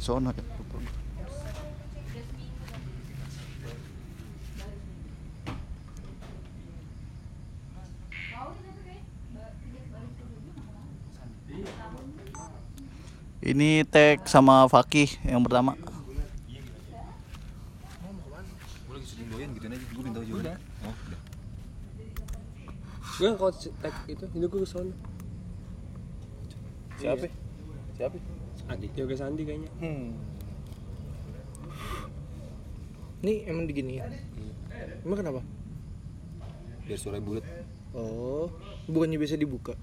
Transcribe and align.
Sono. 0.00 0.32
Ini 13.40 13.88
tag 13.88 14.20
sama 14.24 14.68
Fakih 14.72 15.20
yang 15.24 15.44
pertama. 15.44 15.76
Gue 15.76 15.84
lagi 18.96 19.04
syuting 19.04 19.28
doyan 19.28 19.52
gituin 19.52 19.76
aja. 19.76 19.84
Gue 19.84 20.04
minta 20.04 20.20
juga. 20.24 20.56
Oh, 20.84 20.94
udah. 20.96 21.20
Gue 23.20 23.36
kalau 23.36 23.52
tag 23.52 23.92
itu, 24.08 24.24
ini 24.32 24.48
gue 24.48 24.64
ke 24.64 24.64
sana 24.64 24.96
Siapa? 27.00 27.32
Siapa? 27.96 28.20
Adi, 28.70 28.86
Yoga 28.94 29.16
Sandi 29.18 29.42
kayaknya 29.42 29.70
Hmm. 29.82 30.14
Ini 33.20 33.44
emang 33.50 33.66
digini 33.68 34.00
ya? 34.00 34.06
Emang 35.04 35.18
kenapa? 35.20 35.40
Biar 36.86 36.96
suara 36.96 37.20
bulat. 37.20 37.44
Oh, 37.92 38.48
bukannya 38.86 39.18
biasa 39.20 39.36
dibuka. 39.36 39.74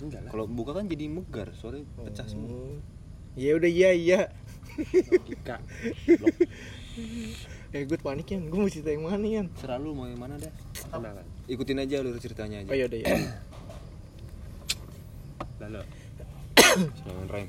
Enggak 0.00 0.26
lah 0.26 0.30
Kalau 0.32 0.44
buka 0.50 0.74
kan 0.76 0.88
jadi 0.90 1.06
megar, 1.08 1.54
suaranya 1.56 1.86
pecah 2.02 2.26
semua. 2.26 2.50
Oh. 2.50 2.76
Ya 3.38 3.54
udah 3.54 3.70
iya 3.70 3.94
iya. 3.94 4.20
Ika 5.30 5.60
Eh 7.70 7.86
gue 7.86 7.98
panik 8.02 8.34
ya, 8.34 8.42
gue 8.42 8.58
mau 8.58 8.66
cerita 8.66 8.90
yang 8.90 9.06
mana 9.06 9.22
ya? 9.22 9.42
Serah 9.62 9.78
lu 9.78 9.94
mau 9.94 10.10
yang 10.10 10.18
mana 10.18 10.34
dah. 10.34 10.50
Kenalan 10.90 11.22
Ikutin 11.46 11.78
aja 11.78 12.02
lu 12.02 12.10
ceritanya 12.18 12.66
aja. 12.66 12.70
Oh 12.70 12.76
ya 12.76 12.84
udah 12.90 12.98
ya. 13.06 13.14
Lalu 15.62 15.80
Selamat 16.98 17.46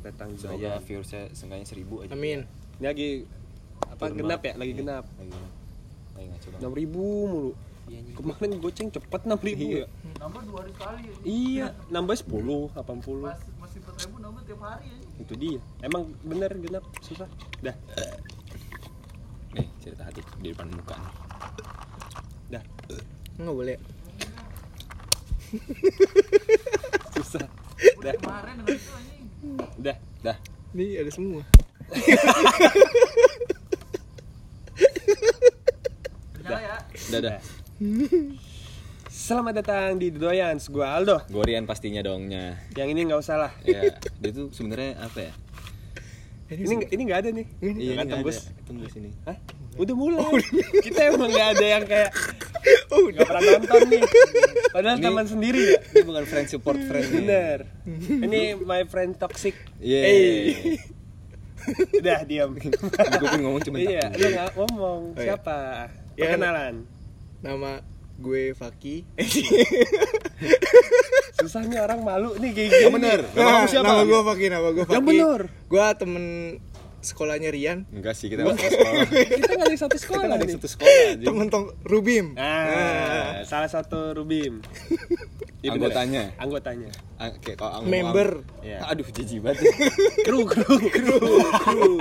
datang 0.00 0.28
Semoga 0.34 0.56
Doyan 0.56 0.80
viewersnya 0.80 1.22
seenggaknya 1.30 1.66
seribu 1.66 2.00
aja. 2.00 2.10
Amin. 2.10 2.48
Ini 2.78 2.86
lagi 2.86 3.08
Apa, 3.82 4.04
Turun 4.06 4.18
genap 4.18 4.40
ya? 4.40 4.52
Lagi 4.54 4.70
Iya, 4.70 4.78
genap 4.78 5.04
Lagi 5.10 5.30
genap. 5.30 5.50
Lagi 6.10 6.26
ngaco 6.26 6.46
banget. 6.50 6.64
6 6.66 6.78
ribu 6.78 7.02
mulu 7.26 7.52
Iya. 7.84 8.00
Kemarin 8.14 8.50
goceng 8.56 8.88
cepet 8.88 9.20
6 9.24 9.40
ribu 9.42 9.64
Iya. 9.66 9.82
ya 9.82 9.86
Nambah 10.16 10.40
2 10.42 10.54
hari 10.54 10.70
sekali 10.70 11.00
Iya, 11.22 11.66
nambah 11.88 12.14
10, 12.14 12.70
80 12.70 13.34
Masih 13.58 13.78
4 13.82 14.00
ribu 14.00 14.16
nambah 14.18 14.42
tiap 14.44 14.60
hari 14.60 14.86
ya. 14.86 14.98
Itu 15.18 15.34
dia 15.34 15.58
Emang 15.80 16.02
bener 16.20 16.50
genap, 16.56 16.84
susah 17.00 17.26
Dah, 17.58 17.74
Nih, 19.50 19.66
cerita 19.78 20.06
hati 20.06 20.22
di 20.38 20.48
depan 20.48 20.70
muka 20.70 20.94
nih. 20.94 21.14
dah, 22.50 22.62
Enggak 23.36 23.54
boleh. 23.56 23.76
susah 27.12 27.46
Dah, 27.98 28.14
Kemarin 28.14 28.56
dengan 29.40 29.56
itu 29.56 29.64
anjing. 29.64 29.80
dah 29.80 29.96
Dah. 30.20 30.36
Nih 30.76 31.00
ada 31.00 31.10
semua. 31.10 31.42
Nyala 36.40 36.58
ya. 36.60 36.76
Dah, 37.10 37.20
dah. 37.24 37.38
Selamat 39.10 39.52
datang 39.62 39.98
di 39.98 40.10
Doyans, 40.12 40.68
gua 40.70 40.96
Aldo 40.96 41.22
Gorian 41.28 41.64
pastinya 41.66 42.00
dongnya. 42.04 42.56
Yang 42.76 42.88
ini 42.94 43.00
nggak 43.10 43.20
usah 43.20 43.36
lah 43.36 43.52
Ya, 43.62 43.94
dia 44.20 44.30
tuh 44.32 44.48
sebenarnya 44.52 45.00
apa 45.00 45.18
ya? 45.30 45.32
Ini 46.50 46.90
ini 46.90 47.02
nggak 47.06 47.20
ada 47.22 47.30
nih 47.30 47.46
Iya, 47.62 47.70
Nggak 47.70 48.04
nggak 48.06 48.06
tembus 48.10 48.38
ada. 48.42 48.66
Tembus 48.66 48.92
ini. 48.98 49.10
Hah? 49.26 49.36
Udah 49.78 49.94
mulai. 49.94 50.42
Kita 50.86 51.00
emang 51.14 51.30
nggak 51.30 51.48
ada 51.56 51.66
yang 51.78 51.84
kayak 51.86 52.10
nggak 52.90 53.26
pernah 53.26 53.42
nonton 53.58 53.80
nih. 53.90 54.02
Padahal 54.70 54.96
Ini- 54.96 55.04
teman 55.04 55.26
sendiri 55.26 55.60
ya. 55.60 55.78
Ini 55.92 56.02
bukan 56.06 56.24
friend 56.26 56.48
support 56.48 56.78
friend. 56.78 57.08
Bener. 57.10 57.58
Ini 58.08 58.40
my 58.62 58.82
friend 58.86 59.18
toxic. 59.18 59.54
Yeay. 59.82 60.78
Udah 62.00 62.24
diam. 62.24 62.56
Gue 62.56 62.72
pun 63.20 63.40
ngomong 63.44 63.62
cuma 63.62 63.76
iya, 63.76 64.08
lu 64.16 64.26
nggak 64.32 64.50
ngomong. 64.56 65.00
Oh, 65.12 65.20
iya. 65.20 65.36
Siapa? 65.36 65.58
Ya, 66.16 66.32
Perkenalan. 66.32 66.74
Nama 67.44 67.84
gue 68.20 68.52
Faki. 68.52 68.96
Susahnya 71.40 71.84
orang 71.84 72.00
malu 72.04 72.36
nih 72.36 72.50
kayak 72.52 72.68
gini. 72.68 72.84
Yang 72.84 72.94
bener. 73.00 73.20
Nama 73.32 73.66
siapa? 73.68 73.84
Nama 73.88 74.02
gue 74.04 74.20
Faki, 74.24 74.46
nama 74.52 74.68
gue 74.72 74.84
Faki. 74.84 74.94
Yang 74.96 75.04
bener. 75.08 75.40
Gue 75.68 75.86
temen 75.96 76.24
sekolahnya 77.00 77.48
Rian. 77.48 77.88
Enggak 77.88 78.12
sih, 78.12 78.28
kita 78.28 78.42
nggak 78.42 78.56
satu 78.56 78.70
sekolah. 78.70 79.04
Kita 79.10 79.50
nggak 79.52 79.68
di 79.68 79.78
satu 79.78 79.90
Kita 79.90 80.02
sekolah 80.02 80.22
nggak 80.22 80.36
ada 80.36 80.44
nih. 80.44 80.54
satu 80.54 80.68
sekolah 80.68 80.92
anjing. 81.06 81.26
Temen 81.26 81.46
tong 81.48 81.66
Rubim. 81.82 82.26
Ah, 82.34 83.42
salah 83.42 83.66
satu 83.66 84.12
Rubim. 84.12 84.60
Iya, 85.60 85.76
bener. 85.76 85.92
Anggotanya. 85.92 86.22
Anggotanya. 86.40 86.88
Ah, 87.20 87.36
Kayak 87.36 87.56
kalau 87.58 87.72
ang- 87.76 87.84
Member. 87.84 88.28
Iya. 88.60 88.80
Aduh, 88.90 89.04
jijik 89.06 89.44
banget. 89.44 89.60
Kru, 90.24 90.48
kru, 90.48 90.64
kru, 90.80 91.16
kru. 91.54 91.92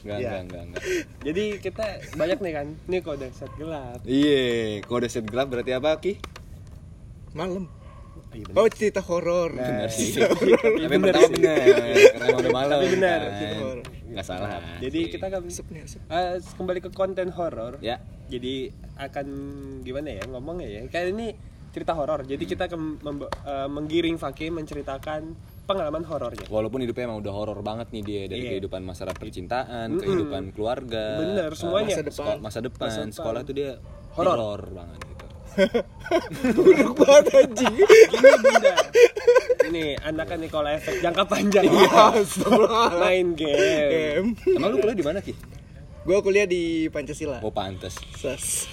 Enggak, 0.00 0.16
Iya. 0.16 0.28
enggak, 0.32 0.40
enggak, 0.40 0.62
enggak. 0.64 0.82
Jadi 1.20 1.44
kita 1.60 1.84
banyak 2.16 2.38
nih 2.40 2.52
kan. 2.56 2.66
Ini 2.88 2.98
kode 3.00 3.28
set 3.30 3.52
gelap. 3.54 4.00
Iya, 4.02 4.40
kode 4.82 5.12
set 5.12 5.28
gelap 5.28 5.52
berarti 5.52 5.76
apa, 5.76 5.92
Ki? 5.98 6.16
Malam. 7.30 7.68
Iya 8.30 8.46
Oh 8.52 8.66
cerita 8.68 9.00
horor. 9.02 9.50
Benar 9.52 9.90
sih. 9.90 10.14
Cerita 10.14 10.30
horor. 10.32 10.62
Tapi 10.78 10.96
pertama 10.96 11.28
benar, 11.28 11.58
karena 12.14 12.36
udah 12.36 12.52
malam. 12.52 12.76
Tapi 12.76 12.88
benar. 12.92 13.20
kan. 13.26 13.78
Nggak 14.06 14.24
salah. 14.24 14.48
Jadi 14.78 15.00
kita 15.08 15.26
kan 15.26 15.42
asep. 15.42 15.66
eh, 16.04 16.38
kembali 16.52 16.78
ke 16.80 16.90
konten 16.90 17.28
horor. 17.30 17.78
ya, 17.80 17.98
Jadi 18.26 18.70
akan 18.96 19.26
gimana 19.82 20.08
ya 20.12 20.22
ngomongnya 20.26 20.68
ya? 20.68 20.80
Kayak 20.86 21.06
ini 21.12 21.26
cerita 21.70 21.92
horor. 21.92 22.22
Jadi 22.22 22.42
kita 22.44 22.66
akan 22.66 22.80
eh, 23.22 23.68
menggiring 23.68 24.14
Fakih 24.14 24.50
menceritakan 24.50 25.34
pengalaman 25.64 26.02
horornya. 26.02 26.46
walaupun 26.46 26.82
hidupnya 26.82 27.06
emang 27.06 27.22
udah 27.22 27.30
horor 27.32 27.58
banget 27.60 27.90
nih 27.90 28.02
dia 28.02 28.22
dari 28.26 28.42
Iya. 28.42 28.50
kehidupan 28.52 28.82
masyarakat 28.82 29.14
percintaan, 29.16 29.86
Mm-mm. 29.88 30.02
kehidupan 30.02 30.42
keluarga, 30.50 31.04
Bener, 31.16 31.46
eh, 31.46 31.54
semuanya. 31.54 31.94
Masa 31.94 32.02
depan. 32.04 32.36
masa 32.40 32.58
depan, 32.60 32.86
Masa 32.88 33.00
depan. 33.00 33.14
sekolah 33.14 33.40
tuh 33.44 33.54
dia 33.54 33.70
Horor. 34.10 34.34
horor 34.34 34.62
banget. 34.72 34.98
Buruk 36.52 36.92
banget 36.96 37.26
anjing. 37.36 37.74
Gini 37.78 38.30
bunda. 38.38 38.72
Ini 39.66 39.84
anakan 40.02 40.38
Nikola 40.40 40.70
efek 40.74 40.98
jangka 40.98 41.24
panjang. 41.24 41.64
Main 42.96 43.32
game. 43.34 43.58
Em. 44.18 44.26
Emang 44.50 44.70
lu 44.70 44.78
kuliah 44.78 44.96
di 44.96 45.04
mana, 45.04 45.18
Ki? 45.20 45.32
Gue 46.02 46.18
kuliah 46.20 46.44
di 46.44 46.88
Pancasila. 46.88 47.38
Oh, 47.40 47.52
pantes. 47.52 48.00
Sas. 48.16 48.66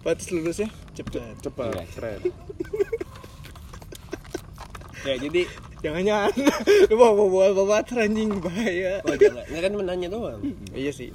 Pantes 0.00 0.30
lulusnya 0.30 0.70
cepet. 0.94 1.20
Cepat, 1.42 1.74
Iya. 1.74 1.84
keren. 1.92 2.20
ya 5.02 5.14
jadi 5.18 5.42
Jangan-jangan 5.76 6.32
lu 6.90 6.94
bawa 6.96 7.12
bawa 7.14 7.46
bawa 7.54 7.74
anjing 7.84 8.42
bahaya. 8.42 8.98
oh 9.04 9.14
jangan 9.14 9.44
nggak 9.46 9.62
kan 9.62 9.72
menanya 9.76 10.08
doang 10.10 10.40
Iya 10.72 10.90
sih. 10.90 11.12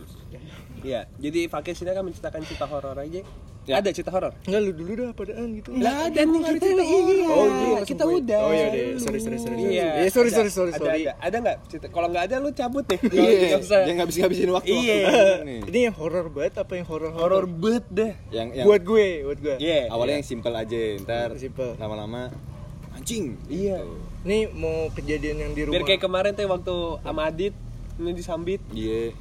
Iya, 0.82 1.06
jadi 1.18 1.46
Fakir 1.46 1.76
sini 1.76 1.92
akan 1.92 2.10
menceritakan 2.10 2.42
cerita 2.42 2.66
horor 2.66 2.96
aja. 2.96 3.22
Ya. 3.72 3.80
Ada 3.80 3.90
cerita 3.96 4.12
horor. 4.12 4.36
Enggak 4.44 4.62
lu 4.68 4.72
dulu 4.76 4.92
dah 5.00 5.10
padaan 5.16 5.48
gitu. 5.56 5.70
Lah, 5.80 6.12
dan 6.12 6.26
nih 6.28 6.42
kita 6.60 6.68
iya. 6.76 7.28
Oh 7.32 7.48
iya, 7.48 7.80
kita 7.88 8.04
udah. 8.04 8.40
Oh 8.44 8.52
iya 8.52 8.68
deh, 8.68 8.86
sorry 9.00 9.20
sorry 9.24 9.40
sorry. 9.40 9.56
sorry. 9.56 9.74
Iya. 9.80 9.88
Eh, 10.04 10.10
sorry 10.12 10.28
ada, 10.28 10.36
sorry 10.36 10.52
sorry 10.52 10.72
ada, 10.76 10.80
sorry. 10.84 11.02
Ada, 11.08 11.12
ada 11.24 11.36
nggak 11.40 11.58
cerita? 11.72 11.88
Kalau 11.88 12.08
nggak 12.12 12.24
ada 12.28 12.36
lu 12.44 12.50
cabut 12.52 12.84
nih. 12.84 13.00
Iya, 13.08 13.58
bisa 13.64 13.76
ngabisin 13.96 14.52
waktu. 14.52 14.76
Iya. 14.76 15.00
Ini 15.72 15.80
yang 15.88 15.96
horor 15.96 16.28
banget 16.28 16.60
apa 16.60 16.74
yang 16.76 16.84
horor 16.84 17.16
Horor 17.16 17.48
bet 17.48 17.88
deh. 17.88 18.12
Yang 18.28 18.48
yang 18.60 18.66
Buat 18.68 18.82
gue, 18.84 19.08
buat 19.24 19.40
gue. 19.40 19.56
Iya. 19.64 19.88
awalnya 19.88 20.20
yang 20.20 20.28
simple 20.28 20.52
aja, 20.52 20.82
ntar 21.08 21.30
Simple. 21.40 21.80
lama-lama 21.80 22.28
anjing. 22.92 23.40
Iya. 23.48 23.80
Gitu. 23.80 23.96
Ini 24.28 24.40
mau 24.54 24.92
kejadian 24.92 25.36
yang 25.48 25.52
di 25.56 25.62
rumah. 25.64 25.80
Biar 25.80 25.84
kayak 25.88 26.02
kemarin 26.04 26.32
tuh 26.36 26.46
waktu 26.46 26.76
sama 27.02 27.22
Adit 27.32 27.56
ini 27.98 28.12
disambit. 28.12 28.62
Iya. 28.76 29.16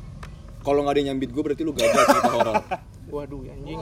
Kalau 0.61 0.85
nggak 0.85 0.93
ada 0.93 1.01
yang 1.01 1.09
nyambit 1.15 1.31
gue 1.33 1.43
berarti 1.43 1.63
lu 1.63 1.73
gagal 1.73 2.05
cerita 2.05 2.33
horor. 2.35 2.55
Waduh 3.15 3.41
anjing. 3.49 3.79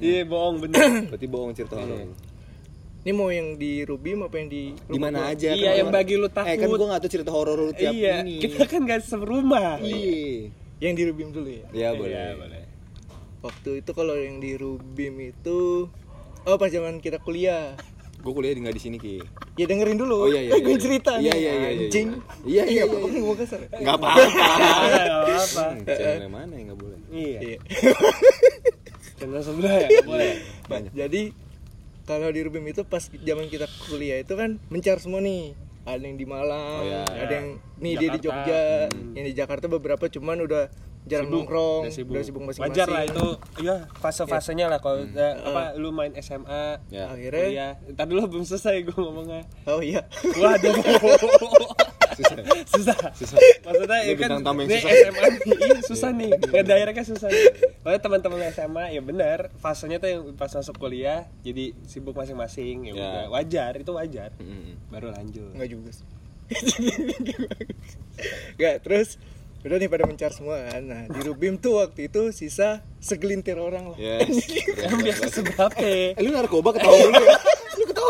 Iya, 0.00 0.22
bohong 0.24 0.56
bener. 0.62 0.88
Berarti 1.12 1.26
bohong 1.28 1.52
cerita 1.52 1.74
horor. 1.76 2.08
Ini 3.02 3.10
mau 3.18 3.34
yang 3.34 3.58
di 3.58 3.82
Rubim 3.82 4.22
apa 4.22 4.38
yang 4.38 4.46
di 4.46 4.62
Di 4.78 4.98
mana 5.02 5.34
aja? 5.34 5.50
Iya, 5.50 5.74
kan 5.74 5.78
yang 5.82 5.90
bagi 5.90 6.14
lu 6.14 6.30
Eh 6.30 6.30
kan 6.30 6.46
takut. 6.46 6.78
gue 6.78 6.86
nggak 6.86 7.00
tahu 7.02 7.10
cerita 7.10 7.30
horor 7.34 7.58
lu 7.58 7.74
tiap 7.74 7.90
iya, 7.90 8.22
ini. 8.22 8.38
kita 8.38 8.62
kan 8.70 8.86
gak 8.86 9.02
serumah. 9.02 9.82
Iya. 9.82 10.54
Yang 10.78 10.92
di 10.94 11.02
Rubim 11.10 11.28
dulu 11.34 11.50
ya. 11.50 11.66
Ya 11.74 11.88
boleh. 11.98 12.14
Iya, 12.14 12.26
boleh. 12.38 12.62
Waktu 13.42 13.70
itu 13.82 13.90
kalau 13.90 14.14
yang 14.14 14.38
di 14.38 14.54
Rubim 14.54 15.18
itu 15.18 15.90
Oh 16.46 16.54
pas 16.58 16.70
zaman 16.70 17.02
kita 17.02 17.18
kuliah 17.18 17.74
Gue 18.22 18.30
kuliah 18.30 18.54
di 18.54 18.62
nggak 18.62 18.74
di 18.78 18.82
sini 18.82 18.96
ki. 19.02 19.18
Ya 19.58 19.66
dengerin 19.66 19.98
dulu 19.98 20.26
Oh 20.26 20.28
iya 20.30 20.46
iya. 20.46 20.54
Eh, 20.54 20.62
Gue 20.62 20.78
iya. 20.78 20.82
cerita 20.82 21.12
Iya 21.18 21.34
iya 21.34 21.52
iya. 21.58 21.70
iya. 21.74 21.86
Anjing 21.90 22.08
Iya 22.46 22.64
iya. 22.70 22.82
Iya 22.86 23.02
iya. 23.02 23.18
gue 23.18 23.34
kasar 23.42 23.60
Nggak 23.66 23.96
apa-apa. 23.98 24.22
Nggak 24.22 25.06
apa-apa. 25.10 25.64
Hmm, 25.74 25.82
Channel 25.90 26.22
yang 26.22 26.34
mana 26.34 26.52
yang 26.54 26.66
nggak 26.70 26.78
boleh? 26.78 26.98
Iya. 27.10 27.38
Iya 29.22 29.30
Channel 29.30 29.42
sebelah 29.44 29.74
ya, 29.86 29.88
boleh. 30.02 30.32
Banyak. 30.66 30.92
Jadi 30.92 31.22
kalau 32.02 32.28
di 32.28 32.40
Rubim 32.42 32.66
itu 32.66 32.82
pas 32.82 33.06
zaman 33.06 33.46
kita 33.46 33.70
kuliah 33.86 34.18
itu 34.18 34.34
kan 34.34 34.58
mencar 34.66 34.98
semua 34.98 35.20
nih 35.20 35.54
ada 35.82 35.98
yang 36.00 36.14
di 36.14 36.22
Malang, 36.24 36.62
Oh, 36.76 36.82
iya. 36.84 37.02
ada 37.06 37.32
yang 37.32 37.48
nih 37.76 37.92
dia 37.96 38.08
di 38.08 38.18
Jakarta. 38.20 38.46
Jogja, 38.46 38.62
Hmm. 38.88 39.12
yang 39.12 39.24
di 39.24 39.34
Jakarta 39.34 39.64
beberapa 39.68 40.04
cuman 40.06 40.38
udah 40.40 40.64
jarang 41.02 41.26
nongkrong, 41.28 41.82
udah 41.82 41.90
sibuk. 41.92 42.14
udah 42.14 42.22
sibuk 42.22 42.42
masing-masing. 42.44 42.70
Wajar 42.72 42.86
lah 42.88 43.02
itu, 43.04 43.26
iya 43.58 43.76
fase-fasenya 43.96 44.66
lah 44.66 44.78
kalau 44.78 45.02
udah, 45.02 45.30
apa 45.40 45.62
lu 45.74 45.90
main 45.90 46.14
SMA, 46.16 46.78
Ya. 46.88 47.06
Akhirnya, 47.08 47.42
kuliah. 47.44 47.72
Ntar 47.88 48.06
dulu 48.06 48.20
belum 48.28 48.44
selesai 48.44 48.82
gue 48.84 48.94
ngomongnya. 48.96 49.42
oh 49.64 49.78
iya, 49.78 50.06
Waduh. 50.32 50.74
susah 52.66 52.96
maksudnya 53.62 53.98
Ini 53.98 54.08
ya 54.08 54.14
kan 54.14 54.28
bintang 54.30 54.42
tamu 54.42 54.58
yang 54.60 54.68
ini 54.68 54.78
susah. 54.78 54.92
SMA 54.92 55.22
nih 55.22 55.38
iya, 55.58 55.78
susah 55.82 56.10
nih 56.12 56.30
ngedirectnya 56.46 57.04
susah 57.06 57.28
nih 57.28 57.44
Pokoknya 57.78 58.00
teman-teman 58.00 58.38
SMA 58.48 58.84
ya 58.90 59.00
benar 59.00 59.38
fasenya 59.58 59.96
tuh 59.96 60.08
yang 60.08 60.22
pas 60.32 60.50
masuk 60.50 60.76
kuliah 60.76 61.24
jadi 61.40 61.74
sibuk 61.84 62.12
masing-masing 62.12 62.88
ya 62.88 62.94
Ya. 62.94 63.10
wajar 63.28 63.72
itu 63.74 63.90
wajar 63.90 64.30
baru 64.88 65.10
lanjut 65.10 65.50
Enggak 65.52 65.68
juga 65.68 65.90
sih. 65.90 66.06
Enggak, 68.54 68.74
terus 68.82 69.16
udah 69.62 69.78
nih 69.78 69.88
pada 69.88 70.04
mencar 70.04 70.30
semua 70.30 70.58
kan. 70.64 70.82
Nah, 70.82 71.02
di 71.06 71.20
Rubim 71.22 71.54
tuh 71.54 71.78
waktu 71.78 72.10
itu 72.10 72.28
sisa 72.30 72.82
segelintir 72.98 73.56
orang 73.56 73.94
lah. 73.94 73.96
Yes. 73.96 74.26
yang 74.82 74.98
biasa 74.98 75.24
seberapa 75.30 75.70
Eh, 75.78 76.18
lu 76.18 76.30
narkoba 76.30 76.74
ketawa 76.74 76.92
mulu 76.98 77.14
ya? 77.16 77.38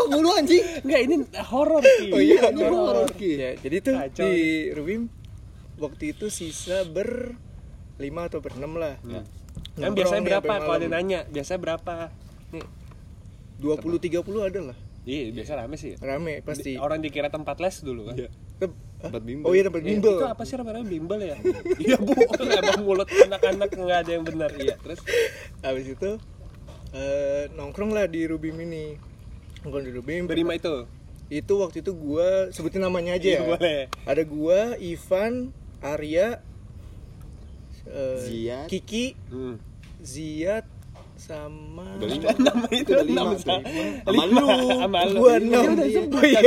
Ketawa 0.03 0.13
mulu 0.13 0.29
anjing. 0.33 0.63
enggak 0.81 1.01
ini 1.01 1.15
horor 1.41 1.81
Ki. 1.81 2.07
Oh 2.09 2.19
iya, 2.19 2.41
Ini 2.49 2.63
horor 2.63 3.07
Ya, 3.15 3.51
jadi 3.55 3.75
tuh 3.79 3.95
Kacau. 3.95 4.23
di 4.25 4.35
Rubim 4.69 5.01
waktu 5.75 6.03
itu 6.11 6.27
sisa 6.27 6.83
ber 6.85 7.33
lima 7.97 8.27
atau 8.27 8.39
berenam 8.39 8.75
lah. 8.75 8.97
Nongkrong 9.01 9.25
Kan 9.75 9.91
biasanya 9.93 10.21
berapa 10.23 10.53
kalau 10.59 10.75
ada 10.75 10.87
nanya? 10.87 11.19
Biasanya 11.25 11.59
berapa? 11.59 11.93
Nih, 12.51 12.65
20 13.59 13.97
30 13.97 14.21
ada 14.43 14.59
lah. 14.71 14.77
iya 15.03 15.29
biasa 15.31 15.51
rame 15.57 15.75
sih. 15.75 15.93
Rame 15.97 16.39
pasti. 16.41 16.73
Di- 16.73 16.79
Orang 16.79 16.99
dikira 16.99 17.27
tempat 17.27 17.59
les 17.59 17.75
dulu 17.79 18.07
kan. 18.07 18.15
Hah? 18.17 18.31
Tempat 19.03 19.21
bimbel. 19.21 19.43
Oh 19.43 19.51
iya 19.51 19.67
tempat 19.67 19.83
Iya, 19.83 19.89
bimbel. 19.93 20.15
Itu 20.15 20.25
apa 20.25 20.43
sih 20.43 20.55
namanya 20.55 20.79
bimbel 20.81 21.19
ya? 21.19 21.35
Iya 21.83 21.97
bu, 21.99 22.15
emang 22.39 22.81
mulut 22.81 23.09
anak-anak 23.09 23.69
nggak 23.69 23.99
ada 23.99 24.11
yang 24.11 24.23
benar. 24.23 24.49
Iya, 24.55 24.79
terus 24.79 25.03
Habis 25.59 25.91
itu 25.91 26.09
eh, 26.93 27.51
nongkrong 27.51 27.91
lah 27.91 28.07
di 28.07 28.23
Rubim 28.23 28.55
ini. 28.63 28.95
Di 29.63 29.91
Rubim. 29.91 30.23
berima 30.25 30.53
itu. 30.53 30.85
Itu 31.27 31.53
waktu 31.59 31.79
itu 31.79 31.91
gua 31.91 32.49
sebutin 32.49 32.79
namanya 32.79 33.13
aja 33.13 33.25
Iya, 33.25 33.37
ya. 33.37 33.47
boleh. 33.47 33.79
Ada 34.03 34.23
gua, 34.23 34.59
Ivan, 34.77 35.33
Arya, 35.79 36.43
eh, 37.85 38.17
Ziad. 38.19 38.67
Kiki, 38.67 39.15
Hmm. 39.27 39.55
Ziad 39.99 40.67
sama 41.15 41.87
Udah 41.95 42.07
lima. 42.07 42.27
Nama 42.45 42.67
itu 42.69 42.91
Udah 42.91 43.05
lima. 43.05 43.33
Sama 43.39 44.23
lu. 44.25 44.47
Sama 44.69 44.99
lu. 45.05 45.17
Gua 45.17 45.33
Dia 45.33 45.47
enam. 45.47 45.63
udah 45.73 45.85
Iya. 45.85 45.95
sebut 45.97 46.13
Oh, 46.13 46.23
iya. 46.23 46.41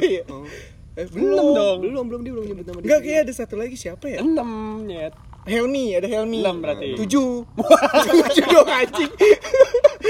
Iya. 0.00 0.22
Oh. 0.26 0.44
Eh, 0.92 1.06
Belum 1.08 1.24
belum. 1.24 1.54
dong. 1.54 1.76
Belum, 1.80 2.04
belum 2.04 2.20
dia 2.20 2.32
belum 2.32 2.44
nyebut 2.46 2.64
nama 2.66 2.76
dia. 2.76 2.84
Enggak 2.84 3.00
kayak 3.02 3.20
ada 3.22 3.32
satu 3.34 3.54
lagi 3.56 3.76
siapa 3.76 4.04
ya? 4.06 4.20
Enam 4.20 4.48
nyet. 4.84 5.12
Helmi, 5.42 5.92
ada 5.92 6.04
Helmi. 6.04 6.38
Enam 6.38 6.60
berarti. 6.60 6.94
Tujuh. 6.94 7.48
tujuh 8.28 8.44
dong 8.46 8.68
anjing. 8.68 9.12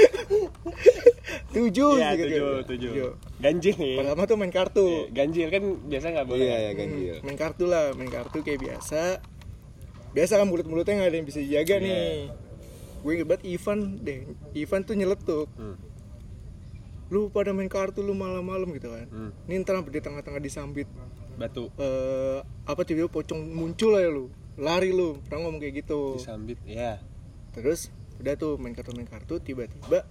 tujuh. 1.63 1.91
Iya, 1.95 2.09
sih, 2.11 2.21
tujuh, 2.21 2.49
tujuh. 2.65 3.09
Ganjil 3.37 3.75
nih. 3.75 3.95
Pertama 3.97 4.21
tuh 4.23 4.35
main 4.35 4.49
kartu. 4.49 4.83
Iya, 4.83 5.01
Ganjil 5.13 5.47
kan 5.47 5.63
biasa 5.83 6.05
nggak 6.09 6.27
boleh. 6.27 6.43
Iya, 6.43 6.57
ya 6.59 6.71
ganjil. 6.73 7.15
main 7.21 7.35
kartu 7.35 7.63
lah 7.65 7.91
main 7.91 8.07
kartu 8.07 8.37
kayak 8.39 8.59
biasa 8.59 9.01
biasa 10.11 10.33
kan 10.35 10.45
mulut-mulutnya 10.45 10.93
nggak 10.95 11.09
ada 11.09 11.17
yang 11.17 11.25
bisa 11.25 11.39
dijaga 11.39 11.73
Iya. 11.73 11.81
nih 11.81 12.13
gue 13.01 13.11
inget 13.11 13.27
banget 13.27 13.43
Ivan 13.49 13.79
deh 13.99 14.19
Ivan 14.53 14.81
tuh 14.81 14.93
nyeletuk 14.93 15.47
Hmm. 15.53 15.75
lu 17.09 17.27
pada 17.27 17.49
main 17.49 17.67
kartu 17.67 17.99
lu 17.99 18.13
malam-malam 18.13 18.69
gitu 18.71 18.87
kan 18.87 19.05
Hmm. 19.05 19.31
ini 19.43 19.59
ntar 19.59 19.81
di 19.81 19.99
tengah-tengah 19.99 20.37
disambit 20.37 20.85
Batu 21.33 21.67
eh 21.75 22.39
apa 22.63 22.81
tiba-tiba 22.83 23.09
pocong 23.11 23.41
muncul 23.49 23.91
lah 23.91 24.01
ya 24.01 24.09
lu 24.09 24.29
lari 24.55 24.89
lu 24.89 25.17
pernah 25.19 25.43
ngomong 25.43 25.59
kayak 25.59 25.81
gitu 25.81 26.15
disambit. 26.15 26.61
Iya. 26.63 27.01
terus 27.51 27.89
udah 28.17 28.33
tuh 28.33 28.55
main 28.55 28.71
kartu 28.71 28.93
main 28.93 29.05
kartu 29.05 29.37
tiba-tiba 29.37 30.05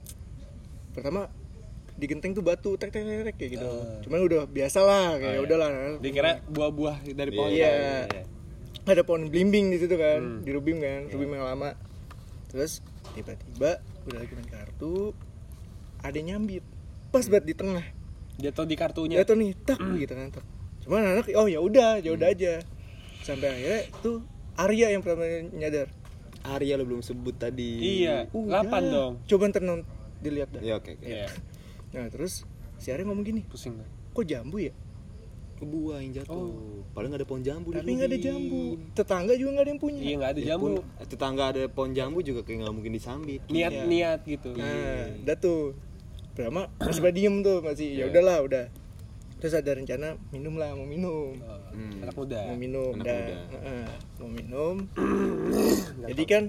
pertama 0.93 1.31
di 1.93 2.07
genteng 2.07 2.33
tuh 2.33 2.41
batu 2.41 2.75
tek 2.75 2.89
tek 2.89 3.03
tek 3.03 3.23
tek, 3.25 3.35
kayak 3.37 3.51
gitu 3.55 3.65
Oh. 3.65 4.01
cuman 4.03 4.19
udah 4.23 4.43
biasa 4.45 4.79
lah 4.81 5.17
kayak 5.17 5.31
Oh, 5.31 5.37
iya. 5.37 5.45
udahlah 5.45 5.69
Dikira 5.99 6.33
buah-buah 6.47 6.97
dari 7.09 7.31
pohon. 7.31 7.51
Iya. 7.51 7.71
Iya. 8.07 8.23
ada 8.83 9.03
pohon 9.03 9.29
blimbing 9.29 9.69
di 9.69 9.79
situ 9.79 9.95
kan 9.95 10.19
Hmm. 10.19 10.43
di 10.43 10.51
Rubim 10.51 10.79
kan 10.79 11.07
Rubim 11.09 11.31
yang 11.33 11.47
lama 11.47 11.79
terus 12.49 12.83
tiba-tiba 13.13 13.79
udah 14.03 14.19
lagi 14.19 14.33
main 14.35 14.49
kartu 14.49 15.15
ada 16.01 16.19
nyambit 16.19 16.65
pas 17.09 17.23
banget 17.23 17.45
di 17.45 17.55
tengah 17.55 17.85
Jatuh 18.35 18.65
di 18.65 18.75
kartunya. 18.75 19.17
ya 19.17 19.25
tuh 19.25 19.37
nih 19.37 19.55
tak 19.63 19.79
gitu 19.79 20.11
kan 20.11 20.33
tak 20.33 20.43
cuman 20.83 21.15
anak 21.15 21.31
oh 21.33 21.47
ya 21.47 21.61
udah 21.61 22.01
ya 22.01 22.11
udah 22.11 22.27
Hmm. 22.27 22.37
aja 22.37 22.53
sampai 23.23 23.49
akhirnya 23.49 23.81
tuh 24.03 24.27
Arya 24.53 24.91
yang 24.91 25.01
pertama 25.01 25.25
nyadar 25.55 25.87
Arya 26.43 26.75
lu 26.75 26.85
belum 26.85 27.01
sebut 27.01 27.39
tadi. 27.39 28.03
Iya. 28.03 28.27
Udah. 28.29 28.67
Delapan 28.67 28.83
dong. 28.85 29.13
coba 29.23 29.43
ntar 29.49 29.63
dilihat 30.19 30.49
dah 30.51 30.61
Ya 30.61 30.75
oke 30.75 30.99
oke. 30.99 31.07
Iya. 31.07 31.31
Nah 31.93 32.09
terus 32.09 32.43
si 32.77 32.89
Arya 32.89 33.05
ngomong 33.05 33.23
gini 33.23 33.41
Pusing 33.45 33.77
gue. 33.77 33.89
kok 34.13 34.25
jambu 34.25 34.59
ya 34.59 34.73
Buah 35.63 36.03
yang 36.03 36.11
jatuh. 36.13 36.35
Oh. 36.35 36.83
Padahal 36.91 37.15
nggak 37.15 37.23
ada 37.23 37.29
pohon 37.29 37.39
jambu 37.41 37.71
di 37.71 37.79
tapi 37.79 37.91
nggak 37.95 38.09
ada 38.09 38.19
jambu 38.21 38.63
tetangga 38.93 39.33
juga 39.33 39.51
nggak 39.53 39.63
ada 39.63 39.71
yang 39.71 39.79
punya 39.79 40.01
Iya 40.01 40.15
nggak 40.17 40.31
ada 40.31 40.41
Ya 40.41 40.47
jambu. 40.49 40.65
pun, 40.67 40.73
tetangga 41.07 41.43
ada 41.47 41.63
pohon 41.71 41.93
jambu 41.93 42.19
juga 42.21 42.41
kayak 42.43 42.59
nggak 42.59 42.75
mungkin 42.75 42.93
disambit. 42.93 43.41
Niat 43.47 43.71
Iya. 43.71 43.83
niat 43.87 44.21
gitu. 44.27 44.51
Nah, 44.53 45.07
udah 45.23 45.37
tuh. 45.39 45.63
Pertama 46.35 46.61
masih 46.77 46.99
pada 47.05 47.15
diem 47.15 47.37
tuh 47.41 47.59
masih 47.63 47.89
ya 47.95 48.05
udahlah 48.05 48.39
udah. 48.43 48.65
Terus 49.39 49.55
ada 49.55 49.71
rencana 49.71 50.09
minum 50.29 50.55
lah 50.57 50.75
mau 50.75 50.83
minum. 50.83 51.39
Oh, 51.39 51.61
Hmm. 51.71 52.03
Anak 52.03 52.15
muda. 52.17 52.39
Mau 52.43 52.59
minum 52.59 52.93
Anak 52.93 53.07
dah. 53.07 53.17
muda. 53.23 53.37
Heeh, 53.55 53.87
mau 54.19 54.29
minum. 54.29 54.75
Jadi 56.11 56.23
kan 56.27 56.45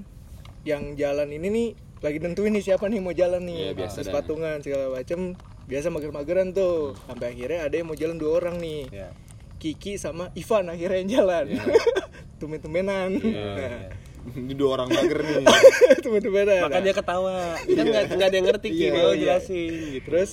yang 0.64 0.84
jalan 0.96 1.30
ini 1.30 1.48
nih 1.48 1.68
lagi 2.04 2.20
nentuin 2.20 2.52
nih 2.52 2.62
siapa 2.62 2.86
nih 2.86 3.00
mau 3.00 3.16
jalan 3.16 3.42
nih. 3.42 3.58
Iya, 3.58 3.72
biasa 3.74 4.04
patungan 4.06 4.60
segala 4.60 4.92
macem 4.92 5.34
biasa 5.64 5.88
mager-mageran 5.88 6.52
tuh. 6.52 7.00
Sampai 7.08 7.32
akhirnya 7.32 7.64
ada 7.64 7.74
yang 7.74 7.88
mau 7.88 7.96
jalan 7.96 8.20
dua 8.20 8.38
orang 8.38 8.60
nih. 8.60 8.92
Iya. 8.92 9.10
Kiki 9.56 9.96
sama 9.96 10.28
Ivan 10.34 10.68
akhirnya 10.68 10.98
yang 11.00 11.12
jalan. 11.14 11.46
Tumen-tumenan. 12.40 13.16
Nah, 13.16 13.88
Ini 14.24 14.54
dua 14.54 14.76
orang 14.78 14.88
mager 14.88 15.20
nih. 15.20 15.48
Tumen-tumenan. 16.04 16.68
Makanya 16.68 16.84
dia 16.84 16.96
ketawa. 16.96 17.56
Kan 17.58 17.86
nggak 17.86 18.04
nggak 18.14 18.28
ada 18.28 18.36
yang 18.36 18.48
ngerti 18.48 18.68
Ki, 18.70 18.80
Iya, 18.82 18.92
mau 18.92 19.12
iya. 19.12 19.20
jelasin 19.20 19.72
gitu. 19.96 20.04
Terus 20.12 20.32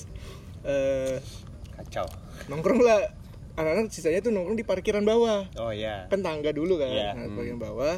eh 0.60 1.16
Kacau. 1.72 2.06
nongkrong 2.46 2.82
lah 2.82 3.14
anak-anak 3.54 3.88
sisanya 3.88 4.20
tuh 4.20 4.30
nongkrong 4.30 4.54
di 4.54 4.64
parkiran 4.64 5.02
bawah 5.02 5.46
Oh 5.56 5.70
iya. 5.70 6.04
kan 6.06 6.20
tangga 6.20 6.50
dulu 6.50 6.76
kan 6.76 6.88
Iya. 6.88 7.14
nah, 7.14 7.30
parkiran 7.30 7.56
bawah 7.56 7.94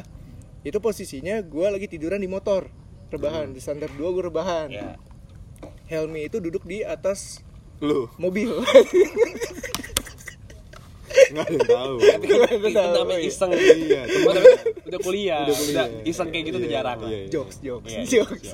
itu 0.61 0.77
posisinya 0.79 1.41
gue 1.41 1.67
lagi 1.67 1.87
tiduran 1.87 2.19
di 2.19 2.27
motor 2.27 2.71
rebahan 3.13 3.53
di 3.53 3.59
standar 3.59 3.89
2 3.89 4.01
gue 4.01 4.23
rebahan 4.25 4.67
Iya. 4.67 4.97
Helmi 5.85 6.25
itu 6.25 6.37
duduk 6.37 6.63
di 6.63 6.81
atas 6.81 7.39
Lu 7.79 8.07
mobil 8.17 8.49
nggak 11.13 11.45
ada 11.45 11.53
yang 11.53 11.67
tahu. 11.67 11.95
Itu 12.01 12.35
namanya 12.93 13.19
iya. 13.19 13.29
iseng. 13.29 13.51
Iya, 13.53 14.01
udah 14.85 14.99
kuliah. 15.01 15.43
Udah 15.45 15.55
kuliah. 15.55 15.87
iseng 16.05 16.27
kayak 16.29 16.43
gitu 16.49 16.57
tuh 16.57 16.69
Iya, 16.69 16.75
jarang. 16.81 16.99
iya, 17.05 17.17
iya. 17.17 17.29
jokes 17.29 17.55
jokes 17.61 17.89
jokes 17.89 18.11
jokes. 18.11 18.49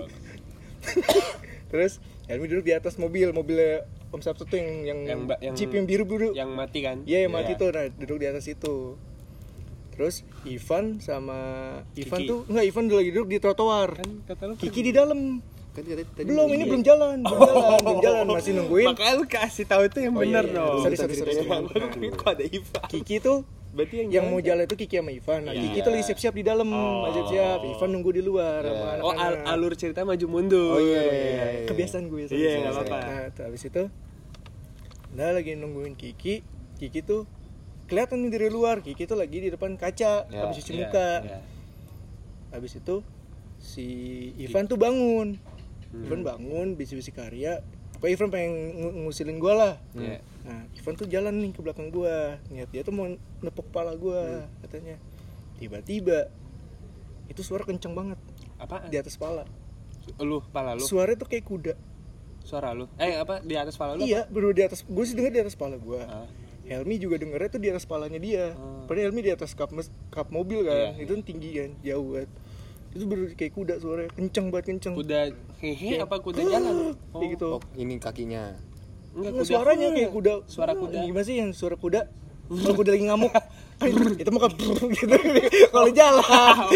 terus 1.72 1.94
Helmi 2.26 2.46
duduk 2.48 2.66
di 2.66 2.74
atas 2.74 2.96
mobil 2.96 3.30
mobilnya 3.32 3.84
Om 4.10 4.22
Sabtu 4.22 4.44
tuh 4.44 4.58
yang 4.58 4.70
yang, 4.84 5.00
Yang 5.06 5.20
yang- 5.40 5.56
jeep 5.56 5.72
yang 5.72 5.86
biru 5.86 6.04
biru 6.04 6.30
Yang 6.34 6.50
mati 6.50 6.80
kan? 6.82 6.98
Iya 7.06 7.28
yang 7.28 7.34
mati 7.34 7.54
tuh, 7.56 7.70
nah 7.70 7.86
duduk 7.94 8.18
di 8.18 8.26
atas 8.26 8.46
itu. 8.50 8.98
Terus 10.00 10.16
Ivan 10.48 10.86
sama 10.98 11.40
Ivan 11.94 12.20
Kiki. 12.24 12.30
tuh 12.32 12.40
enggak 12.48 12.66
Ivan 12.66 12.84
udah 12.88 12.98
lagi 12.98 13.12
duduk 13.12 13.28
di 13.28 13.38
trotoar. 13.38 13.90
Kan 13.94 14.10
kata 14.24 14.44
lu 14.48 14.54
Kiki 14.56 14.80
di 14.80 14.92
dalam. 14.96 15.44
Kan 15.70 15.84
katanya 15.84 16.08
tadi 16.10 16.26
Belum, 16.26 16.48
ini 16.48 16.56
Iya. 16.58 16.66
belum 16.66 16.82
jalan, 16.82 17.18
belum 17.22 17.40
jalan, 17.46 17.78
belum 17.78 18.00
jalan, 18.00 18.24
masih 18.26 18.52
nungguin. 18.54 18.88
Makanya 18.90 19.14
lu 19.14 19.26
kasih 19.28 19.66
tahu 19.66 19.82
itu 19.86 19.98
yang 20.00 20.14
Oh, 20.14 20.20
benar 20.20 20.44
iya, 20.44 20.50
iya. 20.50 20.58
dong. 20.58 20.78
Sorry, 20.82 20.96
sorry, 20.96 21.14
sorry, 21.14 21.34
sorry. 21.38 22.10
Kok 22.10 22.28
ada 22.30 22.44
Iva? 22.44 22.82
Kiki 22.88 23.18
tuh 23.20 23.40
Berarti 23.70 24.02
yang, 24.02 24.10
yang 24.10 24.26
mau 24.26 24.42
jalan 24.42 24.66
itu 24.66 24.74
Kiki 24.76 24.98
sama 24.98 25.12
Ivan. 25.12 25.40
Nah, 25.46 25.54
Iya. 25.54 25.62
Kiki 25.62 25.80
tuh 25.80 25.92
lagi 25.94 26.04
siap-siap 26.04 26.34
di 26.34 26.42
dalam, 26.42 26.66
Oh. 26.66 27.06
siap-siap. 27.06 27.60
Ivan 27.62 27.90
nunggu 27.92 28.12
di 28.12 28.24
luar 28.24 28.66
sama 28.66 28.98
Oh, 29.00 29.14
al- 29.14 29.46
alur 29.46 29.78
cerita 29.78 30.02
maju 30.02 30.26
mundur. 30.26 30.74
Oh, 30.74 30.82
iya, 30.82 30.90
Iya, 30.98 31.04
iya, 31.06 31.46
iya. 31.54 31.68
kebiasaan 31.68 32.08
gue 32.08 32.20
Iya, 32.20 32.28
sorry, 32.28 32.42
nggak 32.58 32.74
sorry. 32.74 32.90
apa-apa. 32.90 33.14
Nah, 33.30 33.46
habis 33.46 33.62
itu 33.62 33.84
Nah, 35.12 35.30
lagi 35.30 35.52
nungguin 35.54 35.94
Kiki. 35.94 36.42
Kiki 36.78 37.00
tuh 37.04 37.30
kelihatan 37.90 38.22
nih 38.22 38.32
dari 38.32 38.48
luar. 38.48 38.80
Kiki 38.80 39.04
tuh 39.04 39.18
lagi 39.18 39.38
di 39.40 39.50
depan 39.50 39.74
kaca 39.74 40.24
Ya, 40.24 40.40
habis 40.40 40.62
cuci 40.62 40.72
Iya, 40.72 40.80
muka. 40.80 41.10
iya. 41.22 41.40
Habis 42.50 42.74
itu 42.76 42.96
si 43.58 43.88
Ivan 44.38 44.66
tuh 44.66 44.78
bangun. 44.78 45.36
Hmm. 45.90 46.06
Ivan 46.06 46.22
bangun 46.22 46.68
bisik-bisik 46.74 47.14
karya. 47.14 47.60
Pokoknya 47.94 48.14
Ivan 48.16 48.30
pengen 48.30 48.52
ngu- 48.74 48.96
ngusilin 49.04 49.38
gua 49.38 49.54
lah. 49.54 49.74
Iya. 49.92 50.22
Nah, 50.40 50.64
Ivan 50.72 50.94
tuh 50.96 51.06
jalan 51.06 51.34
nih 51.36 51.52
ke 51.52 51.60
belakang 51.60 51.90
gua. 51.90 52.38
Niat 52.48 52.70
dia 52.70 52.82
tuh 52.82 52.94
mau 52.94 53.10
nepuk 53.40 53.68
kepala 53.68 53.92
gua 53.94 54.46
Hmm. 54.46 54.62
katanya. 54.62 54.96
Tiba-tiba 55.58 56.32
itu 57.28 57.42
suara 57.42 57.62
kenceng 57.62 57.92
banget 57.92 58.18
Apaan? 58.56 58.88
di 58.88 58.96
atas 58.96 59.14
kepala. 59.14 59.44
Lu, 60.18 60.42
pala 60.48 60.74
lu. 60.74 60.82
Suaranya 60.82 61.20
tuh 61.20 61.28
kayak 61.28 61.44
kuda. 61.44 61.74
Suara 62.42 62.72
lu. 62.72 62.88
Eh, 62.96 63.14
apa 63.14 63.44
di 63.44 63.54
atas 63.54 63.76
pala 63.76 63.94
lu? 63.94 64.02
Iya, 64.02 64.26
baru 64.26 64.50
di 64.50 64.64
atas. 64.64 64.82
Gue 64.82 65.04
sih 65.04 65.14
denger 65.14 65.30
di 65.32 65.42
atas 65.44 65.54
kepala 65.54 65.76
gua. 65.76 66.02
Ah. 66.02 66.28
Helmi 66.70 66.96
juga 67.02 67.18
dengernya 67.18 67.50
tuh 67.50 67.62
di 67.62 67.68
atas 67.74 67.84
kepalanya 67.90 68.20
dia. 68.22 68.54
Oh. 68.54 68.86
Padahal 68.86 69.10
Helmi 69.10 69.22
di 69.26 69.32
atas 69.34 69.58
kap 69.58 69.74
mes- 69.74 69.90
kap 70.14 70.30
mobil 70.30 70.62
kan. 70.70 70.94
Iya, 70.96 71.02
itu 71.02 71.12
kan 71.18 71.24
tinggi 71.26 71.50
kan, 71.58 71.70
jauh 71.82 72.10
kan. 72.14 72.28
Itu 72.94 73.04
baru 73.10 73.24
kayak 73.34 73.54
kuda 73.58 73.74
suaranya, 73.82 74.10
kenceng 74.14 74.46
banget 74.54 74.66
kenceng. 74.74 74.94
Kuda 74.94 75.20
hehe 75.62 75.98
apa 75.98 76.16
kuda 76.22 76.42
jalan? 76.46 76.94
Kayak 77.18 77.30
gitu. 77.38 77.48
Oh, 77.58 77.62
ini 77.74 77.98
kakinya. 77.98 78.54
Enggak, 79.18 79.32
Nggak, 79.34 79.46
suaranya 79.50 79.88
kayak 79.98 80.12
kuda. 80.14 80.34
Suara 80.46 80.72
kuda. 80.78 81.00
Gimana 81.06 81.26
sih 81.26 81.36
yang 81.42 81.50
suara 81.58 81.74
kuda? 81.74 82.06
Kalau 82.62 82.76
kuda 82.78 82.94
lagi 82.94 83.06
ngamuk. 83.10 83.34
itu, 84.20 84.32
mah 84.36 84.52
gitu 85.00 85.16
kalau 85.72 85.88
jalan 85.96 86.68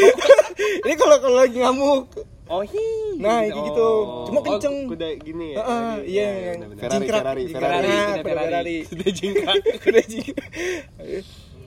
ini 0.87 0.95
kalau 0.95 1.17
kalau 1.19 1.35
lagi 1.43 1.59
ngamuk 1.59 2.07
Oh 2.53 2.61
hi. 2.61 2.85
Nah, 3.15 3.41
kayak 3.41 3.65
gitu. 3.65 3.89
Cuma 4.29 4.39
kenceng. 4.41 4.75
Oh, 4.79 4.89
kuda 4.89 5.07
gini 5.17 5.45
ya. 5.49 5.57
Heeh, 5.57 5.81
Lagi- 5.81 6.05
iya, 6.07 6.21
ya, 6.21 6.29
yang 6.29 6.57
benar-benar. 6.69 6.89
Ferrari, 7.01 7.03
Ferrari, 7.03 7.43
jingkrak. 7.43 7.61
Ferrari, 7.63 7.89
Nah, 7.89 8.13
kuda 8.13 8.23
Ferrari. 8.23 8.77
Jingkrak. 9.17 9.55
Kuda 9.79 10.01
jingkrak. 10.03 10.49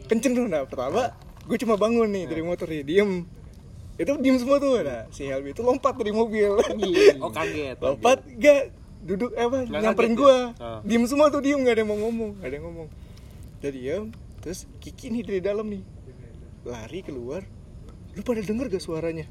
Kenceng 0.07 0.33
tuh, 0.33 0.47
nah 0.47 0.63
pertama 0.63 1.03
gue 1.43 1.57
cuma 1.57 1.75
bangun 1.75 2.07
nih 2.09 2.25
dari 2.25 2.43
motor 2.43 2.67
nih, 2.67 2.83
diem 2.83 3.11
itu 3.97 4.13
diem 4.19 4.37
semua 4.37 4.59
tuh, 4.59 4.79
nah 4.81 5.07
si 5.09 5.25
Helmi 5.25 5.51
itu 5.51 5.63
lompat 5.63 5.95
dari 5.95 6.11
mobil 6.11 6.59
Oh 7.19 7.31
kaget. 7.31 7.79
lompat 7.79 8.19
gak 8.37 8.71
duduk 9.01 9.31
eh, 9.33 9.43
apa 9.43 9.63
Nggak 9.65 9.81
nyamperin 9.81 10.15
gua 10.15 10.31
ya? 10.31 10.43
Oh. 10.59 10.79
diem 10.83 11.05
semua 11.07 11.27
tuh 11.27 11.39
diem 11.39 11.59
gak 11.61 11.73
ada 11.73 11.81
yang 11.81 11.89
mau 11.89 11.99
ngomong 12.01 12.31
gak 12.37 12.45
ada 12.45 12.55
yang 12.55 12.67
ngomong 12.67 12.89
jadi 13.57 13.79
diem 13.79 14.05
terus 14.39 14.67
Kiki 14.77 15.07
nih 15.09 15.23
dari 15.23 15.41
dalam 15.41 15.65
nih 15.65 15.83
lari 16.63 17.01
keluar 17.01 17.47
lu 18.13 18.21
pada 18.21 18.39
denger 18.41 18.67
gak 18.69 18.83
suaranya 18.85 19.27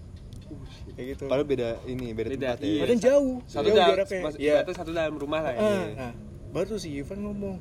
kayak 0.91 1.07
gitu 1.11 1.23
Padahal 1.25 1.45
beda 1.45 1.69
ini, 1.85 2.11
beda, 2.11 2.29
Beda, 2.29 2.49
tempat 2.51 2.59
ya. 2.59 2.67
iya. 2.67 2.81
Padahal 2.81 2.99
jauh 3.01 3.33
Satu 3.43 3.65
jauh 3.65 3.75
dalam, 3.75 3.89
jaraknya 3.91 4.19
mas- 4.21 4.37
berarti 4.37 4.73
satu 4.73 4.91
dalam 4.91 5.15
rumah 5.15 5.41
lah 5.41 5.51
ya. 5.51 5.59
Ah, 5.59 5.85
nah, 5.91 6.13
baru 6.49 6.65
tuh 6.67 6.79
si 6.79 6.89
Ivan 6.93 7.19
ngomong 7.21 7.55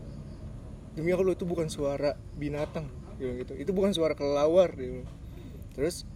demi 0.92 1.10
Allah 1.10 1.32
itu 1.32 1.42
bukan 1.42 1.66
suara 1.66 2.14
binatang 2.32 2.86
gitu 3.16 3.54
itu 3.54 3.70
bukan 3.70 3.90
suara 3.90 4.12
kelelawar 4.12 4.70
dia 4.72 4.90
bilang. 4.94 5.10
terus 5.70 6.06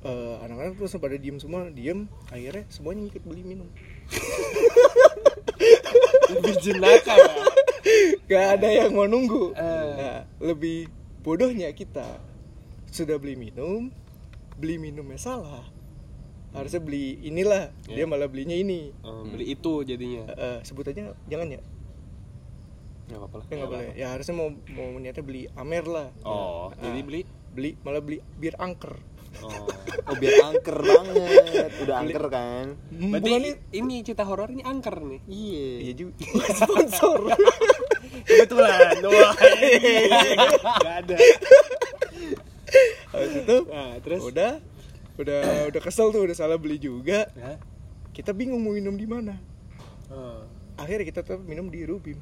eh, 0.00 0.34
anak-anak 0.40 0.74
terus 0.76 0.94
pada 0.96 1.14
diem 1.14 1.36
semua 1.36 1.66
diem 1.68 2.06
akhirnya 2.28 2.66
semuanya 2.68 3.06
ikut 3.08 3.22
beli 3.22 3.42
minum 3.42 3.66
Lebih 6.26 6.54
jenaka 6.60 7.14
ya. 7.14 7.32
gak 8.26 8.44
ada 8.56 8.68
yang 8.74 8.90
mau 8.90 9.04
nunggu 9.04 9.54
Eh. 9.54 9.90
nah, 9.94 10.20
lebih 10.40 10.88
bodohnya 11.20 11.70
kita 11.70 12.18
sudah 12.86 13.16
beli 13.16 13.34
minum 13.34 13.90
beli 14.54 14.76
minumnya 14.76 15.16
salah 15.16 15.66
harusnya 16.54 16.78
beli 16.78 17.18
inilah 17.20 17.68
dia 17.84 17.98
Iya. 17.98 18.06
malah 18.06 18.26
belinya 18.26 18.54
ini 18.54 18.94
Oh, 19.00 19.22
beli 19.24 19.50
itu 19.50 19.82
jadinya. 19.82 20.22
Eh, 20.28 20.38
eh, 20.38 20.58
sebut 20.62 20.86
aja 20.86 21.10
jangan 21.24 21.48
ya 21.48 21.60
Enggak 23.04 23.18
apa-apa 23.20 23.36
lah. 23.36 23.44
ya 23.44 23.54
nggak 23.54 23.68
boleh 23.68 23.88
ya 23.92 24.06
harusnya 24.08 24.34
mau 24.34 24.48
mau 24.70 24.88
niatnya 24.96 25.20
beli 25.20 25.42
amer 25.52 25.84
lah 25.84 26.08
Oh, 26.22 26.70
Nah, 26.70 26.80
jadi 26.80 27.00
beli 27.00 27.20
beli 27.50 27.70
malah 27.80 28.00
beli 28.00 28.18
bir 28.34 28.54
angker 28.56 28.94
Oh. 29.36 29.50
Oh, 30.04 30.14
biar 30.14 30.36
angker 30.44 30.78
banget. 30.78 31.70
Udah 31.80 31.96
angker 31.98 32.24
kan? 32.28 32.76
Hmm, 32.88 33.08
Berarti 33.10 33.24
bukan 33.26 33.42
ini 33.72 33.94
cerita 34.00 34.22
horor 34.22 34.46
ini 34.48 34.60
angker 34.60 34.94
nih. 34.96 35.20
Iya. 35.24 35.66
iya 35.80 35.92
juga 35.92 36.12
sponsor 36.60 37.18
Kebetulan. 38.22 38.94
Wah. 39.02 39.32
Enggak 39.34 40.94
ada. 41.00 41.16
habis 43.10 43.32
itu 43.36 43.56
Nah, 43.66 43.92
terus 44.00 44.20
udah 44.22 44.52
udah 45.18 45.70
udah 45.70 45.80
kesel 45.80 46.10
tuh 46.10 46.26
udah 46.26 46.36
salah 46.36 46.58
beli 46.58 46.78
juga. 46.78 47.30
Hah? 47.38 47.58
kita 48.14 48.30
bingung 48.30 48.62
mau 48.62 48.70
minum 48.70 48.94
di 48.94 49.10
mana. 49.10 49.34
Akhirnya 50.78 51.06
kita 51.06 51.20
tetap 51.26 51.42
minum 51.42 51.66
di 51.66 51.82
Rubim. 51.82 52.18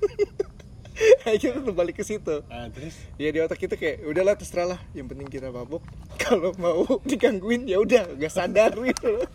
Akhirnya 1.28 1.60
tuh 1.60 1.76
balik 1.76 2.00
ke 2.00 2.04
situ. 2.06 2.40
Ah, 2.48 2.72
terus? 2.72 2.96
Ya 3.20 3.28
di 3.28 3.44
otak 3.44 3.60
kita 3.60 3.76
kayak 3.76 4.04
udahlah 4.08 4.32
terserah 4.40 4.76
lah 4.76 4.80
yang 4.96 5.04
penting 5.04 5.28
kita 5.28 5.52
mabuk. 5.52 5.84
Kalau 6.22 6.56
mau 6.56 6.88
digangguin 7.04 7.68
ya 7.68 7.84
udah 7.84 8.16
gak 8.16 8.32
sadar 8.32 8.72
gitu. 8.80 9.20
loh 9.20 9.28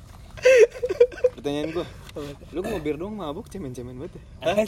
Pertanyaan 1.39 1.69
gua. 1.71 1.85
Lu 2.51 2.59
mau 2.59 2.79
bir 2.83 2.99
doang 2.99 3.15
mabuk 3.15 3.47
cemen-cemen 3.47 3.95
banget 3.95 4.19
ya? 4.19 4.23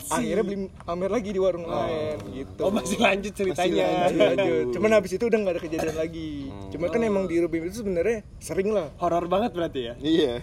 Akhirnya 0.07 0.43
beli 0.45 0.57
amer 0.87 1.09
lagi 1.11 1.29
di 1.35 1.39
warung 1.41 1.67
lain 1.67 2.17
gitu 2.31 2.61
Oh, 2.63 2.71
masih 2.71 2.95
lanjut 2.95 3.33
ceritanya. 3.35 4.07
Lanjut, 4.07 4.19
lanjut. 4.23 4.65
Cuman 4.79 4.89
habis 4.95 5.11
itu 5.11 5.23
udah 5.27 5.37
gak 5.43 5.53
ada 5.57 5.61
kejadian 5.61 5.97
lagi. 5.99 6.31
Cuma 6.71 6.87
kan 6.87 7.01
emang 7.03 7.27
di 7.27 7.35
Rubim 7.43 7.67
itu 7.67 7.83
sebenarnya 7.83 8.23
sering 8.39 8.71
lah. 8.71 8.87
Horor 9.03 9.27
banget 9.27 9.51
berarti 9.51 9.79
ya? 9.91 9.93
Iya. 9.99 10.33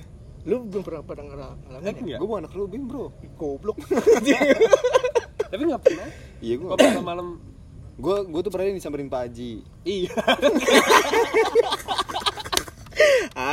Lu 0.44 0.68
belum 0.68 0.84
pernah 0.84 1.00
pada 1.00 1.24
ngalamin 1.24 2.04
ya? 2.04 2.18
Gua 2.20 2.26
bukan 2.28 2.40
anak 2.44 2.52
Rubin, 2.52 2.82
Bro. 2.84 3.12
Goblok. 3.40 3.76
Tapi 5.50 5.62
enggak 5.64 5.80
pernah. 5.80 6.08
Iya, 6.44 6.54
nggak 6.60 6.76
pas 6.76 7.00
malam 7.00 7.40
Gua 7.98 8.22
gua 8.22 8.40
tuh 8.46 8.52
pernah 8.54 8.70
disamperin 8.70 9.10
Pak 9.10 9.26
Haji. 9.26 9.52
Iya. 9.82 10.14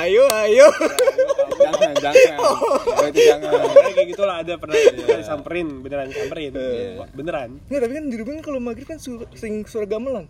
ayo, 0.05 0.23
ayo. 0.29 0.67
Jangan, 1.67 1.93
jangan. 1.97 2.37
Berarti 2.85 3.19
jangan. 3.21 3.51
kayak 3.95 4.07
gitu 4.07 4.23
lah 4.23 4.35
ada 4.39 4.53
pernah 4.55 4.75
kita 4.75 5.17
disamperin, 5.17 5.67
beneran 5.79 6.05
disamperin. 6.07 6.51
Wah, 6.95 7.07
Beneran. 7.09 7.49
Nggak, 7.65 7.81
tapi 7.81 7.93
kan 7.93 8.03
di 8.05 8.15
Rubim 8.15 8.37
kalau 8.39 8.59
maghrib 8.59 8.85
kan 8.85 8.97
sur- 8.97 9.27
sering 9.33 9.63
suara 9.63 9.85
gamelan 9.85 10.25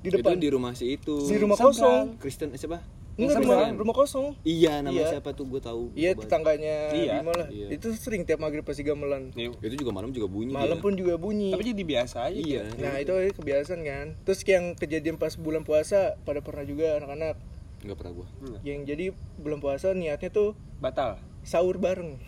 di 0.00 0.08
depan. 0.10 0.34
Itu 0.34 0.40
di 0.40 0.48
rumah 0.48 0.72
si 0.72 0.84
itu. 0.92 1.16
Di 1.24 1.36
rumah 1.36 1.56
kosong. 1.56 2.18
Kristen 2.18 2.52
eh, 2.52 2.58
siapa? 2.58 2.84
Enggak, 3.14 3.40
rumah, 3.40 3.70
rumah 3.70 3.94
kosong. 3.94 4.34
Iya, 4.42 4.82
namanya 4.82 5.06
Iya. 5.06 5.12
siapa 5.16 5.30
tuh 5.30 5.46
gua 5.46 5.62
tahu. 5.62 5.94
Iya, 5.94 6.18
tetangganya 6.18 6.90
Iya. 6.90 7.22
Bima 7.22 7.30
lah. 7.32 7.46
Iya. 7.46 7.70
Itu 7.70 7.94
sering 7.94 8.26
tiap 8.26 8.42
maghrib 8.42 8.66
pasti 8.66 8.82
gamelan. 8.82 9.30
Nih, 9.32 9.54
Itu 9.54 9.78
juga 9.78 9.94
malam 9.94 10.10
juga 10.10 10.26
bunyi 10.26 10.50
Malam 10.50 10.76
dia. 10.76 10.82
pun 10.82 10.92
juga 10.92 11.14
bunyi. 11.14 11.54
Tapi 11.54 11.62
jadi 11.62 11.84
biasa 11.86 12.26
aja. 12.26 12.34
Iya. 12.34 12.62
gitu. 12.66 12.82
Nah, 12.82 12.94
itu 12.98 13.14
kebiasaan 13.38 13.80
kan. 13.80 14.06
Terus 14.20 14.38
yang 14.42 14.74
kejadian 14.74 15.14
pas 15.14 15.38
bulan 15.38 15.62
puasa 15.62 16.18
pada 16.26 16.42
pernah 16.42 16.66
juga 16.66 16.98
anak-anak 16.98 17.38
Enggak 17.84 17.96
pernah 18.00 18.12
gua. 18.14 18.26
yang 18.62 18.82
jadi 18.82 19.12
bulan 19.36 19.60
puasa 19.60 19.92
niatnya 19.92 20.28
tuh 20.28 20.56
Batal. 20.76 21.20
sahur 21.40 21.76
bareng. 21.76 22.16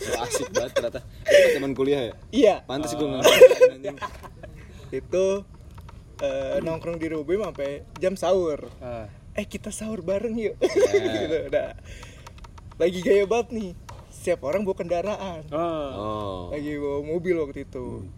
So 0.00 0.16
asik 0.18 0.48
banget 0.50 0.72
ternyata. 0.72 1.00
Itu 1.22 1.48
zaman 1.54 1.72
kuliah 1.72 2.00
ya? 2.02 2.14
Iya, 2.30 2.54
Pantes 2.64 2.92
gua 2.92 3.20
enggak. 3.20 3.28
itu 4.90 5.24
eh, 6.18 6.56
nongkrong 6.60 6.96
di 6.96 7.06
Rubim 7.06 7.44
sampai 7.44 7.84
jam 7.96 8.16
sahur. 8.16 8.72
Ah. 8.78 9.06
Eh 9.34 9.44
kita 9.44 9.68
sahur 9.68 10.00
bareng 10.00 10.34
yuk. 10.34 10.56
Iya. 10.58 11.12
gitu, 11.20 11.36
udah. 11.46 11.68
Lagi 12.76 12.98
gaya 13.00 13.24
banget 13.24 13.48
nih. 13.52 13.70
Setiap 14.08 14.42
orang 14.42 14.64
bawa 14.64 14.76
kendaraan. 14.76 15.42
Oh. 15.48 15.60
Oh. 15.92 16.40
Lagi 16.50 16.74
bawa 16.74 17.04
mobil 17.04 17.36
waktu 17.36 17.62
itu. 17.62 18.08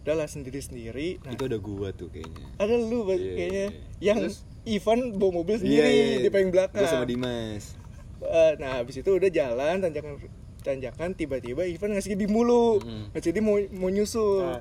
Udah 0.00 0.14
lah 0.14 0.26
sendiri-sendiri. 0.26 1.20
Nah, 1.20 1.32
Itu 1.32 1.46
ada 1.46 1.56
gua 1.56 1.88
tuh 1.90 2.08
kayaknya. 2.08 2.44
ada 2.56 2.74
lu 2.74 3.06
Iya, 3.06 3.16
kayaknya 3.30 3.66
iya. 4.00 4.06
yang 4.06 4.18
Ivan 4.66 5.12
bawa 5.12 5.32
mobil 5.36 5.56
sendiri 5.56 6.18
di 6.18 6.28
paling 6.28 6.48
belakang. 6.48 6.80
Gua 6.80 6.88
sama 6.90 7.04
Dimas. 7.04 7.76
Eh, 8.18 8.52
nah 8.56 8.78
habis 8.78 8.96
itu 8.96 9.10
udah 9.10 9.28
jalan 9.28 9.76
tanjakan 9.78 10.16
tanjakan 10.58 11.12
tiba-tiba 11.12 11.62
Ivan 11.62 11.92
ngasih 11.92 12.14
di 12.14 12.24
mulu 12.24 12.80
Mm. 12.80 13.12
ngasih 13.12 13.30
dia 13.30 13.40
mau 13.40 13.56
mau 13.74 13.88
nyusul 13.88 14.40
Ah. 14.42 14.60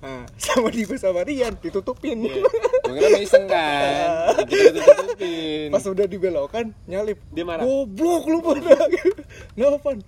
nah 0.00 0.24
sama 0.40 0.68
Dimas 0.68 0.96
sama 0.98 1.20
Rian 1.20 1.52
ditutupin 1.54 2.24
kira 2.88 3.18
iseng 3.18 3.44
kan. 3.46 4.32
Kita 4.42 4.80
tutupin. 4.80 5.68
pas 5.68 5.84
udah 5.84 6.06
dibelokan 6.06 6.72
nyalip 6.84 7.20
Dia 7.28 7.44
marah? 7.44 7.62
goblok 7.62 8.24
lu 8.26 8.38
pada 8.40 8.88
Novan 9.60 10.00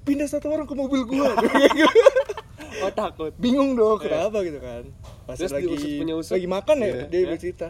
pindah 0.00 0.26
satu 0.26 0.48
orang 0.48 0.64
ke 0.64 0.72
mobil 0.72 1.02
gua 1.04 1.34
Oh, 2.76 2.90
takut. 2.90 3.30
bingung 3.34 3.72
dong 3.72 3.98
kenapa 3.98 4.40
gitu 4.40 4.58
kan 4.58 4.82
pas 5.24 5.34
Terus 5.34 5.50
lagi 5.52 5.66
diusut 5.68 5.90
punya 5.96 6.14
usut? 6.14 6.34
lagi 6.34 6.46
makan 6.46 6.76
ya 6.76 6.86
Iya. 6.86 7.02
dia 7.04 7.18
Iya. 7.18 7.28
bercerita 7.28 7.68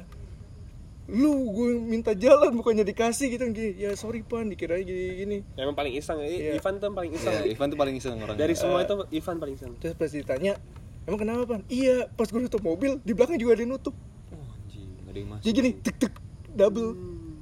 lu 1.07 1.53
gue 1.53 1.71
minta 1.77 2.13
jalan 2.13 2.49
bukannya 2.55 2.81
dikasih 2.83 3.29
gitu 3.29 3.45
gini 3.49 3.77
ya 3.77 3.93
sorry 3.93 4.21
pan 4.21 4.47
dikira 4.47 4.79
gini 4.79 5.05
gini 5.15 5.37
Yang 5.53 5.75
paling 5.75 5.93
iseng, 5.95 6.17
Iya. 6.19 6.57
Ivan 6.57 6.75
tuh 6.77 6.91
paling 6.91 7.13
iseng. 7.13 7.29
Iya, 7.31 7.43
Ivan 7.47 7.67
tuh 7.67 7.77
paling 7.77 7.95
iseng 7.95 8.17
orang. 8.19 8.35
Dari 8.35 8.55
semua 8.55 8.81
itu 8.81 8.95
Ivan 9.13 9.37
paling 9.37 9.55
iseng. 9.55 9.73
terus 9.77 9.93
pas 9.93 10.09
ditanya 10.09 10.57
emang 11.05 11.21
kenapa 11.21 11.43
pan 11.47 11.61
iya 11.69 12.09
pas 12.09 12.25
gue 12.25 12.41
nutup 12.41 12.61
mobil 12.61 12.97
di 12.99 13.13
belakang 13.13 13.37
juga 13.37 13.53
ada 13.53 13.63
yang 13.63 13.73
nutup 13.73 13.93
Oh, 14.31 14.41
anjing, 14.57 14.89
enggak 14.97 15.05
ada 15.07 15.19
yang 15.19 15.29
masuk. 15.31 15.43
jadi 15.43 15.55
gini 15.55 15.71
tek 15.79 15.97
tek 15.99 16.13
double 16.51 16.91
Hmm. 16.91 17.37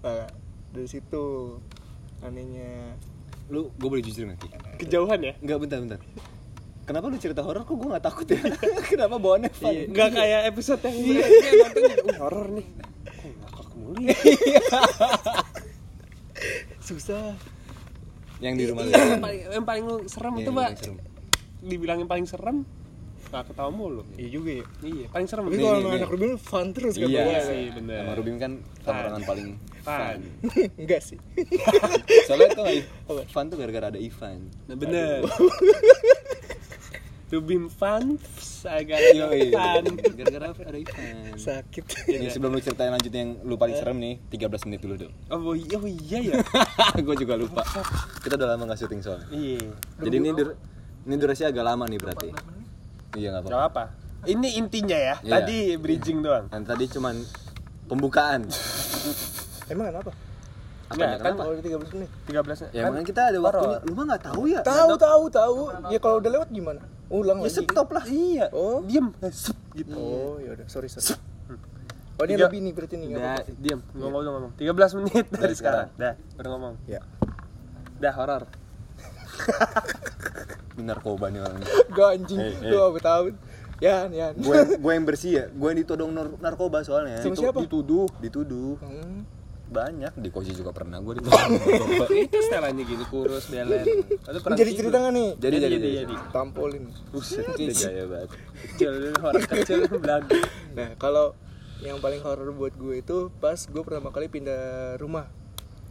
nah, 0.00 0.28
dari 0.70 0.88
situ 0.90 1.24
anehnya 2.20 2.92
Lu 3.44 3.68
gua 3.74 3.88
boleh 3.90 4.00
jujur 4.00 4.24
nanti. 4.24 4.48
Kejauhan 4.78 5.20
ya? 5.20 5.36
Enggak 5.38 5.60
bentar 5.60 5.76
bentar. 5.78 6.00
Kenapa 6.84 7.08
lu 7.08 7.16
cerita 7.16 7.40
horor 7.40 7.64
kok 7.64 7.76
gua 7.80 7.96
gak 7.96 8.04
takut 8.12 8.26
ya? 8.28 8.40
Kenapa 8.92 9.16
bawaannya 9.16 9.50
fun? 9.56 9.72
Iya. 9.72 9.84
Enggak 9.88 10.08
kayak 10.12 10.40
episode 10.52 10.80
yang 10.84 10.96
iya. 11.00 11.24
nonton 11.24 11.82
uh, 12.12 12.16
horor 12.20 12.46
nih. 12.52 12.66
Kok 12.68 13.32
ngakak 13.40 13.68
mulu 13.72 13.98
ya? 14.04 14.16
susah 16.84 17.32
Yang 18.42 18.54
di 18.60 18.64
rumah 18.68 18.82
lu. 18.84 18.90
Iya, 18.92 19.00
yang 19.16 19.22
paling 19.24 19.40
yang 19.48 19.64
paling 19.64 19.84
serem 20.04 20.32
Iya, 20.34 20.40
itu, 20.44 20.44
yang 20.44 20.52
Mbak. 20.52 20.64
paling 20.68 20.80
serem. 20.84 20.96
Dibilangin 21.64 22.06
paling 22.06 22.26
serem. 22.28 22.56
Nggak 23.24 23.44
ketawa 23.50 23.70
mulu. 23.72 24.02
iya 24.20 24.28
juga 24.28 24.50
ya 24.52 24.64
Iya, 24.84 25.06
paling 25.08 25.26
serem. 25.26 25.44
tapi 25.48 25.56
Nih, 25.56 25.64
kalau 25.64 25.90
anak 25.90 26.10
Rubin 26.12 26.32
fun 26.36 26.66
terus 26.70 26.94
kan 26.94 27.08
Iya 27.08 27.18
bawaannya. 27.24 27.40
sih, 27.48 27.62
bener. 27.72 27.98
Sama 27.98 28.12
Rubim 28.20 28.36
kan 28.36 28.52
tongkrongan 28.84 29.22
paling 29.24 29.48
Fun. 29.84 30.20
enggak 30.80 31.00
sih 31.04 31.18
Soalnya 32.24 32.48
tuh? 32.56 32.64
Fun 33.28 33.44
tuh 33.48 33.56
gara-gara 33.56 33.86
ada 33.92 34.00
Ivan. 34.00 34.48
Nah, 34.68 34.76
bener. 34.76 35.24
Rubim 37.24 37.66
fun 37.66 38.20
agak 38.62 39.00
Yo, 39.12 39.26
fun. 39.50 39.84
gara-gara 40.14 40.46
ada 40.52 40.78
Ivan. 40.78 41.34
sakit 41.34 41.84
Nih, 42.06 42.30
sebelum 42.30 42.52
lu 42.52 42.60
ceritain 42.60 42.88
lanjut 42.88 43.10
yang 43.10 43.40
lu 43.42 43.56
paling 43.56 43.74
serem 43.74 43.96
nih, 43.96 44.14
13 44.28 44.66
menit 44.68 44.80
dulu 44.80 44.94
dong. 44.96 45.12
Oh 45.28 45.52
iya, 45.52 45.76
oh 45.76 45.88
iya 45.88 46.18
ya. 46.20 46.34
Gue 47.04 47.16
juga 47.16 47.34
lupa. 47.34 47.64
Kita 48.20 48.36
udah 48.36 48.54
lama 48.54 48.70
gak 48.70 48.78
syuting 48.78 49.00
soalnya. 49.00 49.26
Iya. 49.30 49.66
Jadi 49.98 50.14
ini 50.14 50.30
dur 50.30 50.48
ini 51.04 51.14
durasi 51.16 51.42
agak 51.42 51.64
lama 51.64 51.84
nih 51.84 51.98
berarti. 51.98 52.28
Iya 53.14 53.28
nggak 53.32 53.42
Gak 53.44 53.52
apa-apa. 53.52 53.82
apa. 53.82 53.84
ini 54.24 54.48
intinya 54.56 54.96
ya. 54.96 55.14
Iya. 55.20 55.32
Tadi 55.34 55.58
bridging 55.76 56.18
doang. 56.20 56.44
Dan 56.48 56.62
tadi 56.62 56.84
cuman 56.88 57.18
pembukaan. 57.84 58.46
Emang 59.66 59.90
kenapa? 59.90 60.12
Apa 60.94 61.02
Nggak, 61.02 61.10
ya, 61.10 61.18
kan? 61.20 61.34
Kalau 61.34 61.52
di 61.52 61.62
13 61.64 61.90
menit. 61.92 62.10
13 62.24 62.70
Ya 62.70 62.80
emang 62.86 63.02
kita 63.02 63.20
ada 63.28 63.38
waktunya. 63.40 63.78
Lu 63.82 63.92
mah 63.92 64.04
nggak 64.06 64.22
tahu 64.24 64.42
ya? 64.46 64.60
Tahu 64.62 64.90
tahu 64.96 65.24
tahu. 65.28 65.58
Ya 65.90 65.98
kalau 65.98 66.16
udah 66.22 66.30
lewat 66.30 66.48
gimana? 66.48 66.80
Ulang 67.10 67.38
Ya 67.40 67.50
lagi. 67.50 67.58
stop 67.60 67.88
lah. 67.90 68.04
Iya. 68.06 68.46
Oh. 68.50 68.78
Diem. 68.80 69.06
Sep, 69.28 69.58
gitu. 69.74 69.92
Oh, 69.92 70.38
ya 70.38 70.54
udah, 70.54 70.66
sorry 70.66 70.86
sorry. 70.86 71.18
Oh, 72.14 72.22
ini 72.22 72.38
lebih 72.38 72.62
nih 72.62 72.72
berarti 72.72 72.94
nih 72.94 73.06
enggak 73.10 73.20
Udah, 73.20 73.34
apa-apa. 73.34 73.58
diem. 73.58 73.80
Ngomong 73.92 74.20
dong 74.22 74.34
ngomong. 74.38 74.52
13 74.54 74.98
menit 75.02 75.26
dari 75.28 75.54
sekarang. 75.58 75.86
Dah, 75.98 76.14
baru 76.38 76.48
ngomong. 76.54 76.74
Ya. 76.86 77.00
Dah 77.98 78.14
horor. 78.14 78.46
Benar 80.78 80.98
narkoba 80.98 81.26
nih 81.30 81.40
orang 81.42 81.58
ini. 81.58 81.66
Gak 81.90 82.08
anjing, 82.14 82.38
Eh, 82.38 82.50
eh. 82.54 82.70
lu 82.70 82.78
apa 82.80 82.98
tahun? 83.00 83.32
Ya, 83.82 84.06
ya. 84.08 84.26
gue 84.38 84.78
gue 84.78 84.92
yang 84.92 85.02
bersih 85.04 85.32
ya 85.34 85.44
gue 85.50 85.66
yang 85.66 85.78
ditodong 85.82 86.10
nar- 86.10 86.38
narkoba 86.38 86.86
soalnya 86.86 87.18
Sama 87.18 87.34
Itu- 87.34 87.42
siapa? 87.42 87.58
dituduh 87.60 88.06
dituduh 88.22 88.78
Hmm. 88.78 89.26
Banyak 89.74 90.12
di 90.14 90.28
kosi 90.28 90.54
juga 90.54 90.70
pernah 90.70 90.96
gue 90.98 91.18
Itu 92.24 92.38
setelannya 92.40 92.82
gini 92.82 93.04
kurus, 93.04 93.50
belen. 93.50 93.82
Jadi 94.54 94.70
cerita 94.72 94.96
nggak 94.96 95.12
nih? 95.12 95.28
jadi 95.34 95.56
jadi 95.58 95.66
jadi, 95.66 95.76
jadi, 95.76 95.98
jadi. 96.00 96.14
Tampolin. 96.30 96.84
Buset, 97.10 97.42
gaya 97.50 98.04
banget 98.14 98.30
Kecil, 98.54 98.92
orang 99.16 99.44
kecil 99.44 99.78
belagu. 99.90 100.30
Nah, 100.72 100.94
kalau 100.94 101.34
yang 101.80 101.98
paling 101.98 102.22
horor 102.22 102.48
buat 102.50 102.72
gue 102.72 102.94
itu 102.96 103.16
pas 103.34 103.58
gue 103.58 103.82
pertama 103.82 104.08
kali 104.08 104.26
pindah 104.26 104.94
rumah. 104.96 105.26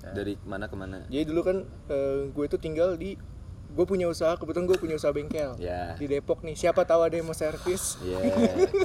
dari 0.06 0.36
mana 0.42 0.66
ke 0.66 0.75
mana 0.75 1.08
Jadi 1.08 1.24
dulu 1.24 1.42
kan 1.42 1.58
eh, 1.88 2.28
gue 2.28 2.44
itu 2.44 2.58
tinggal 2.58 2.96
di 2.96 3.16
gue 3.70 3.86
punya 3.88 4.06
usaha 4.06 4.36
kebetulan 4.36 4.68
gue 4.68 4.75
punya 4.75 4.94
usaha 4.94 5.10
bengkel 5.10 5.56
Ya. 5.56 5.96
di 5.96 6.06
Depok 6.06 6.42
nih 6.42 6.54
siapa 6.54 6.84
tahu 6.84 7.02
ada 7.02 7.16
yang 7.16 7.24
mau 7.24 7.34
servis 7.34 7.98
Iya 8.00 8.20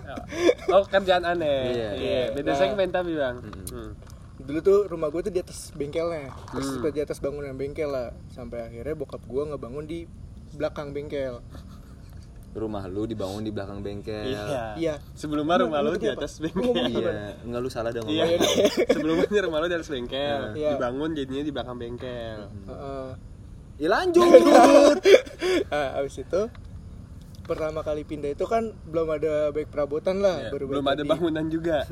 Oh, 0.70 0.84
kerjaan 0.84 1.24
aneh. 1.24 1.60
Iya. 1.70 1.90
Iya, 1.92 2.22
beda 2.32 2.50
Nah. 2.50 2.56
segmen 2.56 2.88
tapi, 2.88 3.12
Bang. 3.12 3.40
Hmm. 3.68 3.92
Dulu 4.38 4.58
tuh 4.60 4.78
rumah 4.86 5.08
gue 5.08 5.20
tuh 5.20 5.32
di 5.32 5.40
atas 5.40 5.70
bengkelnya 5.72 6.30
terus 6.48 6.68
Hmm. 6.72 6.86
di 6.86 7.00
atas 7.00 7.18
bangunan 7.18 7.52
bengkel 7.52 7.86
lah 7.86 8.08
sampai 8.28 8.64
akhirnya 8.64 8.94
bokap 8.94 9.20
gue 9.20 9.42
ngebangun 9.44 9.84
di 9.84 10.06
belakang 10.50 10.90
bengkel 10.90 11.42
rumah 12.50 12.86
lu 12.86 13.04
dibangun 13.04 13.40
di 13.40 13.50
belakang 13.50 13.78
bengkel 13.80 14.24
Iya. 14.24 14.74
iya 14.74 14.94
Sebelumnya 15.12 15.60
rumah 15.60 15.78
lu 15.80 15.92
Lu 15.92 15.96
di 15.96 16.08
atas 16.08 16.38
bengkel. 16.38 16.74
iya 16.88 17.36
nggak 17.40 17.60
lu 17.60 17.68
salah 17.68 17.90
dong 17.90 18.06
Iya. 18.06 18.34
Sebelumnya 18.88 19.40
rumah 19.42 19.58
lu 19.58 19.68
di 19.68 19.76
atas 19.76 19.86
bengkel. 19.86 20.56
Iya. 20.56 20.74
Dibangun 20.74 21.10
jadinya 21.12 21.42
di 21.44 21.52
belakang 21.52 21.76
bengkel. 21.76 22.38
Heeh. 22.64 23.08
ya 23.78 23.88
lanjut 23.88 24.26
nah, 25.70 25.88
abis 25.96 26.18
itu 26.18 26.42
pertama 27.44 27.80
kali 27.80 28.02
pindah 28.02 28.28
itu 28.28 28.42
kan 28.42 28.74
belum 28.84 29.06
ada 29.12 29.48
baik 29.48 29.68
perabotan 29.68 30.18
lah 30.18 30.42
Iya, 30.42 30.50
baru 30.50 30.64
Belum 30.68 30.86
ada 30.88 31.02
bangunan 31.04 31.46
juga. 31.46 31.86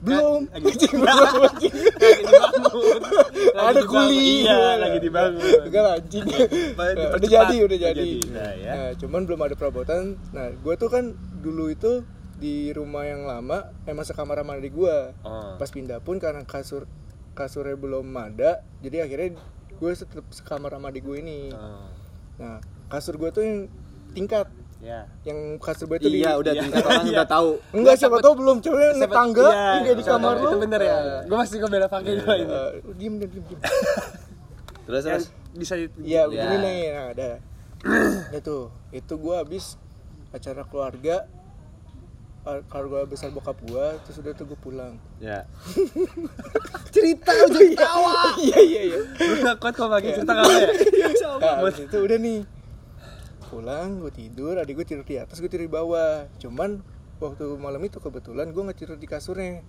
belum 0.00 0.48
Kan, 0.48 0.64
Anjing, 0.64 0.96
belum 1.00 1.42
anjing. 1.46 1.74
Lagi 1.76 2.22
dibangun. 2.22 3.00
Lagi 3.02 3.59
ada 3.70 3.82
kuli 3.82 4.42
Iya, 4.42 4.58
lagi 4.76 4.98
dibangun. 4.98 5.40
enggak 5.62 5.84
anjing 5.96 6.24
udah 6.26 7.20
jadi 7.22 7.56
udah 7.60 7.78
jadi 7.80 7.94
jadi. 7.94 8.10
Nah, 8.28 8.52
ya. 8.54 8.72
Nah, 8.72 8.90
cuman 8.96 9.20
belum 9.22 9.40
ada 9.40 9.54
perabotan 9.54 10.02
nah 10.30 10.48
gue 10.48 10.74
tuh 10.74 10.88
kan 10.88 11.12
dulu 11.36 11.68
itu 11.68 12.02
di 12.36 12.70
rumah 12.70 13.04
yang 13.04 13.22
lama 13.22 13.68
emang 13.84 14.02
sekamar 14.02 14.36
sama 14.36 14.56
adik 14.56 14.72
gue 14.72 14.96
Oh. 15.20 15.54
pas 15.54 15.68
pindah 15.68 15.98
pun 15.98 16.16
karena 16.16 16.40
kasur 16.42 16.88
kasurnya 17.32 17.74
belum 17.74 18.06
ada 18.12 18.60
jadi 18.80 19.04
akhirnya 19.04 19.36
gue 19.72 19.90
tetap 19.92 20.24
sekamar 20.30 20.72
sama 20.72 20.88
adik 20.88 21.02
gue 21.02 21.16
ini 21.16 21.48
Oh. 21.50 21.84
nah 22.36 22.58
kasur 22.88 23.16
gue 23.16 23.30
tuh 23.30 23.42
yang 23.42 23.58
tingkat 24.10 24.48
Ya. 24.80 25.04
yang 25.22 25.36
kasur 25.56 25.84
gue 25.86 25.98
tuh 25.98 26.08
iya 26.08 26.32
di 26.32 26.40
udah 26.40 26.52
Iya. 26.52 26.62
tingkat 26.62 26.82
orang 26.82 27.04
Iya. 27.04 27.12
udah 27.12 27.26
tahu 27.28 27.48
enggak 27.76 27.94
siapa 27.96 28.16
tahu 28.18 28.34
belum 28.34 28.56
coba 28.58 28.76
naik 28.96 29.10
tangga 29.10 29.46
Iya, 29.46 29.60
ini 29.60 29.80
kayak 29.82 29.96
di 29.96 30.04
kamar 30.04 30.34
Itu 30.38 30.56
bener 30.56 30.80
ya. 30.80 30.96
Gue 31.22 31.36
masih 31.36 31.56
gue 31.58 31.68
bela 31.68 31.86
pakai 31.86 32.12
gue 32.16 32.34
ini. 32.34 32.48
eh, 32.48 32.70
diem 32.94 33.14
diem 33.18 33.30
diem, 33.30 33.44
terus 34.86 35.02
Yang 35.02 35.20
terus 35.22 35.26
bisa 35.52 35.74
di- 35.76 35.92
Iya 36.02 36.20
Ya. 36.22 36.24
begini 36.26 36.56
nih, 36.58 36.78
nah 36.90 37.06
ada. 37.08 37.30
itu, 38.30 38.56
itu 38.90 39.12
gue 39.14 39.34
habis 39.34 39.64
acara 40.30 40.62
keluarga, 40.62 41.24
keluarga 42.66 43.04
besar 43.04 43.28
bokap 43.30 43.60
gue, 43.62 43.86
terus 44.02 44.16
udah 44.18 44.32
tuh 44.32 44.44
gue 44.46 44.58
pulang. 44.58 44.96
ya 45.18 45.44
Cerita 46.90 47.30
udah 47.32 47.60
tawa. 47.74 48.34
Iya 48.36 48.58
iya 48.60 48.80
iya. 48.86 48.98
Lu 48.98 49.34
gak 49.40 49.56
kuat 49.58 49.74
kalau 49.74 49.92
pakai 49.92 50.12
cerita 50.12 50.32
kamu 50.34 50.50
ya? 50.50 50.68
Nah, 51.38 51.68
itu 51.70 51.96
udah 51.98 52.18
nih 52.18 52.38
pulang 53.50 53.98
gue 53.98 54.10
tidur 54.10 54.54
adik 54.56 54.74
gue 54.74 54.86
tidur 54.86 55.02
di 55.02 55.16
atas 55.16 55.36
gue 55.36 55.46
tidur 55.46 55.66
di 55.66 55.72
bawah 55.72 56.24
cuman 56.38 56.78
waktu 57.18 57.44
malam 57.56 57.82
itu 57.82 57.98
kebetulan 57.98 58.48
gue 58.48 58.62
nggak 58.62 58.78
tidur 58.78 58.94
di 58.94 59.04
kasurnya 59.04 59.60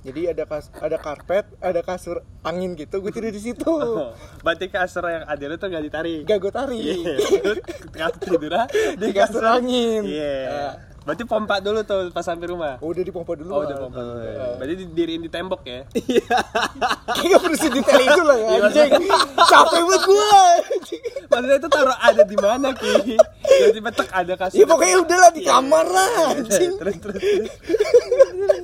jadi 0.00 0.30
ada 0.30 0.44
kas 0.44 0.70
ada 0.72 0.96
karpet 0.96 1.44
ada 1.58 1.80
kasur 1.80 2.22
angin 2.40 2.72
gitu 2.74 2.98
gue 2.98 3.10
tidur 3.10 3.28
di 3.28 3.42
situ 3.42 3.74
Berarti 4.44 4.66
kasur 4.66 5.02
yang 5.04 5.24
ada 5.24 5.44
tuh 5.52 5.66
gak 5.66 5.82
ditarik. 5.82 6.22
gak 6.22 6.38
gue 6.38 6.52
tarik 6.52 6.78
Iya. 6.78 7.14
Kasur 7.98 8.22
tidur 8.22 8.52
ah, 8.54 8.66
di 8.70 9.10
kasur 9.10 9.42
angin 9.42 10.02
Iya. 10.06 10.36
Nah, 10.46 10.74
Berarti 11.02 11.22
pompa 11.22 11.58
dulu 11.58 11.82
tuh 11.82 12.10
pas 12.10 12.22
sampai 12.22 12.50
rumah. 12.50 12.78
udah 12.78 13.02
dipompa 13.02 13.34
dulu 13.34 13.50
Oh, 13.52 13.62
udah 13.62 13.78
pompa 13.78 13.98
dulu. 14.00 14.18
ya. 14.20 14.58
Berarti 14.58 14.74
didiriin 14.84 15.22
di 15.22 15.30
tembok 15.30 15.62
ya. 15.64 15.86
Kayaknya 17.06 17.38
perlu 17.38 17.56
sedetail 17.56 18.00
itu 18.00 18.22
lah 18.22 18.36
ya 18.36 18.48
anjing 18.60 18.90
Capek 19.38 19.80
banget 19.82 20.02
gue 20.02 20.34
Maksudnya 21.36 21.58
itu 21.60 21.68
taruh 21.68 21.98
ada 22.00 22.22
di 22.24 22.36
mana 22.40 22.68
ki? 22.72 23.12
Tiba-tiba 23.44 23.90
tek 23.92 24.08
ada 24.08 24.34
kasur. 24.40 24.56
Ya 24.56 24.64
pokoknya 24.64 24.96
udah 25.04 25.18
lah 25.20 25.30
di 25.36 25.42
kamar 25.44 25.84
lah 25.84 26.10
anjing 26.32 26.72
terus 26.80 26.96
terus. 26.96 27.20
terus. 27.20 27.52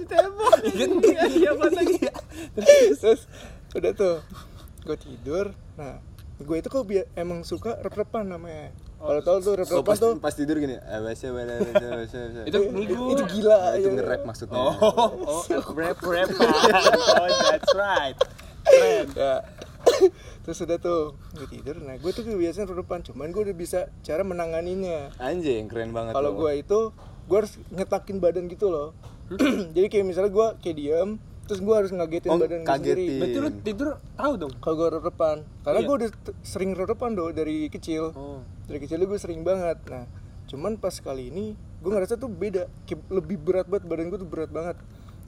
di 0.01 0.07
tembok. 0.09 0.53
Iya 0.73 1.23
iya 1.29 1.51
lagi? 1.53 1.97
Terus 2.97 3.29
udah 3.77 3.93
tuh 3.93 4.17
Gue 4.83 4.97
tidur 4.99 5.53
Nah 5.77 6.01
gue 6.43 6.57
itu 6.59 6.69
kok 6.69 6.83
emang 7.15 7.47
suka 7.47 7.79
rep-repan 7.81 8.27
namanya 8.27 8.75
Kalau 8.99 9.21
tau 9.23 9.39
tuh 9.39 9.53
oh, 9.55 9.57
rep-repan 9.63 9.87
pas, 9.87 9.99
tuh 10.01 10.13
pas 10.19 10.35
tidur 10.35 10.59
gini 10.59 10.75
eh, 10.75 11.01
wes, 11.07 11.23
wes, 11.23 11.47
wes. 12.11 12.13
Itu. 12.51 12.59
Itu 13.15 13.23
gila 13.31 13.79
itu 13.79 13.89
nge-rap 13.95 14.23
maksudnya 14.27 14.59
Oh, 14.83 15.13
oh, 15.23 15.43
rap 15.77 15.99
rap. 16.03 16.29
Oh, 16.35 17.29
that's 17.47 17.73
right. 17.77 18.17
Ya 19.15 19.43
Terus 20.45 20.59
udah 20.61 20.79
tuh 20.79 21.03
Gue 21.33 21.49
tidur. 21.49 21.77
Nah 21.79 21.97
gue 21.97 22.11
tuh 22.11 22.23
kebiasaan 22.23 22.67
rep-repan 22.67 23.01
Cuman 23.03 23.29
gue 23.29 23.43
udah 23.45 23.57
bisa 23.57 23.81
cara 24.01 24.23
menanganinya. 24.23 25.11
Anjing 25.17 25.67
keren 25.67 25.91
banget 25.91 26.13
Kalau 26.13 26.35
gue 26.35 26.53
itu 26.55 26.81
Gue 27.25 27.37
harus 27.39 27.55
ngetakin 27.69 28.19
badan 28.19 28.47
gitu 28.47 28.69
loh. 28.69 28.95
Jadi 29.75 29.87
kayak 29.87 30.05
misalnya 30.05 30.31
gue 30.31 30.47
kayak 30.59 30.77
diem 30.77 31.11
Terus 31.43 31.61
gue 31.61 31.75
harus 31.75 31.91
ngagetin 31.91 32.31
Oh, 32.31 32.39
badan 32.39 32.63
gue 32.63 32.71
sendiri. 32.73 33.07
Berarti 33.19 33.39
lu 33.39 33.51
tidur 33.61 33.89
tahu 34.15 34.33
dong. 34.39 34.55
kalau 34.59 34.75
gue 34.79 34.89
repan 35.01 35.37
karena 35.61 35.79
Iya. 35.79 35.87
gue 35.87 35.95
udah 35.97 36.11
sering 36.41 36.71
repan 36.73 37.11
do 37.13 37.31
dari 37.31 37.67
kecil. 37.67 38.15
Oh. 38.15 38.41
dari 38.65 38.79
kecil 38.79 39.03
gue 39.03 39.19
sering 39.19 39.43
banget. 39.43 39.79
Nah 39.87 40.07
cuman 40.47 40.77
pas 40.77 40.93
kali 40.93 41.29
ini 41.29 41.55
gue 41.83 41.91
ngerasa 41.91 42.15
tuh 42.15 42.27
beda. 42.27 42.71
Kayak 42.87 43.03
lebih 43.09 43.37
berat 43.37 43.67
banget 43.67 43.85
badan 43.85 44.07
gue 44.09 44.19
tuh 44.19 44.31
berat 44.31 44.51
banget 44.51 44.77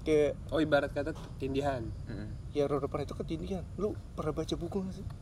kayak 0.05 0.37
Oh, 0.49 0.59
ibarat 0.59 0.91
kata 0.91 1.11
tindihan. 1.35 1.83
Mm-mm. 2.05 2.29
ya 2.51 2.65
repan 2.65 3.03
itu 3.03 3.15
ketindihan 3.15 3.65
lu 3.75 3.97
pernah 4.13 4.31
baca 4.33 4.55
buku 4.55 4.79
gak 4.81 4.95
sih 4.95 5.07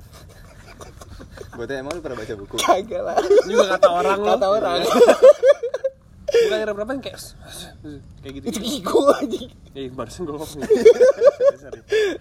Gue 1.52 1.64
tanya 1.64 1.80
emang 1.80 1.94
lu 1.94 2.02
pernah 2.02 2.18
baca 2.18 2.34
buku? 2.34 2.54
kagak 2.58 3.00
lah 3.00 3.16
Juga 3.42 3.64
kata 3.72 3.88
orang 3.88 4.18
lo. 4.18 4.26
kata 4.28 4.46
orang 4.48 4.78
Bukan 6.32 6.58
rapan 6.66 6.98
kayak 6.98 7.20
kayak 8.18 8.32
gitu. 8.34 8.44
itu 8.48 8.58
gigo 8.58 9.04
aja 9.12 9.40
Eh, 9.72 9.88
barusan 9.88 10.24
gue 10.24 10.32
ngomong. 10.32 10.60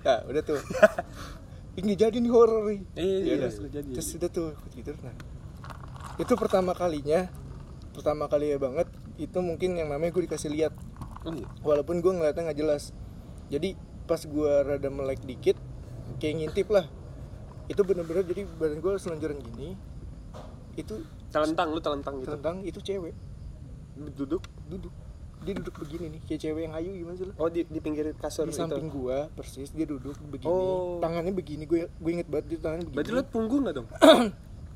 Nah 0.01 0.17
udah 0.23 0.41
tuh 0.41 0.59
ini 1.73 1.93
jadi 1.93 2.13
nih 2.13 2.29
horor 2.29 2.67
nih 2.67 2.79
Eh, 2.93 3.03
iya, 3.23 3.33
Ya 3.33 3.33
udah. 3.39 3.51
sudah 3.51 3.71
jadi. 3.71 3.89
terus 3.89 4.09
udah 4.13 4.29
tuh 4.29 4.49
tidur 4.69 4.95
nah 4.99 5.15
itu 6.13 6.33
pertama 6.35 6.71
kalinya 6.71 7.31
pertama 7.91 8.27
kali 8.27 8.51
ya 8.51 8.57
banget 8.57 8.87
itu 9.15 9.39
mungkin 9.39 9.73
yang 9.73 9.87
namanya 9.87 10.11
gue 10.11 10.23
dikasih 10.23 10.49
lihat 10.49 10.73
Oh 11.21 11.31
iya. 11.31 11.47
walaupun 11.61 11.97
gue 11.97 12.11
ngeliatnya 12.11 12.43
nggak 12.43 12.59
jelas 12.59 12.83
jadi 13.47 13.77
pas 14.03 14.19
gue 14.19 14.51
rada 14.61 14.89
melek 14.89 15.21
dikit 15.21 15.57
kayak 16.17 16.33
ngintip 16.39 16.67
lah 16.67 16.85
itu 17.67 17.81
bener-bener 17.81 18.23
jadi 18.23 18.43
badan 18.51 18.79
gue 18.79 18.91
selonjoran 18.95 19.37
gini 19.39 19.77
itu 20.73 21.03
Telentang 21.29 21.71
lu 21.71 21.79
telentang 21.79 22.19
gitu. 22.19 22.31
tentang 22.33 22.55
itu 22.61 22.79
cewek 22.79 23.15
Duduk. 23.93 24.43
duduk 24.65 24.91
dia 25.41 25.53
duduk 25.53 25.73
begini 25.75 26.05
nih 26.11 26.21
kayak 26.23 26.39
cewek 26.39 26.61
yang 26.63 26.73
ayu 26.75 26.89
gimana 26.91 27.15
sih 27.15 27.25
lo 27.25 27.33
Oh 27.35 27.47
di 27.47 27.63
di 27.63 27.79
pinggir 27.79 28.13
kasur 28.13 28.45
di 28.45 28.51
itu. 28.51 28.61
samping 28.61 28.87
gue 28.87 29.17
persis 29.31 29.69
dia 29.69 29.85
duduk 29.85 30.13
begini 30.23 30.45
Oh. 30.45 30.97
tangannya 30.97 31.31
begini 31.31 31.65
gue 31.65 31.87
gue 31.87 32.11
inget 32.11 32.27
banget 32.27 32.45
dia 32.47 32.59
tangannya 32.61 32.85
begini 32.85 32.97
Berarti 32.99 33.11
lu 33.11 33.23
punggung 33.25 33.61
gak 33.63 33.75
dong? 33.75 33.87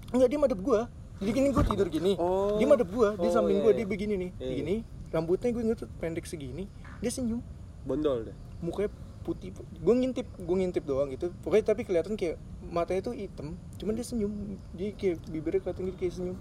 enggak 0.10 0.27
dia 0.27 0.39
madep 0.39 0.60
gue 0.60 0.79
jadi 1.15 1.31
gini 1.31 1.47
gue 1.49 1.63
tidur 1.65 1.88
gini 1.88 2.12
Oh. 2.15 2.55
dia 2.55 2.65
madep 2.65 2.88
gue 2.88 3.10
dia 3.15 3.29
Oh, 3.29 3.34
samping 3.34 3.58
iya, 3.58 3.63
gue 3.63 3.71
iya. 3.71 3.77
dia 3.77 3.88
begini 3.88 4.13
nih 4.15 4.29
Iya, 4.31 4.39
iya. 4.39 4.49
begini 4.49 4.75
rambutnya 5.15 5.56
gue 5.56 5.63
tuh 5.80 5.88
pendek 6.04 6.28
segini 6.28 6.67
dia 6.99 7.08
senyum. 7.08 7.39
Bondol 7.88 8.28
deh. 8.28 8.36
mukanya 8.60 8.91
putih 9.23 9.56
gue 9.56 9.93
ngintip 9.95 10.28
gue 10.36 10.56
ngintip 10.60 10.84
doang 10.84 11.08
gitu. 11.15 11.32
Pokoknya 11.39 11.71
tapi 11.71 11.88
kelihatan 11.88 12.19
kayak 12.19 12.36
matanya 12.67 13.08
tuh 13.08 13.15
hitam 13.15 13.56
cuman 13.80 13.95
dia 13.95 14.04
senyum. 14.04 14.32
Dia 14.75 14.91
kayak 14.91 15.23
bibirnya 15.32 15.63
kelihatan 15.63 15.84
gitu 15.88 15.97
kayak 16.04 16.13
senyum. 16.19 16.38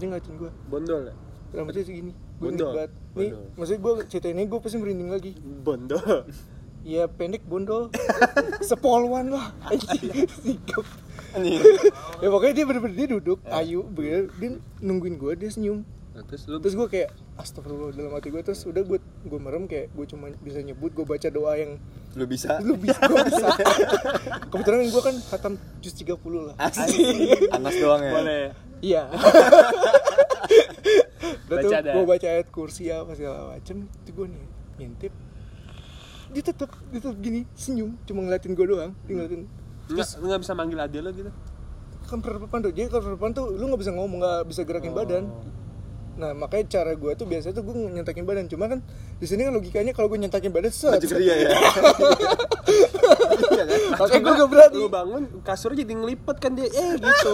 Dia 0.00 0.06
ngeliatin 0.08 0.34
gue. 0.40 0.50
Bondol 0.72 1.12
ya. 1.12 1.14
rambutnya 1.54 1.84
segini. 1.84 2.12
Gue 2.40 2.52
Bondo. 2.52 2.66
banget. 2.72 2.92
Nih 3.16 3.30
maksudnya 3.56 3.80
gue 3.80 3.92
cerita 4.08 4.26
ini 4.32 4.42
gue 4.48 4.58
pasti 4.60 4.76
merinding 4.80 5.10
lagi. 5.12 5.32
Bondo. 5.36 6.00
ya 6.86 7.04
pendek 7.10 7.44
bondol. 7.44 7.92
Sepoluan 8.68 9.28
lah. 9.28 9.52
Anjing 9.68 10.24
sikap. 10.40 10.86
Ya 12.22 12.28
pokoknya 12.32 12.54
dia 12.56 12.64
bener-bener 12.64 12.96
dia 12.96 13.08
duduk 13.18 13.38
ayu 13.52 13.84
bener 13.84 14.32
dia 14.40 14.56
nungguin 14.80 15.20
gue 15.20 15.32
dia 15.36 15.50
senyum 15.52 15.84
Nah, 16.16 16.24
terus 16.24 16.48
lu 16.48 16.56
terus 16.56 16.72
gue 16.72 16.88
kayak 16.88 17.12
astagfirullah 17.36 17.92
dalam 17.92 18.08
hati 18.10 18.32
gue 18.32 18.40
terus 18.40 18.64
udah 18.64 18.80
gue 18.80 18.96
gue 18.98 19.36
merem 19.36 19.68
kayak 19.68 19.92
gue 19.92 20.06
cuma 20.08 20.32
bisa 20.40 20.64
nyebut 20.64 20.88
gue 20.90 21.04
baca 21.04 21.28
doa 21.28 21.52
yang 21.54 21.76
Lu 22.16 22.24
bisa? 22.24 22.56
lu 22.64 22.72
bisa 22.80 22.96
gue 23.04 23.20
bisa 23.28 23.52
kebetulan 24.50 24.88
gue 24.88 25.02
kan 25.04 25.12
hatam 25.28 25.52
juz 25.78 25.92
30 25.92 26.16
lah 26.40 26.56
Asik. 26.56 27.52
Anas 27.52 27.76
doang 27.76 28.00
ya. 28.00 28.12
boleh. 28.16 28.44
iya 28.80 29.02
udah 31.46 31.56
tuh 31.60 31.68
Baca 31.68 31.76
dah. 31.84 31.94
gue 31.94 32.04
baca 32.08 32.26
ayat 32.26 32.48
kursi 32.48 32.88
apa 32.88 33.12
segala 33.12 33.52
macem 33.52 33.84
itu 33.84 34.10
gue 34.10 34.26
nih 34.26 34.44
ngintip 34.80 35.12
dia 36.32 36.42
tetep 36.42 36.70
dia 36.90 37.00
tetep 37.00 37.18
gini 37.20 37.44
senyum 37.52 37.92
cuma 38.04 38.24
ngeliatin 38.24 38.56
gue 38.56 38.66
doang 38.66 38.92
dia 39.04 39.12
ngeliatin 39.14 39.42
Enggak, 39.86 40.08
lu 40.18 40.24
nggak 40.26 40.42
bisa 40.42 40.52
manggil 40.56 40.78
adil 40.80 41.02
lo 41.04 41.10
gitu. 41.12 41.30
kan 42.08 42.18
depan 42.18 42.58
tuh 42.58 42.72
jadi 42.72 42.88
kalau 42.88 43.14
depan 43.14 43.30
tuh 43.30 43.52
lu 43.52 43.68
nggak 43.68 43.80
bisa 43.84 43.92
ngomong 43.92 44.18
nggak 44.18 44.40
bisa 44.48 44.60
gerakin 44.64 44.96
badan 44.96 45.24
nah 46.16 46.32
makanya 46.32 46.80
cara 46.80 46.96
gue 46.96 47.12
tuh 47.12 47.28
biasanya 47.28 47.54
tuh 47.60 47.64
gue 47.68 47.74
nyentakin 47.92 48.24
badan. 48.24 48.48
Cuma 48.48 48.66
kan 48.72 48.80
di 49.20 49.26
sini 49.28 49.44
kan 49.44 49.52
logikanya 49.52 49.92
kalau 49.92 50.08
gue 50.08 50.16
nyentakin 50.16 50.48
badan 50.48 50.72
set 50.72 50.96
Maju 50.96 51.08
dia 51.20 51.34
ya. 51.36 51.48
Iya 53.46 53.64
kan? 53.68 53.80
makanya 53.94 54.20
gue 54.20 54.32
gak 54.34 54.50
berani 54.50 54.76
Lu 54.76 54.88
bangun 54.90 55.22
kasur 55.44 55.72
jadi 55.76 55.92
ngelipet 55.92 56.36
kan 56.40 56.52
dia. 56.56 56.66
Eh 56.66 56.92
gitu. 56.98 57.30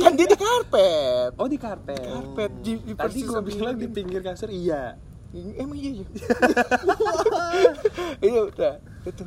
Kan 0.00 0.12
dia 0.16 0.26
di 0.26 0.38
karpet. 0.38 1.32
Oh 1.36 1.46
di 1.50 1.58
karpet. 1.58 2.00
karpet 2.00 2.52
di, 2.62 2.72
di 2.80 2.92
Tadi 2.96 3.20
samping 3.26 3.58
bilang 3.58 3.76
di 3.76 3.88
pinggir 3.90 4.22
kasur 4.24 4.48
iya. 4.48 4.96
emang 5.34 5.78
iya 5.78 6.02
iya. 6.02 6.06
Iya 8.30 8.40
udah. 8.50 8.74
Itu. 9.06 9.24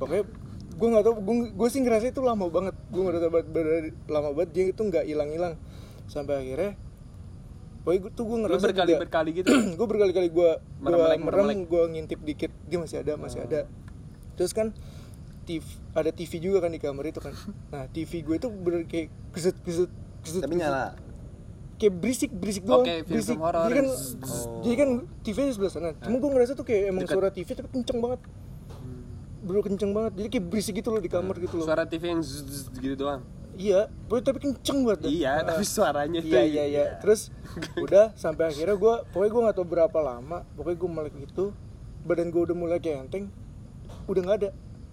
Pokoknya 0.00 0.24
gue 0.74 0.88
nggak 0.90 1.04
tau 1.06 1.14
gue 1.18 1.36
gue 1.54 1.68
sih 1.70 1.80
ngerasa 1.82 2.06
itu 2.10 2.22
lama 2.22 2.46
banget. 2.48 2.74
Gue 2.90 3.02
nggak 3.04 3.14
tahu 3.20 3.32
banget 3.34 3.46
lama 4.10 4.28
banget 4.34 4.50
dia 4.54 4.64
itu 4.70 4.80
nggak 4.82 5.04
hilang 5.06 5.30
hilang 5.30 5.54
sampai 6.08 6.40
akhirnya 6.40 6.72
Pokoknya 7.84 8.00
gue 8.00 8.12
tuh 8.12 8.24
gue 8.24 8.32
Lu 8.32 8.40
ngerasa 8.42 8.64
berkali-berkali 8.64 9.30
gitu. 9.34 9.48
gue 9.78 9.86
berkali-kali 9.86 10.28
gue 10.28 10.50
Merem 10.80 10.96
gue 10.96 11.16
merem 11.20 11.58
gue 11.62 11.82
ngintip 11.92 12.16
dikit 12.18 12.52
dia 12.64 12.78
masih 12.80 12.96
ada 12.98 13.12
masih 13.14 13.44
ada. 13.44 13.68
Terus 14.34 14.50
kan 14.50 14.72
TV, 15.44 15.60
ada 15.92 16.08
TV 16.08 16.32
juga 16.40 16.64
kan 16.64 16.72
di 16.72 16.80
kamar 16.80 17.04
itu 17.04 17.20
kan. 17.20 17.36
Nah 17.72 17.84
TV 17.86 18.24
gue 18.24 18.34
itu 18.34 18.48
bener 18.48 18.88
kayak 18.88 19.12
keset 19.30 19.56
keset 19.60 19.92
keset 20.24 20.40
Tapi 20.40 20.56
nyala. 20.56 20.96
kayak 21.74 21.94
berisik 21.94 22.30
berisik 22.32 22.64
doang. 22.64 22.86
Film 22.86 23.04
berisik. 23.04 23.36
jadi 23.36 23.74
kan 23.74 23.86
Oh. 24.24 24.62
jadi 24.64 24.74
kan 24.74 24.88
TV 25.20 25.36
di 25.42 25.52
sebelah 25.52 25.68
sana. 25.70 25.90
Cuma 26.00 26.16
gue 26.16 26.30
ngerasa 26.32 26.52
tuh 26.54 26.64
kayak 26.64 26.82
emang 26.88 27.04
Dekat. 27.04 27.14
suara 27.14 27.28
TV 27.28 27.48
tapi 27.52 27.68
kenceng 27.70 27.98
banget. 28.00 28.20
Bener 29.44 29.60
kenceng 29.60 29.92
banget. 29.92 30.12
Jadi 30.16 30.28
kayak 30.30 30.44
berisik 30.48 30.74
gitu 30.74 30.88
loh 30.88 31.02
di 31.04 31.10
kamar 31.12 31.36
gitu 31.36 31.60
loh. 31.60 31.66
Suara 31.68 31.84
TV 31.84 32.02
yang 32.08 32.24
zzz, 32.24 32.40
zzz 32.42 32.66
gitu 32.74 32.96
doang. 32.96 33.20
Iya 33.56 33.80
pokoknya 34.04 34.24
tapi 34.24 34.38
kenceng 34.40 34.78
banget. 34.82 35.00
Iya, 35.06 35.30
Ah. 35.32 35.46
tapi 35.48 35.64
suaranya 35.64 36.18
tuh 36.18 36.28
iya 36.28 36.42
iya 36.42 36.64
iya 36.66 36.84
terus 36.98 37.30
udah 37.84 38.12
sampai 38.14 38.48
akhirnya 38.48 38.74
gue 38.74 38.94
pokoknya 39.08 39.30
gue 39.30 39.42
nggak 39.42 39.56
tahu 39.56 39.66
berapa 39.66 39.98
lama 40.00 40.38
pokoknya 40.52 40.76
gue 40.76 40.90
melek 40.90 41.14
gitu 41.20 41.44
badan 42.02 42.28
gue 42.28 42.42
udah 42.42 42.54
mulai 42.54 42.78
kayak 42.78 43.04
enteng 43.04 43.30
udah 44.04 44.20
nggak 44.20 44.38
ada 44.38 44.50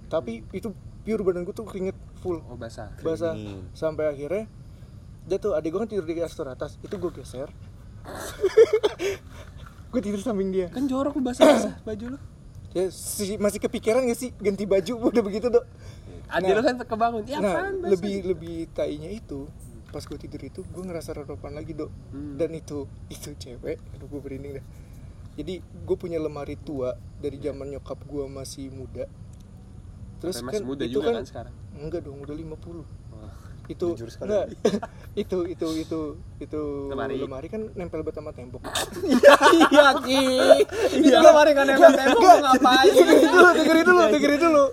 tapi 0.07 0.45
itu 0.49 0.69
pure 1.01 1.21
badan 1.21 1.41
gue 1.41 1.51
tuh 1.51 1.63
keringet 1.63 1.93
full 2.17 2.37
Oh, 2.43 2.53
basah. 2.53 2.93
basah 2.99 3.33
Keringin. 3.33 3.65
sampai 3.71 4.05
akhirnya 4.07 4.43
dia 5.23 5.37
tuh 5.37 5.51
adik 5.51 5.69
gue 5.69 5.79
kan 5.79 5.87
tidur 5.87 6.03
di 6.03 6.15
kasur 6.15 6.45
atas 6.45 6.77
itu 6.77 6.93
gue 6.93 7.11
geser 7.13 7.49
gue 9.91 10.01
tidur 10.01 10.19
samping 10.19 10.49
dia 10.49 10.67
Kan 10.67 10.85
jorok 10.85 11.13
lu 11.13 11.23
basah-basah 11.23 11.83
baju 11.83 12.05
lu. 12.11 12.19
ya 12.71 12.87
si, 12.87 13.35
masih 13.35 13.59
kepikiran 13.59 13.99
gak 14.03 14.15
sih 14.17 14.31
ganti 14.33 14.63
baju 14.63 14.93
udah 15.09 15.21
begitu 15.21 15.47
dok 15.47 15.65
Adil 16.31 16.49
lu 16.49 16.55
Nah. 16.55 16.65
kan 16.65 16.75
kebangun. 16.81 17.23
Ya 17.25 17.37
nah 17.37 17.51
apaan, 17.53 17.73
basah? 17.77 17.91
lebih 17.91 18.15
lebih 18.25 18.57
tainya 18.71 19.09
itu 19.09 19.45
pas 19.85 19.99
gue 19.99 20.15
tidur 20.15 20.39
itu 20.41 20.63
gue 20.63 20.81
ngerasa 20.81 21.11
reropan 21.13 21.51
lagi 21.51 21.73
dok 21.73 21.91
Hmm. 22.09 22.39
dan 22.39 22.51
itu 22.51 22.87
itu 23.07 23.35
cewek 23.35 23.75
aduh 23.91 24.07
gue 24.07 24.21
berinding 24.21 24.55
dah 24.55 24.65
jadi 25.33 25.53
gue 25.59 25.97
punya 25.97 26.15
lemari 26.17 26.55
tua 26.55 26.91
dari 27.17 27.35
zaman 27.35 27.67
nyokap 27.69 27.99
gue 28.01 28.23
masih 28.25 28.71
muda 28.71 29.11
terus 30.17 30.39
Sampai 30.39 30.47
masih 30.49 30.57
kan 30.57 30.69
muda 30.69 30.83
itu 30.85 30.93
juga 30.93 31.05
kan, 31.05 31.13
kan 31.13 31.25
sekarang. 31.25 31.53
enggak 31.75 32.01
dong 32.01 32.17
udah 32.17 32.31
50 32.31 32.47
Wah. 32.77 32.87
Itu 33.71 33.87
enggak 34.19 34.45
itu 35.21 35.37
itu 35.47 35.67
itu 35.79 35.99
itu 36.37 36.61
Lemari. 36.87 37.47
kan 37.47 37.61
nempel 37.73 38.01
banget 38.01 38.15
sama 38.17 38.31
tembok 38.31 38.61
Iya, 39.71 39.87
Ki. 40.03 40.23
Itu 40.99 41.17
kemarin 41.17 41.53
kan 41.53 41.65
nempel 41.65 41.91
tembok 41.91 42.35
ngapain? 42.37 42.91
dulu 42.91 43.49
dengerin 43.53 43.85
dulu 43.85 44.01
dengerin 44.07 44.39
dulu 44.41 44.65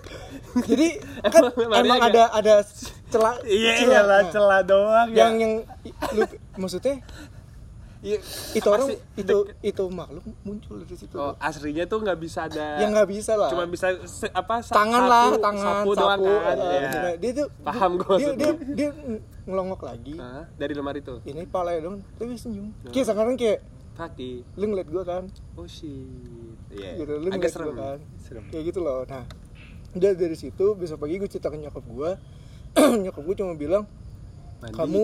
jadi 0.65 0.87
kan 1.23 1.43
Emang 1.53 1.83
lemari 1.85 1.89
ada 2.01 2.23
ada 2.33 2.53
celah 3.07 3.35
Iya, 3.41 3.71
celah. 3.79 4.21
celah 4.29 4.61
doang 4.61 5.07
ya. 5.09 5.25
yang 5.25 5.33
yang 5.37 5.53
lu 6.13 6.23
maksudnya 6.55 6.99
Iya. 7.99 8.15
itu 8.53 8.63
orang 8.65 8.87
Pasti 8.89 9.19
itu 9.19 9.37
dek- 9.43 9.59
itu 9.61 9.83
makhluk 9.89 10.23
muncul 10.41 10.79
dari 10.79 10.95
situ 10.95 11.11
Oh, 11.13 11.35
aslinya 11.37 11.83
tuh 11.83 11.99
nggak 11.99 12.15
bisa 12.15 12.47
ada. 12.47 12.79
yang 12.79 12.89
nggak 12.89 13.09
bisa 13.09 13.35
lah 13.35 13.51
Cuma 13.51 13.65
bisa 13.65 13.91
se- 14.03 14.31
apa? 14.31 14.59
sa- 14.59 14.71
tangan 14.73 15.01
sapu- 15.01 15.11
lah 15.11 15.27
tangan 15.37 15.63
sapu, 15.83 15.89
doang 15.93 16.19
kan. 16.39 16.55
Iya. 16.57 16.79
nah, 16.87 17.13
dia 17.13 17.31
tuh 17.35 17.47
Paham 17.59 17.91
gua 17.97 18.15
dia, 18.15 18.31
dia, 18.33 18.51
dia 18.71 18.89
ngelongok 19.43 19.81
lagi 19.83 20.15
Hah? 20.15 20.47
dari 20.55 20.71
lemari 20.71 21.01
tuh. 21.01 21.19
ini 21.23 21.43
pala 21.43 21.75
dong 21.75 21.99
tapi 22.15 22.33
senyum 22.33 22.71
kayak 22.87 23.05
sekarang 23.05 23.35
kayak 23.35 23.59
Kaki. 23.93 24.47
lu 24.55 24.63
ngeliat 24.65 24.87
gua 24.87 25.03
kan 25.03 25.23
Oh 25.53 25.67
shit. 25.67 25.91
Iya. 26.71 27.03
gitu 27.03 27.13
lu 27.17 27.27
Agak 27.29 27.51
serem. 27.51 27.75
kan 27.75 27.99
Serem. 28.17 28.47
kayak 28.47 28.63
gitu 28.65 28.79
loh 28.79 29.03
nah 29.03 29.27
udah 29.91 30.11
dari 30.13 30.33
situ 30.33 30.65
besok 30.73 31.01
pagi 31.01 31.17
gue 31.17 31.25
cerita 31.25 31.49
ke 31.49 31.57
nyokap 31.57 31.83
gua 31.83 32.15
nyokap 33.03 33.19
gue 33.19 33.35
cuma 33.35 33.53
bilang 33.53 33.83
Mandi. 34.57 34.71
kamu 34.71 35.03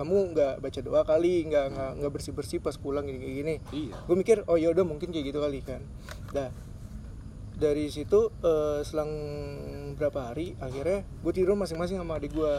kamu 0.00 0.32
nggak 0.32 0.54
baca 0.58 0.80
doa 0.80 1.02
kali 1.02 1.44
nggak 1.44 1.64
nggak 1.68 1.90
nggak 1.98 2.10
bersih 2.10 2.32
bersih 2.32 2.56
pas 2.56 2.72
pulang 2.74 3.04
gini 3.04 3.20
gini. 3.20 3.54
Iya. 3.70 4.00
gue 4.00 4.16
mikir 4.16 4.36
oh 4.46 4.56
ya 4.56 4.68
udah 4.68 4.82
mungkin 4.82 5.08
kayak 5.08 5.28
gitu 5.28 5.38
kali 5.38 5.60
kan 5.60 5.84
dah 6.30 6.48
dari 7.52 7.86
situ 7.86 8.32
eh, 8.40 8.80
selang 8.80 9.12
berapa 9.94 10.32
hari 10.32 10.56
akhirnya 10.56 11.04
gue 11.04 11.32
tidur 11.34 11.52
masing-masing 11.52 11.96
sama 11.96 12.16
adik 12.16 12.32
gue 12.32 12.54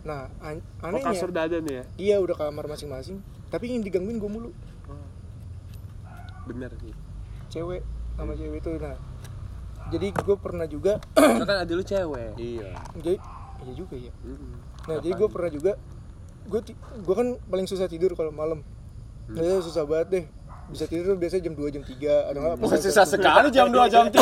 nah 0.00 0.32
an- 0.40 0.64
Oh, 0.80 0.88
anehnya 0.88 1.12
kasur 1.12 1.28
dadan 1.28 1.60
ya. 1.62 1.84
iya 1.94 2.16
udah 2.16 2.32
kamar 2.34 2.64
masing-masing 2.66 3.20
tapi 3.46 3.68
yang 3.68 3.84
digangguin 3.84 4.16
gue 4.16 4.30
mulu 4.30 4.50
Oh. 4.86 4.96
Bener 6.46 6.72
sih. 6.78 6.96
cewek 7.48 7.84
sama 8.16 8.32
cewek 8.32 8.58
itu 8.58 8.72
nah 8.76 8.96
jadi 9.88 10.06
gue 10.08 10.36
pernah 10.38 10.64
juga 10.64 10.96
kan 11.12 11.56
ada 11.58 11.68
lu 11.68 11.82
cewek. 11.82 12.32
Iya. 12.34 12.72
jadi 12.96 13.20
iya 13.60 13.72
juga 13.74 13.96
ya 13.98 14.12
Mm-mm. 14.24 14.52
nah 14.86 14.96
jadi 14.96 15.12
gue 15.14 15.28
pernah 15.28 15.50
juga 15.50 15.72
gue 16.42 16.60
gue 16.74 17.14
kan 17.14 17.36
paling 17.44 17.64
susah 17.64 17.86
tidur 17.86 18.12
kalau 18.12 18.30
malam 18.30 18.60
Biasanya 19.26 19.60
susah 19.60 19.84
banget 19.84 20.06
deh 20.10 20.24
bisa 20.68 20.86
tidur 20.86 21.14
biasanya 21.14 21.42
jam 21.44 21.54
2 21.54 21.70
jam 21.70 21.82
3 21.82 22.30
atau 22.30 22.36
enggak 22.36 22.52
pas 22.52 22.62
Bukan 22.62 22.78
susah 22.80 23.04
sekali 23.04 23.48
jam 23.50 23.66
2 23.68 23.86
jam 23.86 24.04
3. 24.06 24.10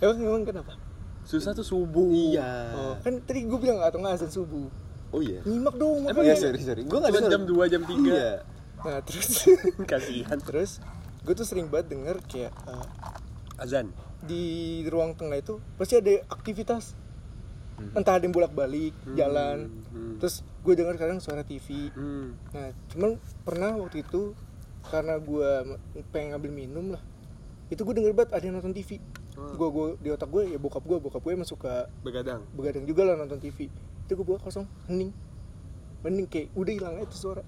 emang 0.00 0.16
emang 0.20 0.44
kenapa 0.44 0.72
Susah 1.26 1.50
tuh 1.50 1.62
subuh. 1.62 2.06
Iya. 2.06 2.70
oh, 2.72 2.94
kan 3.02 3.18
tadi 3.20 3.42
gue 3.42 3.56
bilang 3.56 3.82
atau 3.82 3.98
enggak 3.98 4.16
azan 4.16 4.30
subuh 4.32 4.66
Oh 5.10 5.18
iya. 5.18 5.42
nyimak 5.42 5.74
dong 5.74 6.04
Emang 6.04 6.22
Iya, 6.22 6.34
makanya 6.34 6.40
sorry, 6.40 6.60
sorry. 6.60 6.80
Gua 6.82 6.98
enggak 7.00 7.12
Cuma 7.16 7.28
jam 7.28 7.42
2 7.42 7.66
jam 7.66 7.82
3. 7.82 8.06
Iya. 8.06 8.30
nah 8.78 8.98
terus 9.02 9.26
Kasihan. 9.90 10.38
terus 10.38 10.70
gue 11.20 11.32
tuh 11.32 11.42
sering 11.42 11.66
banget 11.66 11.90
denger 11.90 12.16
kayak 12.24 12.52
eh, 12.54 12.86
Azan. 13.56 13.88
di 14.20 14.42
ruang 14.86 15.12
tengah 15.12 15.34
itu 15.34 15.58
pasti 15.74 15.96
ada 15.96 16.12
aktivitas 16.28 16.92
entah 17.92 18.16
ada 18.16 18.24
yang 18.24 18.32
bolak 18.32 18.52
balik 18.52 18.92
jalan 19.14 19.68
hmm. 19.92 20.16
terus 20.18 20.40
gue 20.60 20.74
dengar 20.74 20.96
kadang 20.96 21.20
suara 21.20 21.42
TV 21.42 21.92
Hmm. 21.92 22.34
nah 22.50 22.72
cuman 22.90 23.10
pernah 23.44 23.76
waktu 23.76 24.00
itu 24.00 24.32
karena 24.86 25.18
gue 25.18 25.50
pengen 26.08 26.34
ngambil 26.34 26.52
minum 26.52 26.86
lah 26.94 27.02
itu 27.68 27.82
gue 27.82 27.94
denger 27.94 28.14
banget 28.14 28.30
ada 28.32 28.44
yang 28.44 28.56
nonton 28.56 28.72
TV 28.72 28.98
Oh. 29.36 29.52
gue 29.52 29.68
gue 29.68 29.86
di 30.00 30.08
otak 30.08 30.32
gue 30.32 30.48
ya 30.48 30.56
bokap 30.56 30.80
gue 30.80 30.96
bokap 30.96 31.20
gue 31.20 31.36
emang 31.36 31.44
suka 31.44 31.92
Begadang. 32.00 32.40
begadang 32.56 32.88
juga 32.88 33.04
lah 33.04 33.20
nonton 33.20 33.36
TV 33.36 33.68
itu 33.68 34.12
gue 34.16 34.24
buka 34.24 34.40
kosong 34.40 34.64
hening 34.88 35.12
hening 36.00 36.24
kayak 36.24 36.48
udah 36.56 36.72
hilang 36.72 36.96
aja 36.96 37.12
tuh 37.12 37.20
suara 37.20 37.44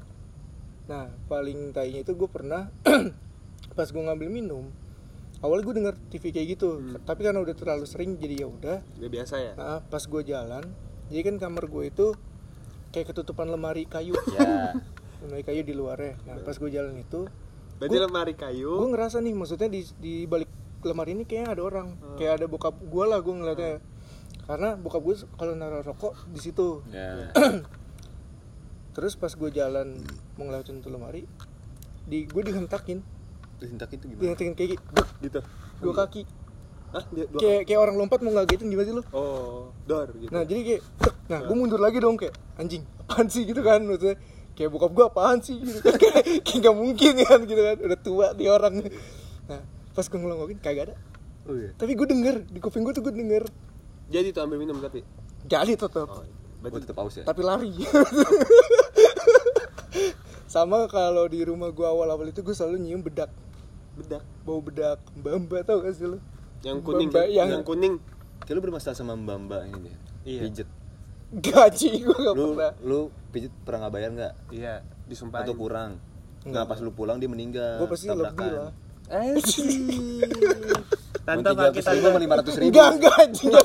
nah 0.85 1.09
paling 1.33 1.73
tainya 1.73 2.05
itu 2.05 2.12
gue 2.12 2.29
pernah 2.29 2.69
pas 3.77 3.88
gue 3.88 4.03
ngambil 4.05 4.29
minum 4.29 4.69
awalnya 5.38 5.64
gue 5.64 5.74
denger 5.79 5.94
TV 6.09 6.24
kayak 6.31 6.46
gitu 6.55 6.68
tapi 7.03 7.22
karena 7.22 7.38
udah 7.38 7.55
terlalu 7.55 7.85
sering 7.85 8.16
jadi 8.16 8.42
ya 8.42 8.48
udah. 8.48 8.79
Gak 8.96 9.12
biasa 9.12 9.35
ya? 9.38 9.53
nah 9.55 9.79
pas 9.81 10.03
gue 10.03 10.22
jalan 10.22 10.64
jadi 11.09 11.22
kan 11.24 11.37
kamar 11.38 11.64
gue 11.66 11.85
itu 11.87 12.07
kayak 12.90 13.12
ketutupan 13.12 13.46
lemari 13.46 13.85
kayu. 13.85 14.16
Ya. 14.33 14.74
lemari 15.22 15.42
kayu 15.42 15.62
di 15.62 15.74
luarnya 15.74 16.18
nah 16.24 16.38
pas 16.38 16.55
gue 16.55 16.68
jalan 16.68 16.94
itu 16.96 17.27
Berarti 17.79 17.94
Gua- 17.94 18.05
lemari 18.11 18.35
kayu. 18.35 18.74
gue 18.74 18.88
ngerasa 18.90 19.22
nih 19.22 19.35
maksudnya 19.38 19.70
di 19.70 19.87
di 19.96 20.27
balik 20.27 20.51
lemari 20.83 21.14
ini 21.14 21.22
kayaknya 21.22 21.55
ada 21.55 21.62
orang. 21.62 21.88
Kayak 22.14 22.42
ada 22.42 22.46
bokap 22.46 22.74
gue 22.74 23.05
lah 23.07 23.18
gue 23.18 23.31
ngeliatnya. 23.31 23.79
Karena 24.46 24.74
bokap 24.74 25.03
gue 25.03 25.14
kalau 25.35 25.55
naruh 25.55 25.83
rokok 25.83 26.14
di 26.27 26.38
situ. 26.38 26.83
Ya. 26.90 27.31
terus 28.94 29.14
pas 29.14 29.31
gue 29.31 29.51
jalan 29.53 29.94
mau 30.35 30.42
ngelewatin 30.42 30.83
tuh 30.83 30.90
lemari 30.90 31.22
di 32.03 32.27
gue 32.27 32.42
dihentakin 32.42 32.98
Dihentak 33.59 33.90
itu 33.90 34.05
gimana? 34.07 34.23
dihentakin 34.25 34.55
kayak 34.55 34.71
gitu 34.75 34.83
gitu. 35.21 35.40
Dua 35.79 35.94
kaki. 35.97 36.23
Hah? 36.88 37.05
Dia, 37.11 37.25
dua 37.27 37.38
kayak 37.38 37.62
kayak 37.64 37.81
orang 37.81 37.97
lompat 37.97 38.18
mau 38.18 38.33
ngagetin 38.33 38.66
gimana 38.66 38.87
sih 38.87 38.94
lo 38.94 39.03
Oh, 39.11 39.75
door 39.85 40.09
gitu. 40.14 40.31
nah 40.31 40.40
jadi 40.40 40.61
kayak 40.64 40.83
tek, 40.97 41.14
nah 41.27 41.40
gue 41.42 41.53
mundur 41.53 41.77
lagi 41.77 41.99
dong 41.99 42.16
kayak 42.16 42.33
anjing 42.57 42.81
apaan 42.99 43.27
sih 43.27 43.42
gitu 43.42 43.61
kan 43.61 43.83
maksudnya. 43.83 44.16
Kayak 44.55 44.71
bokap 44.73 44.90
gue 44.90 45.05
apaan 45.07 45.38
sih 45.38 45.55
gitu 45.57 45.79
kan. 45.81 45.94
Kayak 46.42 46.59
nggak 46.59 46.75
mungkin 46.75 47.12
kan 47.21 47.38
gitu 47.44 47.61
kan. 47.61 47.77
Udah 47.79 47.99
tua 47.99 48.27
di 48.33 48.44
orang. 48.47 48.75
Nah 49.44 49.61
pas 49.92 50.03
gue 50.03 50.16
ngelongokin 50.16 50.59
kagak 50.59 50.85
ada. 50.85 50.97
Oh 51.44 51.55
iya. 51.55 51.73
tapi 51.73 51.92
gue 51.92 52.05
denger 52.05 52.44
di 52.44 52.59
kuping 52.59 52.83
gue 52.83 52.90
tuh 52.90 53.01
gue 53.01 53.12
denger. 53.12 53.44
Jadi 54.09 54.33
tuh 54.33 54.42
ambil 54.42 54.59
minum 54.59 54.77
tapi. 54.79 55.01
jadi 55.44 55.73
tetap 55.75 56.05
Oh, 56.05 56.25
Berarti 56.59 56.83
tetap 56.83 56.99
aus 56.99 57.14
ya? 57.14 57.23
tapi 57.23 57.40
lari. 57.40 57.71
Sama 60.47 60.85
kalau 60.87 61.25
di 61.25 61.40
rumah 61.42 61.68
gue 61.68 61.85
awal-awal 61.85 62.25
itu 62.27 62.40
gue 62.40 62.51
selalu 62.51 62.81
nyium 62.81 63.01
bedak 63.01 63.29
bedak. 63.99 64.23
bau 64.43 64.61
bedak 64.61 64.99
mbak 65.15 65.63
tau 65.63 65.79
gak 65.81 65.93
sih 65.93 66.07
lo 66.07 66.19
Yang 66.59 66.79
kuning. 66.83 67.09
Mbak 67.09 67.27
yang- 67.29 67.51
Yang 67.51 67.65
kuning. 67.65 67.95
Kayak 68.41 68.55
lu 68.55 68.63
bermasalah 68.63 68.95
sama 68.95 69.15
mbak 69.15 69.39
ini 69.65 69.79
deh. 69.85 69.97
Iya. 70.25 70.41
Pijet. 70.45 70.69
gaji 71.31 71.91
gue 72.01 72.17
gak 72.17 72.33
Lu 72.33 72.45
pernah 72.51 72.73
lu 72.81 73.01
pijet 73.29 73.53
pernah 73.61 73.79
nggak 73.83 73.93
bayar 73.93 74.11
nggak? 74.11 74.33
Iya, 74.49 74.75
disumpahin. 75.05 75.45
Atau 75.45 75.55
kurang? 75.55 75.91
Enggak. 76.41 76.57
Nah 76.57 76.65
pas 76.65 76.79
lu 76.79 76.91
pulang 76.91 77.17
dia 77.17 77.27
meninggal. 77.27 77.77
gue 77.77 77.89
pasti 77.89 78.09
lebih 78.09 78.49
lah 78.49 78.73
Eh, 79.09 79.41
Tante 81.25 81.41
Tante 81.43 81.61
pakai 81.73 81.83
ribu 81.95 82.09
lima 82.19 82.35
ratus 82.37 82.55
ribu. 82.57 82.73
enggak 82.73 82.89
enggak 82.95 83.17
pakai. 83.25 83.65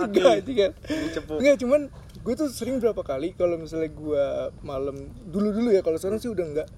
enggak 0.00 0.34
kan 0.44 0.70
Cepu. 1.10 1.34
enggak 1.36 1.56
cuman 1.58 1.80
gue 2.20 2.34
tuh 2.34 2.48
sering 2.48 2.76
berapa 2.76 3.00
kali 3.00 3.32
kalau 3.32 3.56
misalnya 3.56 3.88
gue 3.88 4.24
malam 4.60 4.96
dulu 5.24 5.48
dulu 5.50 5.68
ya 5.70 5.80
kalau 5.80 5.96
sekarang 5.96 6.16
sih 6.18 6.28
udah 6.28 6.44
enggak 6.46 6.68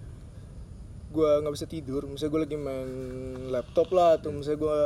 gue 1.12 1.31
nggak 1.38 1.53
bisa 1.53 1.66
tidur 1.66 2.03
misalnya 2.05 2.31
gue 2.31 2.40
lagi 2.42 2.57
main 2.57 2.88
laptop 3.48 3.88
lah 3.90 4.16
atau 4.16 4.31
misalnya 4.31 4.59
gue 4.59 4.77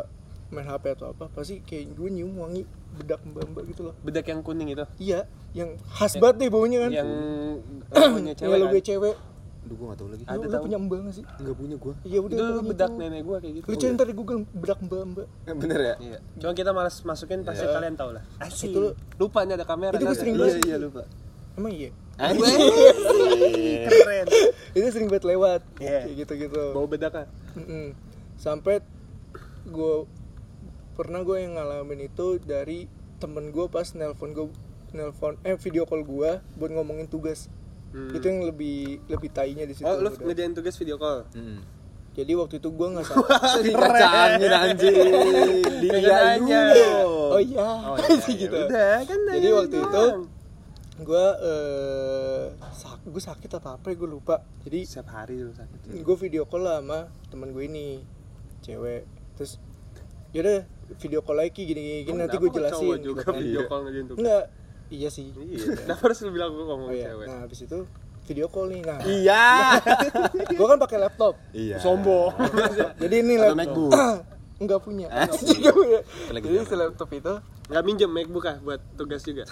main 0.49 0.63
HP 0.65 0.85
atau 0.93 1.07
apa 1.09 1.27
pasti 1.29 1.59
kayak 1.61 1.91
gue 1.93 2.09
nyium 2.09 2.35
wangi 2.35 2.63
bedak 2.95 3.19
mbak 3.25 3.47
mbak 3.47 3.65
gitu 3.67 3.83
loh 3.83 3.95
Bedak 4.01 4.27
yang 4.27 4.41
kuning 4.41 4.69
itu. 4.69 4.85
iya 4.97 5.27
yang 5.53 5.75
khas 5.89 6.15
banget 6.17 6.37
deh 6.39 6.49
baunya 6.49 6.79
kan 6.81 6.91
Yang 6.93 7.09
eh, 7.97 8.09
punya 8.09 8.27
yang 8.27 8.37
cewek 8.37 8.51
kalau 8.53 8.67
kan? 8.67 8.73
gue 8.73 8.83
cewek 8.85 9.17
Duh 9.67 9.75
gua 9.75 9.87
nggak 9.89 9.99
tahu 9.99 10.09
lagi. 10.09 10.23
Ada 10.23 10.31
lu, 10.31 10.39
lu 10.39 10.47
tahu. 10.49 10.63
punya 10.63 10.79
mbak 10.79 10.99
gak 11.01 11.15
sih 11.17 11.25
Enggak 11.37 11.57
punya 11.57 11.77
gua. 11.77 11.95
iya 12.01 12.19
udah 12.21 12.37
Itu 12.37 12.45
pokoknya 12.47 12.71
bedak 12.71 12.87
itu. 12.89 13.01
nenek 13.01 13.23
gua 13.25 13.37
kayak 13.37 13.55
gitu. 13.57 13.67
lu 13.67 13.75
cari 13.77 13.91
ntar 13.93 14.07
di 14.07 14.15
google 14.15 14.39
bedak 14.55 14.79
mbak 14.81 15.01
mbak 15.05 15.27
Bener 15.57 15.81
ya? 15.81 15.95
Iya. 15.99 16.19
Cuma 16.37 16.53
kita 16.53 16.71
malas 16.71 16.95
masukin 17.01 17.39
pasti 17.43 17.63
Iya. 17.63 17.75
kalian 17.75 17.95
tahu 17.95 18.11
lah. 18.13 18.23
Asik. 18.39 18.71
Itu- 18.71 18.95
lupa 19.17 19.39
nih 19.43 19.55
ada 19.55 19.67
kamera. 19.67 19.93
Itu 19.93 20.01
gue 20.01 20.09
kan? 20.09 20.15
sering 20.17 20.35
Iya 20.35 20.43
banget 20.45 20.63
iya 20.63 20.77
lupa. 20.79 21.03
emang 21.53 21.73
iya 21.73 21.91
Keren. 23.87 24.27
itu 24.73 24.87
sering 24.89 25.09
banget 25.09 25.25
lewat 25.27 25.61
Iya. 25.77 26.01
kayak 26.03 26.17
gitu 26.19 26.33
gitu 26.39 26.63
Bau 26.73 26.85
bedaknya. 26.85 27.29
Mm-mm. 27.55 27.93
sampai 28.37 28.81
gue 29.65 29.95
pernah 30.93 31.21
gue 31.21 31.37
yang 31.39 31.55
ngalamin 31.55 32.07
itu 32.07 32.37
dari 32.39 32.85
temen 33.17 33.49
gue 33.49 33.67
pas 33.67 33.85
nelpon 33.91 34.31
gue 34.31 34.47
nelpon 34.93 35.37
eh 35.43 35.57
video 35.57 35.85
call 35.85 36.03
gue 36.03 36.31
buat 36.53 36.71
ngomongin 36.71 37.07
tugas 37.07 37.49
Hmm. 37.87 38.11
itu 38.13 38.27
yang 38.27 38.43
lebih 38.45 38.79
lebih 39.07 39.31
tainya 39.31 39.63
di 39.63 39.73
situ 39.73 39.87
Oh, 39.87 39.97
lu 39.97 40.11
udah. 40.11 40.21
ngerjain 40.21 40.53
tugas 40.53 40.75
video 40.75 40.97
call. 40.97 41.23
Hmm. 41.31 41.63
jadi 42.13 42.33
waktu 42.35 42.59
itu 42.59 42.69
gue 42.69 42.89
nggak 42.89 43.07
salah 43.09 43.41
Dikacangin 43.57 44.53
anjing. 44.53 44.97
Dia 45.81 45.97
nanya. 46.03 46.63
oh 47.31 47.39
iya 47.39 47.69
Oh, 47.87 47.97
iya, 47.97 48.27
gitu 48.35 48.53
ya 48.53 48.67
udah, 48.67 48.95
kan 49.03 49.19
jadi 49.31 49.49
waktu 49.55 49.77
itu 49.79 49.89
doang. 49.89 50.21
Gue 50.97 51.25
eh 51.45 52.45
sak 52.73 53.05
gue 53.05 53.21
sakit 53.21 53.51
apa 53.61 53.77
apa 53.77 53.93
gue 53.93 54.09
lupa 54.09 54.41
jadi 54.65 54.81
Setiap 54.81 55.13
hari 55.13 55.45
lu 55.45 55.53
sakit. 55.53 55.93
gue 55.93 56.17
video 56.17 56.49
call 56.49 56.65
lah 56.65 56.81
sama 56.81 57.13
temen 57.29 57.53
gue 57.53 57.65
ini 57.69 58.01
cewek 58.65 59.05
terus 59.37 59.61
yaudah 60.33 60.65
video 60.97 61.21
call 61.21 61.37
lagi 61.37 61.69
gini 61.69 62.01
gini 62.01 62.17
nanti 62.17 62.41
gue 62.41 62.49
jelasin 62.49 62.81
cowok 62.81 62.97
gitu 62.97 63.07
juga 63.13 63.23
kan. 63.29 63.35
video 63.37 63.61
call 63.69 63.81
ngerjain 63.85 64.07
tugas. 64.09 64.21
enggak 64.25 64.45
iya 64.89 65.09
sih 65.13 65.27
Iya. 65.37 65.65
Kenapa 65.85 66.03
harus 66.09 66.19
lu 66.25 66.31
bilang 66.33 66.51
gue 66.57 66.65
ngomong 66.65 66.89
oh, 66.89 66.97
iya. 66.97 67.05
cewek? 67.13 67.27
nah 67.29 67.39
habis 67.45 67.59
itu 67.61 67.79
video 68.27 68.47
call 68.49 68.67
nih 68.73 68.81
nah 68.81 68.99
Iya. 69.05 69.45
gue 70.57 70.67
kan 70.67 70.79
pakai 70.81 70.97
laptop 70.97 71.35
Iya. 71.53 71.77
Sombong. 71.77 72.33
jadi 73.05 73.15
ini 73.21 73.35
Atau 73.37 73.45
laptop 73.45 73.61
MacBook. 73.61 73.93
enggak 74.65 74.81
punya 74.81 75.07
Ah. 75.13 75.29
Nggak 75.29 75.75
punya. 75.77 75.99
Lagi 76.33 76.47
jadi 76.49 76.77
laptop 76.81 77.09
itu 77.13 77.35
Enggak 77.69 77.83
minjem 77.85 78.09
MacBook 78.09 78.45
ah 78.49 78.57
buat 78.65 78.81
tugas 78.97 79.21
juga. 79.21 79.45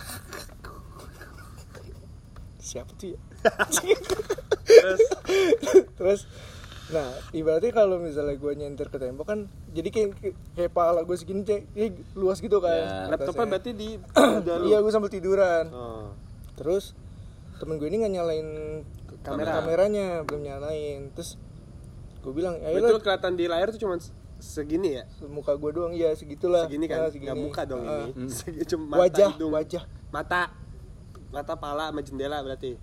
Siapa 2.65 2.91
tuh 2.95 3.13
ya 3.13 3.19
Terus 4.65 5.01
terus 5.95 6.21
nah 6.85 7.05
ibaratnya 7.31 7.71
kalau 7.71 7.97
misalnya 7.97 8.35
gue 8.35 8.53
nyenter 8.55 8.87
ke 8.87 8.97
tembok 8.97 9.25
kan 9.25 9.41
jadi 9.71 9.89
kayak 9.89 10.09
kayak 10.53 10.71
pala 10.71 11.01
gue 11.01 11.15
segini 11.15 11.41
kayak, 11.43 11.65
luas 12.13 12.39
gitu 12.39 12.59
kan 12.59 12.77
Ya. 12.77 13.09
laptopnya 13.09 13.47
berarti 13.47 13.71
di 13.73 13.97
iya 14.69 14.79
gue 14.79 14.91
sambil 14.91 15.09
tiduran 15.09 15.69
Oh. 15.71 16.13
terus 16.55 16.93
temen 17.57 17.77
gue 17.77 17.87
ini 17.87 18.01
nggak 18.01 18.13
nyalain 18.15 18.49
Kamera. 19.21 19.61
kameranya 19.61 20.07
belum 20.23 20.43
nyalain 20.43 21.09
terus 21.11 21.41
gue 22.21 22.33
bilang 22.33 22.57
ya 22.59 22.69
Itu 22.71 22.97
kelihatan 22.99 23.33
di 23.35 23.45
layar 23.47 23.69
tuh 23.69 23.81
cuma 23.81 23.97
segini 24.37 25.01
ya? 25.01 25.09
muka 25.25 25.57
gue 25.57 25.71
doang 25.73 25.93
iya 25.93 26.13
segitulah 26.13 26.69
Segini 26.69 26.85
kan? 26.85 27.09
Nggak 27.09 27.39
muka 27.39 27.63
dong 27.65 27.81
Ah. 27.83 28.05
ini. 28.07 28.29
Segi- 28.39 28.61
Cuma 28.67 28.85
mata, 28.93 29.01
wajah 29.03 29.29
hidung. 29.33 29.53
wajah 29.53 29.83
Mata. 30.11 30.43
Mata, 31.35 31.55
pala 31.55 31.91
sama 31.91 32.01
jendela 32.01 32.39
berarti. 32.41 32.79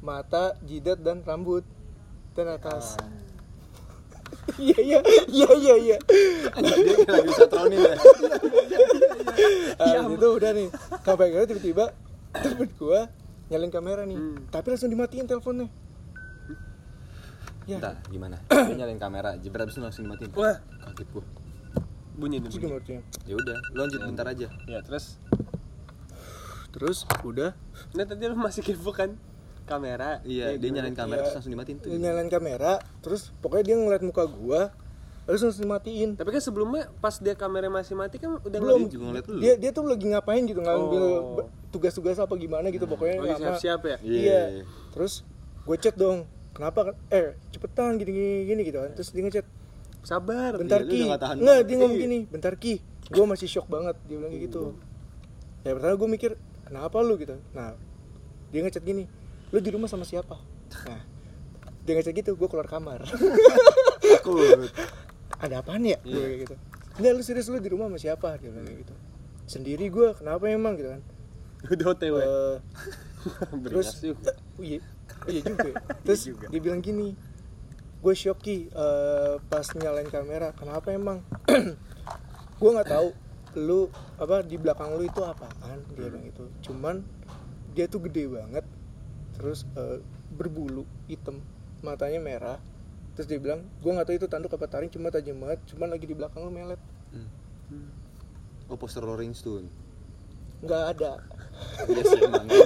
mata 0.00 0.52
jidat 0.60 1.00
dan 1.00 1.20
rambut 1.20 1.64
dan 2.32 2.48
atas 2.50 2.96
Ah. 2.96 3.08
iya 4.60 4.76
iya 4.76 4.98
iya 5.26 5.48
iya 5.54 5.74
iya 5.78 5.96
Dia 6.54 6.76
lagi 7.06 7.32
satronin 7.32 7.80
ya. 7.80 7.96
Habis 9.80 10.12
itu 10.14 10.28
udah 10.30 10.50
nih 10.52 10.68
akhirnya 11.02 11.46
tiba-tiba 11.46 11.84
temen 12.34 12.68
gue 12.70 13.00
nyalain 13.46 13.70
kamera 13.70 14.02
nih 14.02 14.12
Hmm. 14.14 14.36
tapi 14.48 14.66
langsung 14.68 14.88
dimatiin 14.88 15.24
teleponnya 15.24 15.68
ya 17.64 17.80
Entah 17.80 17.96
gimana. 18.06 18.36
Dia 18.68 18.76
nyalain 18.76 19.00
kamera, 19.00 19.30
jebret 19.38 19.64
abis 19.64 19.74
itu 19.74 19.80
langsung 19.80 20.04
dimatiin. 20.04 20.30
Wah, 20.34 20.60
Kaget 20.84 21.08
gua. 21.10 21.24
bunyi 22.14 22.36
bunyi. 22.38 23.00
Ya 23.24 23.34
udah, 23.34 23.56
lanjut 23.72 24.00
bentar 24.04 24.26
aja. 24.28 24.52
Ya, 24.64 24.84
terus 24.84 25.16
terus 26.74 26.98
udah 27.22 27.54
Nah 27.94 28.02
tadi 28.02 28.26
lu 28.26 28.34
masih 28.34 28.60
kepo 28.60 28.90
kan 28.90 29.14
kamera 29.64 30.18
Iya, 30.20 30.50
Ya, 30.50 30.58
dia 30.58 30.68
gimana? 30.68 30.74
nyalain 30.82 30.96
kamera 30.96 31.14
Iya. 31.14 31.24
terus 31.24 31.34
langsung 31.36 31.52
dimatiin 31.54 31.76
tuh. 31.78 31.88
Dia 31.88 31.98
nyalain 32.00 32.28
kamera 32.28 32.72
terus 32.98 33.22
pokoknya 33.38 33.64
dia 33.64 33.76
ngeliat 33.76 34.02
muka 34.02 34.24
gua 34.26 34.74
terus 35.24 35.40
langsung 35.40 35.64
dimatiin 35.64 36.10
Tapi 36.14 36.28
kan 36.28 36.42
sebelumnya 36.42 36.90
pas 36.98 37.16
dia 37.16 37.32
kamera 37.32 37.66
masih 37.68 37.94
mati 37.94 38.18
kan 38.18 38.36
udah 38.36 38.58
belum 38.60 38.80
dia 38.82 38.92
juga 38.92 39.04
ngeliat 39.08 39.26
lu. 39.26 39.38
dia 39.38 39.54
dia 39.56 39.70
tuh 39.70 39.86
lagi 39.86 40.04
ngapain 40.04 40.42
gitu 40.42 40.60
ngambil 40.60 41.04
Oh. 41.40 41.46
tugas-tugas 41.70 42.18
apa 42.18 42.34
gimana 42.34 42.68
gitu 42.68 42.84
pokoknya 42.84 43.22
Lagi 43.24 43.40
siap-siap 43.40 43.80
ya? 43.82 43.96
Iya. 43.98 44.20
iya 44.20 44.42
terus 44.90 45.22
gue 45.62 45.76
chat 45.76 45.94
dong 45.94 46.26
kenapa 46.52 46.92
kan 46.92 46.94
eh 47.08 47.32
cepetan 47.48 47.96
gini 47.96 48.10
gini, 48.10 48.30
gini 48.44 48.60
gitu 48.64 48.78
kan 48.78 48.90
terus 48.92 49.10
dia 49.10 49.22
ngechat 49.22 49.46
Sabar. 50.02 50.52
bentar 50.54 50.84
Iya, 50.84 50.92
ki 50.92 50.98
nggak 51.08 51.58
dia 51.62 51.76
ngomong 51.80 51.96
Iya. 51.96 52.04
gini 52.04 52.18
bentar 52.28 52.52
ki 52.54 52.74
gue 53.06 53.24
masih 53.24 53.48
shock 53.48 53.64
banget 53.66 53.96
dia 54.04 54.18
bilang 54.18 54.28
kayak 54.28 54.44
gitu 54.44 54.76
ya 55.62 55.72
pertama 55.72 55.96
gue 55.96 56.08
mikir 56.10 56.32
kenapa 56.64 56.96
lu 57.00 57.14
gitu? 57.20 57.36
Nah 57.52 57.76
dia 58.50 58.60
ngechat 58.64 58.84
gini 58.84 59.04
lu 59.52 59.58
di 59.60 59.70
rumah 59.70 59.88
sama 59.88 60.02
siapa? 60.08 60.36
Nah 60.88 61.00
dia 61.84 61.92
ngechat 62.00 62.14
gitu 62.16 62.34
gue 62.34 62.48
keluar 62.48 62.68
kamar. 62.68 63.04
Takut. 64.04 64.68
ada 65.40 65.60
apaan 65.60 65.84
ya? 65.84 66.00
Gue 66.00 66.16
kayak 66.16 66.38
gitu. 66.48 66.54
Enggak 67.00 67.12
lu 67.12 67.22
serius 67.22 67.46
lu 67.52 67.60
di 67.60 67.68
rumah 67.68 67.92
sama 67.92 67.98
siapa? 68.00 68.40
Dia 68.40 68.48
bilang 68.48 68.68
gitu. 68.72 68.94
Sendiri 69.44 69.92
gue 69.92 70.16
kenapa 70.16 70.48
emang? 70.48 70.80
Gitu 70.80 70.88
kan. 70.96 71.02
Udah 71.68 71.86
OTW. 71.92 72.16
Beringas 73.56 73.64
terus 73.64 73.88
juga. 74.00 74.32
oh 74.60 74.64
iya 74.64 74.80
oh 75.24 75.30
iya 75.32 75.40
juga. 75.44 75.70
Ya. 75.72 75.80
terus 76.04 76.20
dia 76.28 76.60
bilang 76.60 76.84
gini 76.84 77.16
gue 78.04 78.14
shock 78.14 78.44
ki 78.44 78.68
eh, 78.68 79.34
pas 79.48 79.64
nyalain 79.80 80.08
kamera 80.12 80.52
kenapa 80.52 80.92
emang? 80.92 81.24
Gue 82.60 82.70
nggak 82.70 82.86
tahu 82.92 83.08
lu 83.56 83.86
apa 84.16 84.40
di 84.40 84.56
belakang 84.56 84.94
lu 84.94 85.02
itu 85.02 85.20
apaan 85.20 85.78
dia 85.88 86.06
bilang 86.06 86.24
itu 86.24 86.44
cuman 86.60 87.00
dia 87.70 87.86
tuh 87.86 88.02
gede 88.02 88.26
banget 88.28 88.64
terus 89.32 89.66
eh, 89.72 89.98
berbulu 90.30 90.82
hitam 91.04 91.38
matanya 91.80 92.18
merah 92.18 92.58
terus 93.12 93.26
dia 93.26 93.38
bilang 93.38 93.62
gue 93.78 93.88
nggak 93.88 94.04
tahu 94.04 94.16
itu 94.16 94.26
tanduk 94.26 94.50
apa 94.50 94.66
taring 94.66 94.88
cuma 94.88 95.08
tajam 95.08 95.36
banget 95.36 95.62
cuman 95.68 95.88
lagi 95.88 96.04
di 96.04 96.14
belakang 96.14 96.42
lu 96.42 96.50
melet 96.50 96.80
Oh, 98.64 98.74
poster 98.74 99.00
Rolling 99.00 99.32
Stone. 99.32 99.68
nggak 100.58 100.82
ada 100.90 101.20
Iya 101.84 102.02
sih 102.02 102.18
emang. 102.24 102.48
Ya 102.48 102.64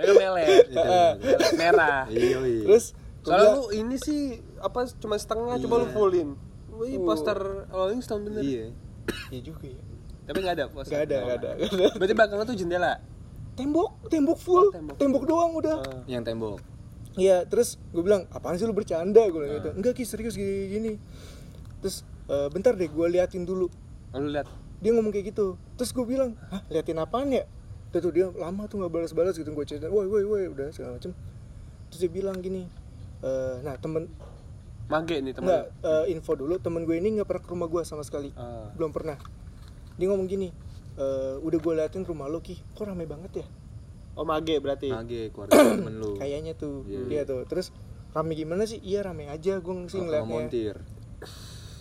kan 0.00 0.16
melet. 0.16 0.48
Itu. 0.66 0.80
Melet 1.20 1.52
merah. 1.54 2.02
Iya, 2.08 2.38
iya. 2.40 2.62
terus 2.64 2.84
Soalnya 3.20 3.36
bilang, 3.46 3.54
lu 3.54 3.64
ini 3.70 3.96
sih 3.96 4.20
apa 4.58 4.88
cuma 4.96 5.14
setengah 5.14 5.60
coba 5.60 5.74
lu 5.76 5.86
Iya. 5.86 5.92
fullin. 5.92 6.28
Wih, 6.72 6.96
Uh. 6.96 7.04
poster 7.04 7.38
Rolling 7.68 8.00
Stone 8.00 8.24
bener. 8.24 8.40
Iya. 8.40 8.72
iya 9.28 9.40
juga 9.42 9.68
ya 9.68 9.82
Tapi 10.30 10.38
nggak 10.40 10.54
ada 10.54 10.64
poster. 10.70 10.94
nggak 10.94 11.02
ada 11.02 11.16
nggak 11.18 11.36
ada, 11.36 11.50
nggak 11.50 11.68
ada. 11.68 11.86
Berarti 11.98 12.14
belakangnya 12.14 12.46
tuh 12.46 12.56
jendela. 12.56 12.92
tembok 13.50 13.90
tembok 14.08 14.38
full 14.38 14.66
Oh, 14.66 14.72
tembok. 14.72 14.96
tembok. 14.96 15.22
doang 15.26 15.52
udah 15.52 15.76
Ah. 15.82 16.00
Yang 16.06 16.32
tembok. 16.32 16.58
Iya, 17.18 17.42
terus 17.44 17.76
gue 17.90 18.00
bilang, 18.00 18.24
apaan 18.30 18.54
sih 18.54 18.64
lu 18.64 18.72
bercanda? 18.72 19.20
Gue 19.26 19.42
bilang 19.42 19.52
Ah. 19.52 19.58
gitu. 19.58 19.70
Enggak, 19.74 19.92
Ki, 19.92 20.06
serius 20.06 20.32
gini, 20.32 20.70
gini. 20.70 20.92
Terus, 21.82 22.06
"Eh, 22.24 22.48
bentar 22.48 22.72
deh, 22.72 22.86
gue 22.86 23.06
liatin 23.10 23.42
dulu. 23.42 23.66
Lu 24.14 24.28
lihat. 24.30 24.46
Dia 24.78 24.94
ngomong 24.94 25.10
kayak 25.10 25.34
gitu. 25.34 25.58
Terus 25.74 25.90
gue 25.90 26.06
bilang, 26.06 26.38
hah, 26.48 26.62
liatin 26.68 26.96
apaan 26.96 27.28
ya? 27.28 27.44
Terus 27.90 28.00
tuh 28.00 28.12
dia 28.14 28.30
lama 28.30 28.64
tuh 28.64 28.80
gak 28.80 28.92
balas-balas 28.94 29.34
gitu. 29.34 29.50
Gue 29.50 29.66
cerita, 29.66 29.90
woi, 29.90 30.06
woi, 30.06 30.22
woi, 30.22 30.42
udah 30.46 30.70
segala 30.70 30.96
macem. 30.96 31.10
Terus 31.90 32.00
dia 32.00 32.10
bilang 32.10 32.38
gini, 32.38 32.70
"Eh, 33.20 33.54
nah 33.60 33.74
temen, 33.76 34.06
Mage 34.86 35.18
nih 35.18 35.34
teman. 35.34 35.44
enggak, 35.44 35.64
eh, 35.82 36.04
info 36.08 36.32
dulu, 36.32 36.56
temen 36.56 36.82
gue 36.82 36.94
ini 36.94 37.18
gak 37.18 37.26
pernah 37.26 37.42
ke 37.42 37.50
rumah 37.50 37.68
gue 37.68 37.82
sama 37.82 38.00
sekali. 38.00 38.30
Ah. 38.32 38.70
Belum 38.72 38.88
pernah. 38.88 39.18
Dia 40.00 40.08
ngomong 40.08 40.24
gini, 40.24 40.48
"Eh, 40.96 41.34
udah 41.38 41.58
gue 41.58 41.72
liatin 41.76 42.02
rumah 42.02 42.24
lo, 42.24 42.40
Ki, 42.40 42.56
kok 42.72 42.88
rame 42.88 43.04
banget 43.04 43.44
ya? 43.44 43.46
Oh 44.16 44.24
mage 44.24 44.56
berarti. 44.58 44.88
Mage 44.88 45.28
keluarga 45.28 45.52
temen 45.76 45.94
lu. 45.94 46.16
Kayaknya 46.16 46.56
tuh, 46.56 46.82
Iya. 46.84 47.00
dia 47.04 47.22
tuh. 47.22 47.44
Terus, 47.44 47.68
rame 48.10 48.32
gimana 48.32 48.64
sih? 48.64 48.80
Iya 48.80 49.04
rame 49.04 49.28
aja, 49.28 49.60
gue 49.60 49.74
sih 49.86 49.94
Sama 49.94 50.08
ngeliatnya. 50.08 50.24
montir. 50.26 50.76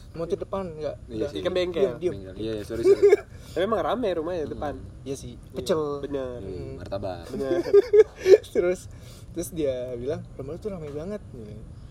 montir 0.10 0.36
depan 0.36 0.66
enggak 0.68 0.98
Iya 1.06 1.30
sih. 1.30 1.40
Ikan 1.40 1.54
bengkel. 1.54 1.82
Diam, 1.82 1.96
diam. 1.96 2.12
Bengkel. 2.12 2.36
Iya, 2.36 2.52
iya, 2.58 2.64
sorry, 2.66 2.82
sorry. 2.82 3.14
Tapi 3.54 3.62
emang 3.62 3.80
rame 3.80 4.10
rumahnya 4.12 4.46
depan. 4.48 4.74
iya 5.02 5.14
sih 5.14 5.38
pecel 5.54 6.02
Bener. 6.02 6.42
Iya, 6.42 6.76
Martabak. 6.76 7.30
Bener. 7.30 7.62
terus 8.54 8.90
terus 9.32 9.50
dia 9.50 9.94
bilang 9.96 10.26
rumah 10.34 10.54
lu 10.54 10.60
tuh 10.60 10.70
rame 10.70 10.90
banget 10.90 11.22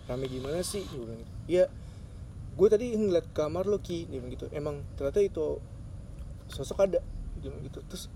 rame 0.05 0.25
gimana 0.27 0.59
sih 0.61 0.83
gue 0.83 0.99
bilang 0.99 1.15
gitu. 1.17 1.31
iya 1.47 1.65
gue 2.51 2.67
tadi 2.67 2.91
ngeliat 2.91 3.31
kamar 3.31 3.63
lo 3.63 3.79
ki 3.79 4.05
dia 4.05 4.19
bilang 4.19 4.31
gitu 4.31 4.45
emang 4.51 4.83
ternyata 4.93 5.19
itu 5.19 5.57
sosok 6.49 6.83
ada 6.83 6.99
dia 7.35 7.47
bilang 7.47 7.63
gitu 7.63 7.79
terus 7.83 8.09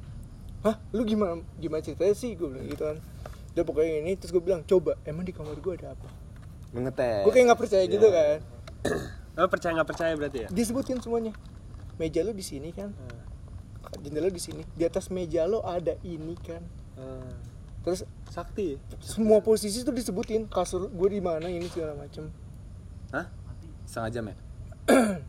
hah 0.62 0.76
lu 0.90 1.04
gimana 1.04 1.40
gimana 1.56 1.80
ceritanya 1.80 2.14
sih 2.14 2.34
gue 2.34 2.46
bilang 2.46 2.66
gitu 2.66 2.84
kan 2.84 2.98
dia 3.54 3.62
pokoknya 3.62 4.02
ini 4.02 4.14
terus 4.14 4.32
gue 4.32 4.42
bilang 4.42 4.62
coba 4.64 4.98
emang 5.04 5.22
di 5.22 5.32
kamar 5.32 5.56
gue 5.56 5.74
ada 5.76 5.94
apa 5.94 6.10
Mengetes. 6.72 7.22
gue 7.22 7.32
kayak 7.32 7.46
nggak 7.48 7.60
percaya 7.60 7.84
gitu 7.86 8.04
Iya. 8.04 8.14
kan 8.14 8.38
Lo 9.36 9.48
percaya 9.48 9.72
nggak 9.74 9.90
percaya 9.90 10.14
berarti 10.14 10.40
ya? 10.40 10.50
disebutin 10.50 10.98
semuanya 11.00 11.34
meja 11.96 12.20
lo 12.20 12.32
di 12.32 12.42
sini 12.42 12.70
kan 12.70 12.90
Ah. 13.00 13.22
jendela 13.96 14.28
di 14.28 14.38
sini 14.38 14.66
di 14.68 14.84
atas 14.84 15.08
meja 15.08 15.46
lo 15.46 15.62
ada 15.62 15.94
ini 16.02 16.34
kan 16.36 16.66
Ah. 16.96 17.34
terus 17.82 18.02
Sakti. 18.28 18.82
semua 19.00 19.38
posisi 19.40 19.82
tuh 19.82 19.92
disebutin 19.92 20.48
kasur 20.48 20.88
gue 20.88 21.10
di 21.10 21.20
mana 21.20 21.46
ini 21.46 21.66
segala 21.66 21.94
macem 21.94 22.34
Hah? 23.10 23.30
Setengah 23.84 24.10
jam 24.10 24.24
ya? 24.26 24.36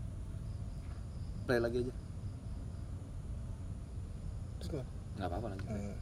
Play 1.45 1.61
lagi 1.61 1.77
aja. 1.81 1.93
terus 4.57 4.69
gimana? 4.71 4.89
Nggak 5.15 5.29
apa-apa 5.29 5.47
lanjut. 5.49 5.67
Hmm. 5.67 5.97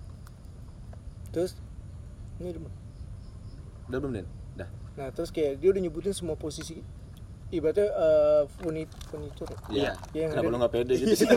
terus 1.28 1.52
ini 2.36 2.48
udah 2.50 2.60
belum? 2.60 2.74
Udah 3.88 3.98
belum, 3.98 4.12
Den? 4.14 4.26
Dah. 4.54 4.68
nah 4.94 5.08
terus 5.08 5.28
kayak 5.28 5.56
dia 5.56 5.68
udah 5.68 5.80
nyebutin 5.80 6.12
semua 6.12 6.34
posisi 6.34 6.80
ibaratnya 7.48 7.88
uh, 7.88 8.42
funit 8.54 8.88
furniture 9.06 9.48
Iya. 9.68 9.92
Yang 10.10 10.28
Kenapa 10.30 10.40
ada- 10.42 10.48
lu 10.48 10.58
nggak 10.58 10.72
pede 10.74 10.92
gitu 10.94 11.14
sih? 11.18 11.28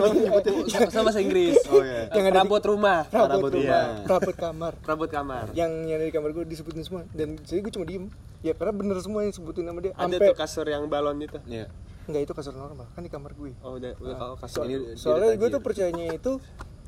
Sama 0.88 1.04
bahasa 1.04 1.20
Inggris. 1.20 1.56
Oh, 1.66 1.80
iya. 1.80 2.08
Yang 2.10 2.24
ada 2.26 2.40
Perabot 2.42 2.64
rumah. 2.66 2.98
perabot 3.04 3.28
Perabot 3.30 3.52
rumah 3.54 3.84
iya. 3.84 4.00
perabot 4.02 4.32
kamar 4.34 4.72
Perabot 4.78 5.08
kamar. 5.10 5.44
yang 5.52 5.68
yang 5.84 5.98
dari 5.98 6.08
kamar 6.08 6.32
gue 6.32 6.44
disebutin 6.46 6.80
semua 6.82 7.04
dan 7.10 7.36
jadi 7.38 7.60
gue 7.60 7.70
cuma 7.70 7.84
diem 7.84 8.08
ya 8.40 8.52
karena 8.52 8.72
bener 8.74 8.96
semua 8.98 9.20
yang 9.20 9.30
disebutin 9.30 9.64
sama 9.64 9.80
dia 9.80 9.92
Ada 9.94 10.16
tuh 10.22 10.34
kasur 10.34 10.66
yang 10.66 10.84
balon 10.86 11.16
itu. 11.18 11.36
Iya. 11.46 11.68
nggak 12.06 12.22
itu 12.22 12.32
kasur 12.32 12.54
normal 12.54 12.86
kan 12.88 13.02
di 13.02 13.10
kamar 13.10 13.32
gue 13.32 13.50
Oh 13.60 13.76
udah 13.76 13.92
udah 13.98 14.14
Nah, 14.14 14.36
kasur. 14.38 14.62
ini 14.64 14.94
So- 14.94 15.12
soalnya 15.12 15.34
gue 15.34 15.48
tuh 15.50 15.58
percayanya 15.58 16.06
itu 16.12 16.32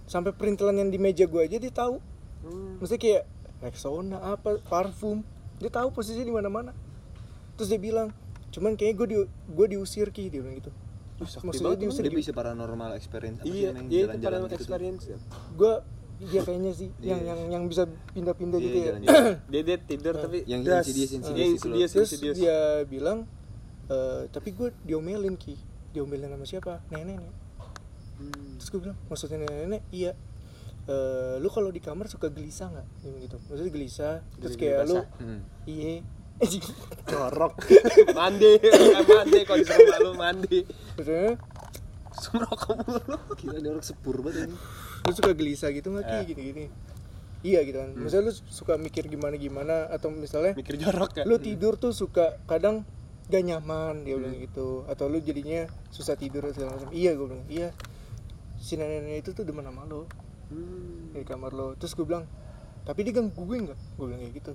sampai 0.09 0.33
perintilan 0.33 0.75
yang 0.75 0.88
di 0.88 0.97
meja 0.97 1.25
gue 1.25 1.38
aja 1.40 1.57
dia 1.57 1.71
tahu 1.71 2.01
Hmm. 2.38 2.79
Maksudnya 2.79 3.03
kayak 3.03 3.25
Rexona 3.59 4.18
apa 4.25 4.62
parfum 4.62 5.27
dia 5.57 5.66
tahu 5.68 5.90
posisinya 5.90 6.23
di 6.23 6.31
mana 6.31 6.47
mana 6.47 6.71
terus 7.53 7.66
dia 7.66 7.77
bilang 7.77 8.14
cuman 8.49 8.73
kayaknya 8.73 8.94
gue 8.97 9.07
di 9.07 9.16
gue 9.51 9.66
diusir 9.68 10.09
ki 10.09 10.31
dia 10.31 10.38
bilang 10.38 10.55
gitu 10.57 10.71
maksudnya 11.42 11.75
diusir 11.77 12.01
Dia 12.01 12.14
bisa 12.14 12.31
paranormal 12.31 12.94
experience 12.94 13.38
apa 13.38 13.44
Iya, 13.44 13.51
sih 13.51 13.62
yang 13.66 13.75
iya 13.75 13.83
itu 13.83 13.90
jalan-jalan 14.07 14.23
paranormal 14.38 14.47
gitu 14.47 14.55
experience. 14.57 15.03
ya. 15.05 15.18
gue 15.53 15.73
dia 16.21 16.40
kayaknya 16.40 16.73
sih 16.73 16.88
yang 17.03 17.18
Iya. 17.18 17.27
yang 17.27 17.40
yang 17.51 17.64
bisa 17.66 17.83
pindah-pindah 18.14 18.59
Iya, 18.59 18.64
gitu 18.64 18.79
ya. 18.79 18.92
Dia 19.53 19.62
dia 19.66 19.77
tidur 19.81 20.14
tapi 20.16 20.38
Yang 20.47 20.61
Das. 20.62 20.75
insidious 20.87 21.11
Iya, 21.11 21.18
insidious 21.18 21.42
itu 21.42 21.55
insidious. 21.59 21.90
terus 21.90 22.09
Insidious. 22.09 22.37
dia 22.38 22.57
bilang 22.87 23.18
"Eh, 23.88 24.23
tapi 24.31 24.49
gue 24.53 24.71
diomelin 24.81 25.35
ki 25.35 25.59
diomelin 25.90 26.31
sama 26.31 26.47
siapa 26.47 26.73
nenek 26.88 27.18
nenek 27.18 27.35
Hmm. 28.19 28.57
terus 28.57 28.69
gue 28.69 28.81
bilang 28.81 28.99
maksudnya 29.05 29.39
nenek 29.39 29.57
nenek 29.61 29.83
iya 29.91 30.13
Eh, 30.85 31.37
lu 31.37 31.49
kalau 31.49 31.69
di 31.69 31.79
kamar 31.79 32.09
suka 32.09 32.29
gelisah 32.29 32.73
nggak 32.73 32.87
gitu 33.21 33.37
maksudnya 33.43 33.69
gelisah 33.71 34.15
terus 34.35 34.57
Geli-geli 34.57 34.73
kayak 34.73 34.89
lu. 34.89 34.97
Hmm. 35.21 35.41
iya 35.65 36.01
jorok 37.05 37.55
mandi, 38.19 38.53
kan 38.57 39.05
mandi 39.05 39.39
kalau 39.43 39.59
disuruh 39.59 39.85
malu 39.91 40.11
mandi. 40.15 40.59
maksudnya 40.95 41.37
Sumrokok 42.11 42.77
mulu. 42.83 43.17
Gila 43.37 43.59
dia 43.59 43.71
orang 43.71 43.85
sepur 43.85 44.17
banget 44.19 44.49
ini. 44.49 44.57
lu 44.99 45.13
suka 45.13 45.31
gelisah 45.33 45.71
gitu 45.71 45.89
nggak 45.89 46.05
ki 46.05 46.15
Eh. 46.15 46.25
gini 46.27 46.43
gini 46.47 46.65
iya 47.41 47.61
gitu 47.63 47.79
kan 47.79 47.93
misalnya 47.95 48.29
lu 48.29 48.43
suka 48.49 48.75
mikir 48.77 49.07
gimana 49.07 49.37
gimana 49.37 49.87
atau 49.89 50.09
misalnya 50.09 50.53
Mikir 50.53 50.75
jorok 50.77 51.13
ya. 51.15 51.23
lu 51.23 51.39
tidur 51.39 51.77
tuh 51.77 51.93
suka 51.93 52.41
kadang 52.45 52.83
gak 53.27 53.43
nyaman 53.43 54.03
dia 54.03 54.17
Hmm. 54.17 54.25
bilang 54.25 54.37
gitu 54.37 54.69
atau 54.85 55.05
lu 55.05 55.21
jadinya 55.21 55.65
susah 55.87 56.13
tidur 56.15 56.43
segala 56.49 56.75
macam 56.75 56.91
iya 56.91 57.13
gue 57.13 57.27
bilang 57.27 57.45
iya 57.47 57.71
si 58.59 58.75
nenek 58.75 59.23
itu 59.23 59.31
tuh 59.33 59.47
demen 59.47 59.64
sama 59.64 59.87
lo. 59.87 60.05
Hmm. 60.49 61.12
di 61.12 61.25
kamar 61.29 61.53
lo. 61.53 61.77
Terus 61.77 61.92
gue 61.92 62.07
bilang 62.09 62.25
tapi 62.88 63.05
dia 63.05 63.14
ganggu 63.16 63.42
gue 63.44 63.59
nggak? 63.68 63.79
Gue 63.97 64.05
bilang 64.09 64.21
kayak 64.21 64.35
gitu. 64.42 64.53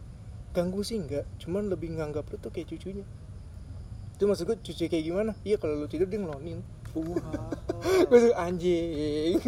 Ganggu 0.54 0.82
sih 0.86 0.98
enggak 1.02 1.26
cuman 1.42 1.70
lebih 1.70 1.96
nganggap 1.98 2.28
lu 2.30 2.38
tuh 2.38 2.52
kayak 2.54 2.70
cucunya. 2.70 3.06
Itu 4.14 4.30
maksud 4.30 4.46
gue 4.46 4.58
cucu 4.62 4.90
kayak 4.90 5.06
gimana? 5.06 5.32
Iya 5.42 5.58
kalau 5.58 5.80
lu 5.82 5.88
tidur 5.90 6.10
dia 6.10 6.22
ngelonin. 6.22 6.62
Wah. 6.94 7.50
gue 8.10 8.20
suka 8.22 8.36
anjing. 8.38 9.42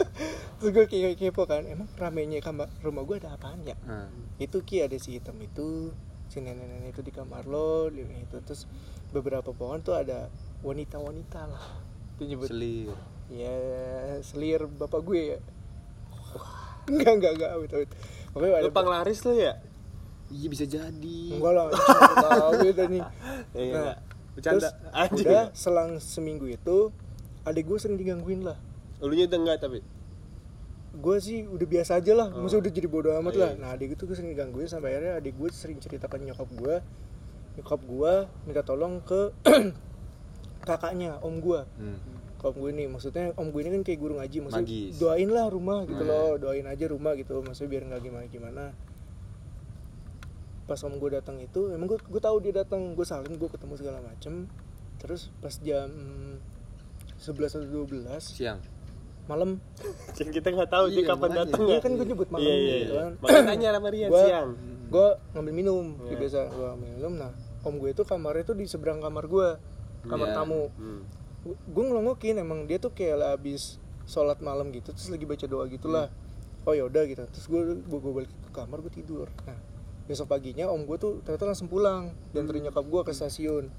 Terus 0.60 0.70
gue 0.76 0.84
kayak 0.84 1.16
kepo 1.16 1.48
kan 1.48 1.64
emang 1.64 1.88
ramenya 1.96 2.44
kamar 2.44 2.68
rumah 2.84 3.04
gue 3.08 3.16
ada 3.24 3.32
apaan 3.32 3.64
ya? 3.64 3.76
Nah, 3.88 4.12
itu 4.36 4.60
ki 4.60 4.84
ada 4.84 4.96
si 5.00 5.16
hitam 5.16 5.40
itu 5.40 5.96
si 6.28 6.44
nenek-nenek 6.44 6.92
itu 6.94 7.02
di 7.02 7.10
kamar 7.10 7.48
lo 7.48 7.90
itu 7.90 8.38
terus 8.44 8.68
beberapa 9.10 9.50
pohon 9.50 9.80
tuh 9.80 9.96
ada 9.96 10.28
wanita-wanita 10.60 11.40
lah. 11.48 11.64
Itu 12.16 12.28
nyebut 12.28 12.52
selir. 12.52 12.92
Ya 13.30 13.54
selir 14.20 14.66
bapak 14.66 15.00
gue 15.00 15.20
ya 15.28 15.38
enggak 16.86 17.12
enggak 17.14 17.32
enggak 17.32 17.50
awet 17.52 17.70
awet 17.72 17.90
pokoknya 18.30 18.50
ada 18.56 18.64
Lu 18.64 18.72
panglaris 18.72 19.20
lu 19.22 19.34
ya? 19.34 19.54
Iya 20.28 20.46
bisa 20.48 20.64
jadi. 20.64 21.20
enggak 21.32 21.52
lah 21.52 21.64
enggak 21.68 22.30
awet 22.48 22.76
nih 22.88 23.02
Iya. 23.52 23.74
Nah, 23.76 23.96
Bercanda. 24.30 24.70
terus 24.70 25.20
udah 25.20 25.44
selang 25.52 25.90
seminggu 25.98 26.46
itu 26.46 26.90
adik 27.42 27.64
gue 27.64 27.76
sering 27.76 27.94
digangguin 27.94 28.42
lah 28.42 28.58
Elunya 28.98 29.26
udah 29.26 29.38
enggak 29.38 29.58
tapi. 29.60 29.80
gue 30.92 31.16
sih 31.16 31.42
udah 31.44 31.66
biasa 31.68 31.92
aja 31.96 32.12
lah 32.12 32.28
maksudnya 32.28 32.66
udah 32.66 32.72
jadi 32.72 32.88
bodoh 32.88 33.14
amat 33.16 33.32
Iya. 33.32 33.40
lah 33.40 33.50
nah 33.56 33.68
adik 33.72 33.94
itu 33.94 34.02
gue 34.04 34.12
sering 34.12 34.30
digangguin 34.30 34.66
sampai 34.66 34.90
akhirnya 34.92 35.12
adik 35.16 35.34
gue 35.34 35.48
sering 35.48 35.78
ceritakan 35.78 36.18
nyokap 36.24 36.50
gue 36.52 36.74
nyokap 37.56 37.80
gue 37.80 38.12
minta 38.44 38.62
tolong 38.62 38.98
ke 39.00 39.30
kakaknya 40.60 41.16
om 41.20 41.38
gue 41.38 41.62
Hmm. 41.76 41.98
Ke 42.40 42.46
om 42.46 42.56
gue 42.56 42.72
nih 42.72 42.86
maksudnya 42.86 43.24
om 43.34 43.46
gue 43.46 43.60
ini 43.60 43.70
kan 43.70 43.82
kayak 43.84 43.98
guru 43.98 44.16
ngaji 44.16 44.36
maksudnya 44.40 44.64
Magis. 44.64 44.96
doain 44.96 45.28
lah 45.28 45.46
rumah 45.46 45.84
gitu 45.84 46.00
Nah. 46.00 46.08
loh 46.08 46.32
doain 46.38 46.64
aja 46.64 46.84
rumah 46.86 47.12
gitu 47.12 47.36
maksudnya 47.38 47.68
biar 47.70 47.82
nggak 47.86 48.00
gimana 48.00 48.24
gimana 48.26 48.64
pas 50.64 50.80
om 50.80 50.94
gue 50.94 51.10
datang 51.10 51.36
itu 51.36 51.68
emang 51.68 51.84
gue 51.86 51.98
gue 51.98 52.18
tahu 52.18 52.36
dia 52.38 52.52
datang 52.56 52.94
gue 52.94 53.02
salim 53.02 53.34
gue 53.34 53.48
ketemu 53.48 53.74
segala 53.74 53.98
macem 54.00 54.46
terus 54.96 55.28
pas 55.36 55.52
jam 55.58 55.90
11 57.18 57.28
atau 57.52 57.68
12 57.84 58.06
Siang. 58.22 58.56
malam 59.26 59.58
kita 60.16 60.48
nggak 60.48 60.70
tahu 60.70 60.84
dia 60.88 61.02
Iya, 61.02 61.08
kapan 61.10 61.30
datang 61.36 61.60
Iya 61.60 61.74
ya. 61.74 61.80
kan 61.80 61.90
gue 61.92 62.06
nyebut 62.06 62.28
malam 62.30 62.40
Iya 62.42 62.54
iya. 62.56 62.74
gitu 62.78 62.86
iya. 62.88 63.00
kan 63.00 63.12
Makanya 63.20 63.42
tanya 63.44 63.68
sama 63.74 63.88
Rian 63.90 64.08
Gua- 64.08 64.24
siang. 64.24 64.50
gue 64.88 65.06
ngambil 65.30 65.54
minum 65.54 65.84
kayak 66.00 66.18
biasa 66.18 66.38
gue 66.48 66.66
ngambil 66.68 66.90
minum 66.92 67.12
nah 67.16 67.30
om 67.60 67.74
gue 67.76 67.90
itu 67.90 68.02
kamarnya 68.02 68.44
tuh 68.44 68.56
di 68.56 68.64
seberang 68.64 68.98
kamar 68.98 69.24
gue 69.26 69.48
kamar 70.02 70.28
Iya. 70.28 70.34
tamu 70.34 70.62
Hmm. 70.72 71.02
Gue 71.46 71.84
ngelongokin 71.84 72.36
emang 72.36 72.68
dia 72.68 72.76
tuh 72.76 72.92
kayak 72.92 73.16
lah 73.16 73.30
abis 73.32 73.80
sholat 74.04 74.42
malam 74.44 74.68
gitu 74.74 74.92
terus 74.92 75.08
lagi 75.08 75.24
baca 75.24 75.44
doa 75.48 75.64
gitulah. 75.70 76.12
Oh 76.68 76.76
yaudah 76.76 77.08
gitu. 77.08 77.24
Terus 77.24 77.46
gue 77.48 77.60
gue 77.80 78.12
balik 78.12 78.32
ke 78.44 78.50
kamar 78.52 78.84
gue 78.84 78.92
tidur. 78.92 79.32
Nah 79.48 79.56
besok 80.04 80.26
paginya 80.26 80.66
om 80.66 80.82
gue 80.84 80.98
tuh 80.98 81.22
ternyata 81.22 81.46
langsung 81.46 81.70
pulang 81.70 82.10
dan 82.34 82.44
Hmm. 82.44 82.60
nyokap 82.60 82.84
gue 82.84 83.00
ke 83.08 83.12
stasiun. 83.14 83.72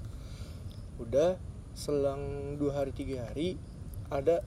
Udah 0.98 1.38
selang 1.76 2.56
dua 2.58 2.82
hari 2.82 2.92
tiga 2.92 3.28
hari 3.28 3.56
ada 4.10 4.44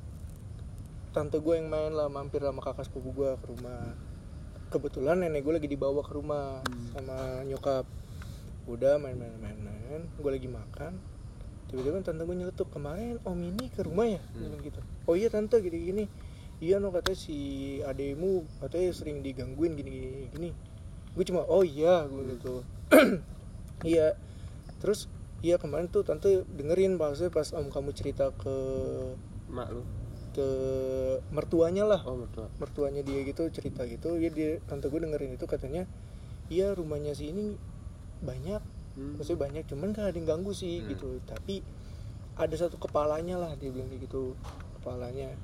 tante 1.15 1.39
gue 1.39 1.55
yang 1.55 1.71
main 1.71 1.95
lah 1.95 2.11
mampir 2.11 2.43
sama 2.43 2.59
kakak 2.59 2.89
sepupu 2.89 3.15
gue 3.15 3.31
ke 3.39 3.45
rumah. 3.47 3.95
Kebetulan 4.67 5.23
nenek 5.23 5.45
gue 5.45 5.53
lagi 5.55 5.69
dibawa 5.71 6.03
ke 6.03 6.11
rumah 6.11 6.59
sama 6.91 7.45
nyokap. 7.47 7.87
Udah 8.67 8.97
main-main 8.99 9.31
main-main. 9.39 10.09
Gue 10.19 10.31
lagi 10.35 10.49
makan 10.49 11.14
tiba-tiba 11.69 12.01
tante 12.05 12.23
gue 12.23 12.37
nyeletuk 12.37 12.69
kemarin 12.71 13.17
om 13.25 13.39
ini 13.39 13.69
ke 13.73 13.81
rumah 13.85 14.05
ya? 14.05 14.21
Bilang 14.33 14.61
gitu. 14.61 14.79
Oh 15.09 15.15
iya 15.17 15.27
tante 15.27 15.59
gini 15.59 15.77
gini. 15.81 16.05
Iya 16.63 16.79
no 16.79 16.91
katanya 16.93 17.19
si 17.19 17.37
ademu 17.83 18.47
katanya 18.63 18.89
sering 18.95 19.19
digangguin 19.25 19.75
gini 19.75 19.89
gini. 19.91 20.09
Gini 20.31 20.49
gue 21.15 21.23
cuma 21.23 21.47
oh 21.47 21.63
iya 21.63 22.05
gue 22.05 22.23
gitu. 22.37 22.61
Iya. 23.85 24.15
Terus 24.81 25.11
iya 25.45 25.59
kemarin 25.61 25.91
tuh 25.91 26.01
tante 26.01 26.47
dengerin 26.57 26.97
maksudnya 26.97 27.29
pas 27.29 27.53
om 27.53 27.69
kamu 27.69 27.91
cerita 27.93 28.31
ke 28.33 28.55
mak 29.51 29.69
lu. 29.69 29.83
ke 30.35 30.49
mertuanya 31.31 31.87
lah. 31.87 32.03
Oh 32.03 32.19
betul 32.19 32.51
mertuanya 32.59 32.99
dia 33.03 33.23
gitu 33.23 33.47
cerita 33.51 33.87
gitu. 33.87 34.19
Ya 34.19 34.27
dia 34.31 34.59
tante 34.67 34.91
gue 34.91 34.99
dengerin 34.99 35.35
itu 35.35 35.47
katanya 35.47 35.87
iya 36.51 36.75
rumahnya 36.75 37.15
si 37.15 37.31
ini 37.31 37.55
banyak 38.23 38.74
Hmm. 38.95 39.19
maksudnya 39.19 39.39
banyak 39.43 39.63
cuman 39.67 39.91
kan 39.91 40.07
ada 40.07 40.15
yang 40.15 40.23
ganggu 40.25 40.51
sih 40.51 40.79
gitu. 40.87 41.19
Tapi 41.23 41.59
ada 42.35 42.55
satu 42.55 42.75
kepalanya 42.75 43.35
lah 43.35 43.51
dia 43.55 43.71
bilang 43.71 43.87
kayak 43.87 44.07
gitu 44.07 44.35
kepalanya. 44.79 45.35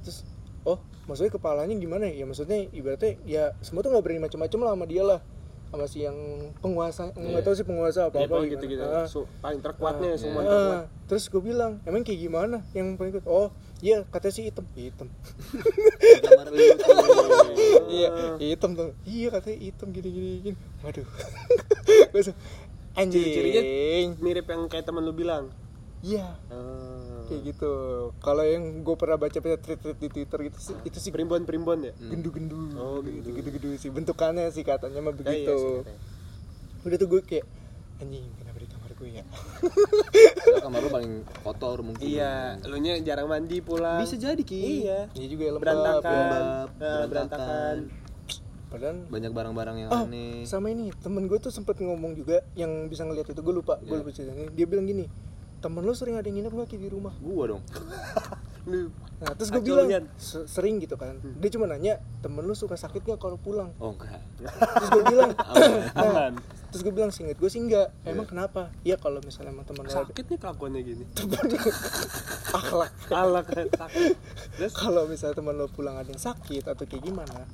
Terus 0.00 0.24
oh 0.64 0.76
maksudnya 1.04 1.32
kepalanya 1.32 1.72
gimana 1.72 2.08
ya? 2.08 2.20
Ya 2.20 2.24
maksudnya 2.24 2.64
ibaratnya 2.68 3.16
ya 3.24 3.52
semua 3.60 3.80
tuh 3.80 3.92
nggak 3.92 4.04
berani 4.04 4.20
macam-macam 4.24 4.58
lah 4.60 4.72
sama 4.72 4.86
dia 4.88 5.04
lah. 5.04 5.20
Sama 5.68 5.84
si 5.84 6.00
yang 6.00 6.16
penguasa 6.64 7.12
nggak 7.12 7.44
tahu 7.44 7.52
sih 7.52 7.64
penguasa 7.68 8.08
apa 8.08 8.24
apa 8.24 8.40
pokoknya 8.40 8.56
gitu-gitu. 8.56 8.84
Su- 9.04 9.28
paling 9.44 9.60
terkuatnya 9.60 10.16
semua 10.16 10.40
terkuat. 10.40 10.84
terus 11.08 11.24
gue 11.28 11.42
bilang 11.44 11.76
emang 11.84 12.00
kayak 12.04 12.20
gimana? 12.24 12.64
Yang 12.72 12.96
paling 12.96 13.12
kuat 13.12 13.26
oh 13.28 13.48
iya 13.84 14.00
katanya 14.08 14.32
sih 14.32 14.44
hitam. 14.48 14.64
Hitam. 14.72 15.08
Iya 17.88 18.08
hitam 18.40 18.70
tuh. 18.72 18.96
Iya 19.04 19.28
katanya 19.28 19.56
hitam 19.60 19.88
gini 19.92 20.08
gini 20.08 20.28
gini. 20.40 20.56
Waduh 20.80 21.04
Langsung, 23.00 23.14
Ciri-cirinya 23.14 23.62
anjing 23.62 24.08
mirip 24.18 24.46
yang 24.46 24.62
kayak 24.66 24.84
temen 24.84 25.00
lu 25.00 25.12
bilang. 25.12 25.54
iya 25.98 26.34
Oh. 26.48 27.26
kayak 27.26 27.42
gitu 27.44 27.72
kalau 28.16 28.40
yang 28.40 28.62
gue 28.80 28.94
pernah 28.94 29.14
baca 29.16 29.34
baca 29.34 29.56
tweet 29.56 29.78
tweet 29.78 29.98
di 29.98 30.08
twitter 30.08 30.38
gitu 30.44 30.58
sih 30.60 30.74
itu 30.82 30.96
sih 30.96 31.10
Primbon 31.10 31.42
primbon 31.42 31.82
ya. 31.82 31.92
gendu 31.92 32.30
gendu 32.30 32.70
Oh, 32.74 32.98
gitu 33.00 33.30
gitu 33.32 33.48
gitu 33.52 33.66
sih 33.76 33.88
bentukannya 33.88 34.46
sih 34.48 34.62
katanya 34.62 34.98
mah 35.00 35.10
Ya, 35.12 35.26
iya 35.28 35.44
begitu 35.44 35.52
sih, 35.52 35.74
katanya. 35.80 36.00
udah 36.80 36.96
tuh 36.96 37.08
gue 37.08 37.20
kayak 37.24 37.46
anjing 37.98 38.26
kenapa 38.32 38.56
di 38.56 38.68
kamar 38.68 38.90
gue 38.92 39.08
ya 39.12 39.24
kamar 40.60 40.78
lu 40.80 40.88
paling 40.88 41.12
kotor 41.40 41.78
mungkin. 41.80 42.04
Iya, 42.04 42.34
lu 42.62 42.76
nya 42.76 42.94
jarang 42.98 43.26
mandi 43.26 43.58
pulang. 43.58 43.98
Bisa 43.98 44.14
jadi 44.16 44.38
ki. 44.40 44.84
Iya. 44.84 45.00
ini 45.12 45.26
juga 45.28 45.42
ya 45.44 45.52
lembab 45.52 45.64
Berantakan. 45.64 46.02
ya. 46.04 46.22
Lembab, 46.22 46.68
Nah, 46.78 47.04
berantakan. 47.06 47.76
Padahal 48.68 48.96
Banyak 49.04 49.32
barang-barang 49.32 49.76
yang 49.78 49.90
Oh, 49.90 50.04
aneh. 50.04 50.44
sama 50.44 50.68
ini 50.68 50.92
temen 50.94 51.24
gue 51.24 51.36
tuh 51.36 51.48
sempet 51.48 51.76
ngomong 51.78 52.14
juga 52.14 52.44
yang 52.54 52.86
bisa 52.86 53.02
ngeliat 53.02 53.26
itu 53.26 53.36
gue 53.36 53.54
lupa 53.54 53.76
gue 53.78 53.88
Iya. 53.88 53.98
lupa 53.98 54.10
ceritanya 54.10 54.46
dia 54.48 54.64
bilang 54.64 54.84
gini 54.84 55.08
temen 55.58 55.82
lu 55.82 55.90
sering 55.90 56.14
ada 56.14 56.22
yang 56.22 56.38
nginep 56.38 56.52
gak 56.54 56.70
di 56.72 56.86
rumah 56.86 57.10
Gua 57.18 57.44
dong. 57.48 57.62
Nah 59.18 59.32
terus 59.32 59.48
gue 59.48 59.64
bilang 59.64 59.88
liat. 59.88 60.04
"Se- 60.14 60.44
sering 60.44 60.76
gitu 60.76 60.94
kan 60.94 61.16
dia 61.18 61.48
cuma 61.48 61.64
nanya 61.64 61.98
temen 62.20 62.44
lu 62.44 62.52
suka 62.52 62.76
sakit 62.76 63.00
gak 63.02 63.16
kalau 63.16 63.34
pulang 63.34 63.72
Oh 63.78 63.90
enggak. 63.90 64.20
terus 64.38 64.88
gue 64.92 65.04
bilang 65.08 65.30
aman. 65.98 66.32
terus 66.68 66.84
gue 66.84 66.92
bilang 66.92 67.08
singkat 67.08 67.34
gue 67.34 67.48
sih 67.48 67.58
enggak 67.58 67.88
emang 68.04 68.22
kenapa 68.24 68.68
iya 68.84 68.94
kalau 68.94 69.18
misalnya 69.18 69.50
emang 69.50 69.64
temen 69.64 69.88
Sakit 69.88 70.20
nih 70.22 70.36
kelakuannya 70.36 70.80
gini. 70.84 71.04
akhlak 72.52 72.92
sakit. 73.00 74.14
Terus 74.54 74.72
kalau 74.74 75.02
misalnya 75.04 75.34
temen 75.34 75.54
lo 75.54 75.66
pulang 75.66 75.96
ada 75.96 76.06
yang 76.06 76.20
sakit 76.20 76.68
atau 76.68 76.84
kayak 76.84 77.02
gimana 77.02 77.48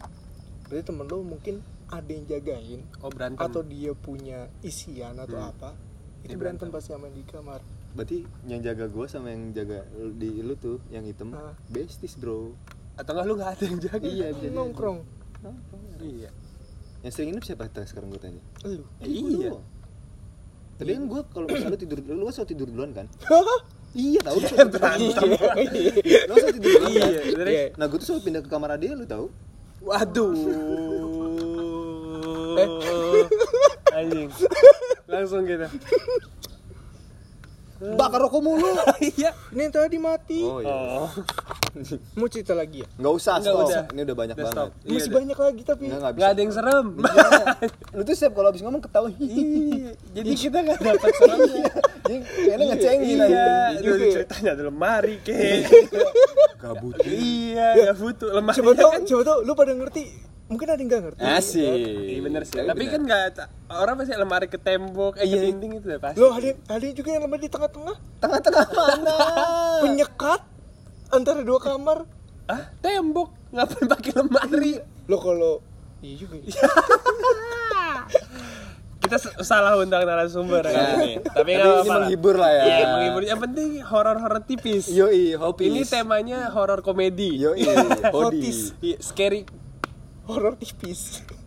berarti 0.65 0.85
temen 0.85 1.05
lo 1.05 1.21
mungkin 1.21 1.61
ada 1.87 2.09
yang 2.09 2.25
jagain 2.25 2.81
oh 3.01 3.09
berantem. 3.09 3.41
atau 3.41 3.61
dia 3.61 3.93
punya 3.93 4.49
isian 4.61 5.17
atau 5.17 5.39
apa 5.39 5.77
itu 6.21 6.33
Dia 6.33 6.39
berantem 6.39 6.69
pasti 6.69 6.91
sama 6.91 7.09
di 7.09 7.21
kamar 7.23 7.61
Berarti 7.95 8.27
yang 8.45 8.59
jaga 8.59 8.91
gua 8.91 9.07
sama 9.07 9.31
yang 9.31 9.53
jaga 9.53 9.87
di 10.13 10.43
lu 10.43 10.57
tuh 10.57 10.83
yang 10.89 11.05
hitam 11.05 11.31
Ah. 11.31 11.55
besties, 11.69 12.17
Bro. 12.17 12.51
atau 12.97 13.11
enggak 13.13 13.25
lu 13.25 13.35
enggak 13.35 13.51
ada 13.55 13.65
yang 13.65 13.79
jaga. 13.81 14.03
Iya, 14.03 14.27
bisa 14.31 14.41
jadi. 14.41 14.51
nongkrong 14.51 14.99
Iya. 16.01 16.31
Yang 17.01 17.13
sering 17.13 17.29
nginep 17.31 17.45
siapa 17.45 17.69
tuh 17.69 17.85
sekarang 17.85 18.09
gua 18.09 18.19
tanya? 18.19 18.43
lu 18.65 18.83
Eh, 18.99 19.07
Iya. 19.07 19.51
Tadi 20.75 20.91
kan 20.91 21.05
gua 21.07 21.21
kalau 21.29 21.47
misalnya 21.47 21.71
lu 21.71 21.79
tidur 21.79 21.99
dulu, 22.01 22.17
lu 22.17 22.25
kan 22.25 22.35
selalu 22.37 22.51
tidur 22.51 22.69
duluan 22.69 22.91
kan? 22.91 23.07
Iya, 23.95 24.19
tahu 24.27 24.35
lu 24.35 24.43
selalu 24.43 24.67
tidur 24.67 24.83
duluan. 24.83 25.57
Lu 26.27 26.35
selalu 26.35 26.55
tidur. 26.57 26.71
Iya, 26.75 27.07
kan? 27.31 27.47
Iya. 27.47 27.65
Nah, 27.77 27.87
gua 27.87 27.97
tuh 27.97 28.07
selalu 28.09 28.23
pindah 28.25 28.43
ke 28.43 28.49
kamar 28.49 28.71
dia 28.75 28.91
lu 28.91 29.07
tahu? 29.07 29.27
Waduh. 29.85 30.33
Eh. 32.55 32.69
Anjing. 33.93 34.31
Langsung 35.05 35.43
gitu. 35.45 35.67
Bakar 37.85 38.17
rokok 38.19 38.41
mulu. 38.41 38.65
Iya. 39.05 39.37
ini 39.53 39.61
yang 39.61 39.75
tadi 39.75 39.99
mati 39.99 40.41
Oh 40.41 40.57
iya. 40.59 40.73
Oh. 40.73 41.11
mau 42.15 42.25
cerita 42.25 42.55
lagi 42.55 42.81
ya 42.81 42.89
Enggak 42.97 43.15
usah, 43.15 43.35
Nggak, 43.37 43.51
stop. 43.51 43.67
udah. 43.67 43.83
Ini 43.93 44.01
udah 44.01 44.17
banyak 44.17 44.35
Udah, 44.35 44.45
banget. 44.47 44.57
stop. 44.57 44.69
Iya, 44.81 44.89
masih 44.89 45.05
udah. 45.05 45.19
banyak 45.19 45.39
lagi 45.39 45.63
tapi 45.63 45.83
bisa. 45.85 45.97
Enggak 46.01 46.29
ada 46.31 46.41
yang 46.41 46.53
serem. 46.55 46.87
Lu 47.93 48.03
tuh 48.03 48.15
siap 48.15 48.33
kalau 48.33 48.49
habis 48.49 48.63
ngomong 48.63 48.81
ketawa. 48.81 49.09
Iya. 49.13 49.91
Jadi 50.15 50.31
kita 50.33 50.57
enggak 50.63 50.79
dapat 50.81 51.11
seremnya. 51.13 51.65
Jadi 52.05 52.17
kayaknya 52.21 52.65
ngecengin 52.69 53.17
aja. 53.17 53.27
Iya, 53.27 53.47
Iya 53.73 53.79
dulu 53.79 53.89
juga 53.91 54.05
ya. 54.05 54.13
ceritanya 54.15 54.51
ada 54.53 54.63
lemari 54.65 55.15
kek. 55.21 55.65
Gabut. 56.57 56.95
iya, 57.03 57.67
enggak 57.75 57.97
butuh 57.97 58.31
lemari. 58.31 58.57
coba 58.57 58.71
tau 58.75 58.91
coba 59.03 59.23
tau 59.23 59.39
lu 59.41 59.53
pada 59.53 59.73
ngerti 59.73 60.05
mungkin 60.45 60.67
ada 60.67 60.77
yang 60.77 60.89
nggak 60.89 61.03
ngerti 61.03 61.21
Asik. 61.23 61.65
Iya 62.07 62.21
bener 62.21 62.43
sih. 62.45 62.57
Tapi 62.59 62.77
bener. 62.79 62.93
kan 62.93 63.01
enggak 63.03 63.49
orang 63.71 63.95
pasti 63.97 64.13
lemari 64.15 64.47
ke 64.47 64.59
tembok, 64.59 65.17
eh 65.17 65.25
ke 65.25 65.37
dinding 65.39 65.71
itu 65.75 65.87
udah 65.87 66.01
pasti. 66.03 66.19
lo 66.19 66.29
ada 66.31 66.49
ada 66.69 66.85
juga 66.91 67.09
yang 67.11 67.23
lemari 67.25 67.41
di 67.41 67.51
tengah-tengah 67.51 67.97
tengah-tengah 68.19 68.65
mana? 68.71 69.15
penyekat 69.83 70.41
antara 71.11 71.41
dua 71.41 71.57
kamar 71.59 72.05
Ah, 72.45 72.69
tembok. 72.79 73.33
Ngapain 73.51 73.87
pakai 73.87 74.13
lemari? 74.15 74.73
lo 75.05 75.17
kalau 75.17 75.65
iya 76.01 76.15
juga 76.19 76.37
ya. 76.39 76.53
kita 79.05 79.17
salah 79.45 79.77
undang 79.77 80.09
narasumber 80.09 80.65
ya. 80.65 80.73
Iya, 80.73 80.89
iya. 81.05 81.19
Tapi 81.21 81.49
nggak 81.53 81.69
apa-apa. 81.69 81.85
Ini 81.85 81.93
menghibur 81.93 82.37
lah 82.41 82.53
ya. 82.57 82.65
Iya, 82.65 82.85
menghibur. 82.97 83.23
Yang 83.29 83.41
penting 83.45 83.69
horor-horor 83.85 84.41
tipis. 84.49 84.89
Yo, 84.89 85.13
hopis. 85.37 85.69
Ini 85.69 85.85
temanya 85.85 86.49
horor 86.57 86.81
komedi. 86.81 87.37
yo 87.37 87.53
i 87.53 87.69
hopis. 88.09 88.73
Scary 89.05 89.45
horor 90.25 90.57
tipis. 90.57 91.21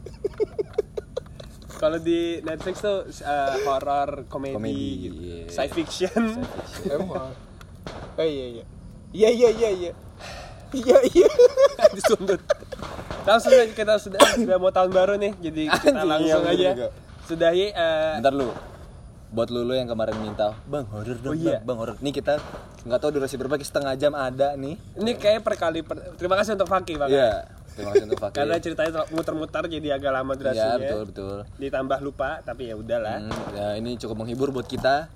Kalau 1.81 2.01
di 2.01 2.41
Netflix 2.41 2.81
tuh 2.81 3.05
uh, 3.05 3.53
horor 3.69 4.25
komedi, 4.25 4.57
komedi 4.57 4.81
iya. 4.81 5.11
yeah. 5.13 5.45
science 5.53 5.73
fiction. 5.77 6.41
Emang. 6.89 7.29
oh 8.17 8.25
iya 8.25 8.45
iya. 8.49 8.63
Iya 9.13 9.29
iya 9.29 9.49
iya 9.53 9.69
iya. 9.69 9.91
Iya 10.73 10.97
iya. 11.13 11.29
Disundut. 11.93 12.41
Langsung 13.29 13.53
kita 13.77 14.01
sudah 14.01 14.19
sudah 14.33 14.57
mau 14.57 14.73
tahun 14.73 14.89
baru 14.89 15.13
nih, 15.21 15.37
jadi 15.37 15.63
kita 15.69 16.01
langsung 16.01 16.43
aja. 16.49 16.89
Sudahi 17.27 17.65
eh, 17.69 18.13
Bentar 18.17 18.31
lu. 18.31 18.49
Buat 19.27 19.51
lu, 19.51 19.59
lu 19.61 19.75
yang 19.75 19.85
kemarin 19.85 20.15
minta, 20.17 20.55
"Bang, 20.63 20.87
horor 20.87 21.19
dong, 21.19 21.31
Oh, 21.31 21.37
iya. 21.37 21.59
Bang, 21.59 21.75
Bang, 21.75 21.77
horor." 21.83 21.95
Nih 21.99 22.15
kita 22.15 22.39
nggak 22.87 22.99
tahu 23.03 23.11
durasi 23.11 23.35
berapa, 23.35 23.59
setengah 23.59 23.93
jam 23.93 24.15
ada 24.15 24.55
nih. 24.55 24.79
ini 24.95 25.11
kayak 25.13 25.43
per 25.43 25.59
kali 25.59 25.83
per- 25.83 26.15
terima 26.15 26.39
kasih 26.39 26.55
untuk 26.55 26.71
Faki 26.71 26.95
Bang. 26.95 27.11
Iya. 27.11 27.43
Terima 27.77 27.93
kasih 27.93 28.09
untuk 28.09 28.17
Fakir. 28.17 28.37
Karena 28.41 28.55
ceritanya 28.57 28.91
muter-muter 29.13 29.63
jadi 29.69 29.87
agak 29.93 30.11
lama 30.11 30.33
durasinya. 30.33 30.81
betul, 30.81 31.01
betul. 31.05 31.37
Ditambah 31.61 31.99
lupa, 32.01 32.41
tapi 32.41 32.71
ya 32.71 32.75
udahlah. 32.75 33.21
Hmm, 33.21 33.37
ya 33.53 33.67
ini 33.77 34.01
cukup 34.01 34.17
menghibur 34.17 34.49
buat 34.49 34.65
kita. 34.65 35.13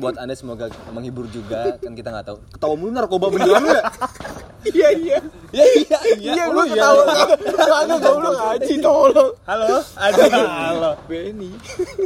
buat 0.00 0.16
Anda 0.16 0.32
semoga 0.32 0.72
menghibur 0.88 1.28
juga. 1.28 1.76
Kan 1.76 1.92
kita 1.92 2.08
nggak 2.08 2.24
tahu. 2.24 2.38
Ketawa 2.48 2.74
mulu 2.80 2.90
narkoba 2.96 3.28
beneran 3.28 3.60
lu 3.60 3.76
ya? 4.70 4.88
iya 4.90 4.90
iya 4.94 5.18
Ya 5.48 5.64
iya, 5.64 5.98
iya 6.20 6.44
gue 6.46 6.64
ketawa 6.68 7.02
kagak 7.08 7.98
goblok 7.98 8.36
aja 8.36 8.74
tolong 8.78 9.32
Halo, 9.42 9.80
ada 9.96 10.22
halo. 10.28 10.90
Benny 11.04 11.50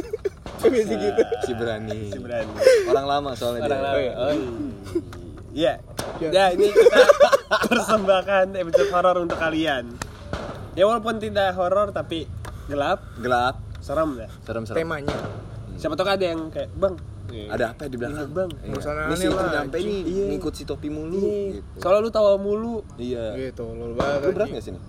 Benny 0.63 0.95
gitu 0.95 1.21
Si 1.43 1.51
berani. 1.51 2.07
Si 2.07 2.19
berani. 2.19 2.53
Orang 2.87 3.05
lama 3.05 3.29
soalnya 3.35 3.67
Orang 3.67 3.81
lama. 3.83 3.99
Oh, 4.15 4.31
iya. 5.51 5.75
Ya. 6.23 6.55
Ini 6.55 6.71
kita 6.71 7.03
persembahkan 7.69 8.55
episode 8.55 8.89
horor 8.89 9.17
untuk 9.19 9.35
kalian. 9.35 9.91
Ya 10.73 10.87
walaupun 10.87 11.19
tidak 11.19 11.51
horor 11.53 11.91
tapi 11.91 12.25
gelap, 12.65 13.03
Gelap, 13.19 13.59
serem 13.77 14.15
ya. 14.17 14.29
serem-serem. 14.41 14.77
temanya 14.79 15.17
Siapa 15.75 15.93
tahu 15.93 16.07
ada 16.07 16.23
yang 16.23 16.47
kayak, 16.47 16.71
"Bang, 16.73 16.95
Ada 17.31 17.65
apa 17.73 17.87
di 17.87 17.95
belakang? 17.97 18.29
Bang. 18.35 18.49
Iya. 18.51 18.67
Nggak 18.67 18.79
usah 18.83 18.93
Ini 18.93 19.15
si 19.15 19.27
nyampe 19.29 19.77
nih, 19.79 20.01
Iya. 20.03 20.25
ngikut 20.35 20.53
si 20.53 20.63
topi 20.67 20.89
mulu. 20.91 21.21
Iya. 21.23 21.59
Gitu. 21.59 21.77
Soalnya 21.79 22.01
lu 22.03 22.09
tawa 22.11 22.31
mulu. 22.37 22.75
Iya. 22.99 23.25
gitu 23.39 23.63
lol 23.63 23.93
banget 23.95 24.19
Lu 24.21 24.31
berat 24.35 24.49
nggak 24.51 24.65
sini? 24.65 24.79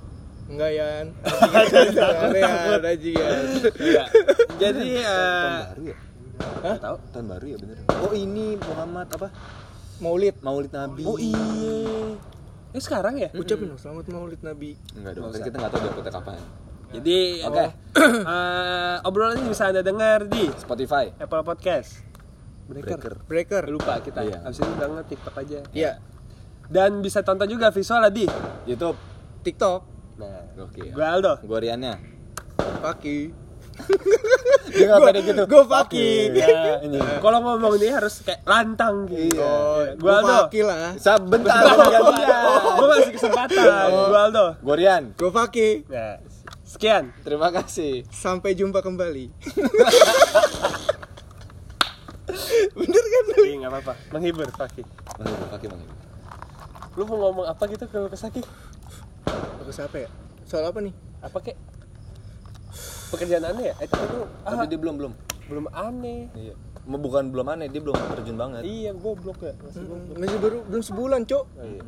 enggak 0.44 0.70
Yan 0.76 1.06
Aneh 1.24 2.42
ya 2.44 2.76
aja 2.76 3.10
ya 3.16 3.28
Iya. 3.80 4.04
Jadi 4.60 4.88
eh 5.00 5.04
Tahun 5.08 5.64
baru 5.64 5.82
ya? 5.88 5.96
Hah? 6.64 6.76
Tahu? 6.76 6.96
Tahun 7.16 7.26
baru 7.32 7.46
ya 7.48 7.56
bener. 7.56 7.76
Oh 8.04 8.12
ini 8.12 8.46
Muhammad 8.60 9.06
apa? 9.08 9.28
Maulid 10.04 10.36
Maulid 10.44 10.72
Nabi. 10.74 11.02
Oh 11.08 11.16
iya. 11.16 11.40
Ini 12.74 12.80
sekarang 12.82 13.14
ya? 13.16 13.30
ucapin 13.32 13.70
dong 13.70 13.78
selamat 13.78 14.10
Maulid 14.10 14.42
Nabi 14.42 14.74
Enggak 14.98 15.12
dong, 15.14 15.30
kan 15.30 15.40
kita 15.40 15.56
nggak 15.62 15.72
tahu 15.72 15.82
dapetnya 15.86 16.12
kapan. 16.12 16.38
Jadi 16.94 17.18
Oke. 17.42 17.64
eh, 18.34 18.96
obrolan 19.06 19.38
ini 19.40 19.48
bisa 19.50 19.70
Anda 19.70 19.82
dengar 19.82 20.26
di 20.30 20.46
Spotify. 20.58 21.10
Apple 21.18 21.42
Podcast. 21.42 22.13
Breaker. 22.64 23.12
breaker 23.24 23.62
Lupa 23.68 24.00
kita. 24.00 24.24
Iya. 24.24 24.40
Habis 24.40 24.58
itu 24.58 24.70
udah 24.70 25.04
TikTok 25.04 25.34
aja. 25.36 25.60
Iya 25.70 25.92
Dan 26.64 27.04
bisa 27.04 27.20
tonton 27.20 27.44
juga 27.44 27.68
visualnya 27.68 28.08
di 28.08 28.24
YouTube. 28.64 28.96
TikTok 29.44 29.80
Nah, 30.14 30.46
Oke. 30.62 30.88
gue 30.88 31.04
Aldo 31.04 31.42
Gua 31.42 31.58
Riannya. 31.58 31.98
Paki 32.80 33.18
Dia 34.70 34.86
nggak 34.86 35.00
pede 35.02 35.20
gitu. 35.26 35.42
Gue 35.50 35.64
Paki 35.66 36.30
Ya. 36.30 36.78
Kalau 37.24 37.38
ngomong 37.42 37.74
ini 37.76 37.90
harus 37.90 38.22
kayak 38.22 38.46
lantang 38.46 39.10
gitu. 39.10 39.42
Iya. 39.42 39.98
Gue 39.98 40.12
Aldo. 40.14 40.34
Paki 40.46 40.60
lah 40.62 40.94
Sebentar. 40.94 41.58
Gue 42.78 42.86
kasih 42.94 43.12
kesempatan. 43.18 43.64
Gue 43.90 44.20
Aldo. 44.20 44.46
Gua 44.62 44.74
Rian. 44.78 45.10
Gue 45.18 45.28
Paki 45.28 45.90
Nah, 45.90 46.22
sekian. 46.62 47.10
Terima 47.20 47.50
kasih. 47.50 48.06
Sampai 48.08 48.54
jumpa 48.54 48.78
kembali 48.80 49.34
Bener 52.78 53.04
kan? 53.04 53.24
Iya, 53.40 53.56
nggak 53.64 53.72
apa-apa. 53.72 53.92
Menghibur, 54.10 54.48
Paki. 54.50 54.82
Menghibur, 55.20 55.46
pakai 55.50 55.68
menghibur. 55.70 55.98
Lu 56.94 57.02
mau 57.10 57.16
ngomong 57.26 57.46
apa 57.50 57.62
gitu 57.66 57.84
ke 57.90 57.98
Kesaki? 58.06 58.42
Aku 59.62 59.70
siapa 59.74 60.06
ya? 60.06 60.08
Soal 60.46 60.70
apa 60.70 60.78
nih? 60.78 60.94
Apa 61.24 61.38
kek? 61.42 61.56
Pekerjaan 63.10 63.50
aneh 63.50 63.70
ya? 63.70 63.74
Eh, 63.82 63.88
tapi 63.90 64.04
lu 64.14 64.26
Tapi 64.46 64.62
ah, 64.62 64.66
dia 64.66 64.78
belum 64.78 64.94
belum. 64.98 65.12
belum 65.50 65.66
aneh. 65.74 66.30
Iya. 66.34 66.54
Mau 66.84 67.00
bukan 67.00 67.32
belum 67.32 67.46
aneh, 67.48 67.66
dia 67.72 67.80
belum 67.80 67.96
terjun 67.96 68.36
banget. 68.36 68.62
Iya, 68.62 68.92
goblok 68.94 69.40
ya. 69.42 69.54
Masih 69.58 69.82
goblok. 69.88 70.16
Masih 70.20 70.38
baru 70.38 70.58
belum 70.68 70.82
sebulan, 70.84 71.20
Cok. 71.26 71.44
Iya. 71.58 71.82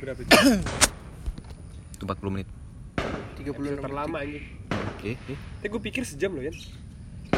Berapa 0.00 0.20
itu? 0.20 0.30
Itu 1.96 2.04
40 2.04 2.34
menit. 2.34 2.48
36 3.40 3.80
Terlama 3.80 4.16
anjing. 4.20 4.44
Oke. 4.96 5.10
Tapi 5.60 5.66
gue 5.68 5.80
pikir 5.80 6.02
sejam 6.04 6.32
loh 6.36 6.44
ya. 6.44 6.52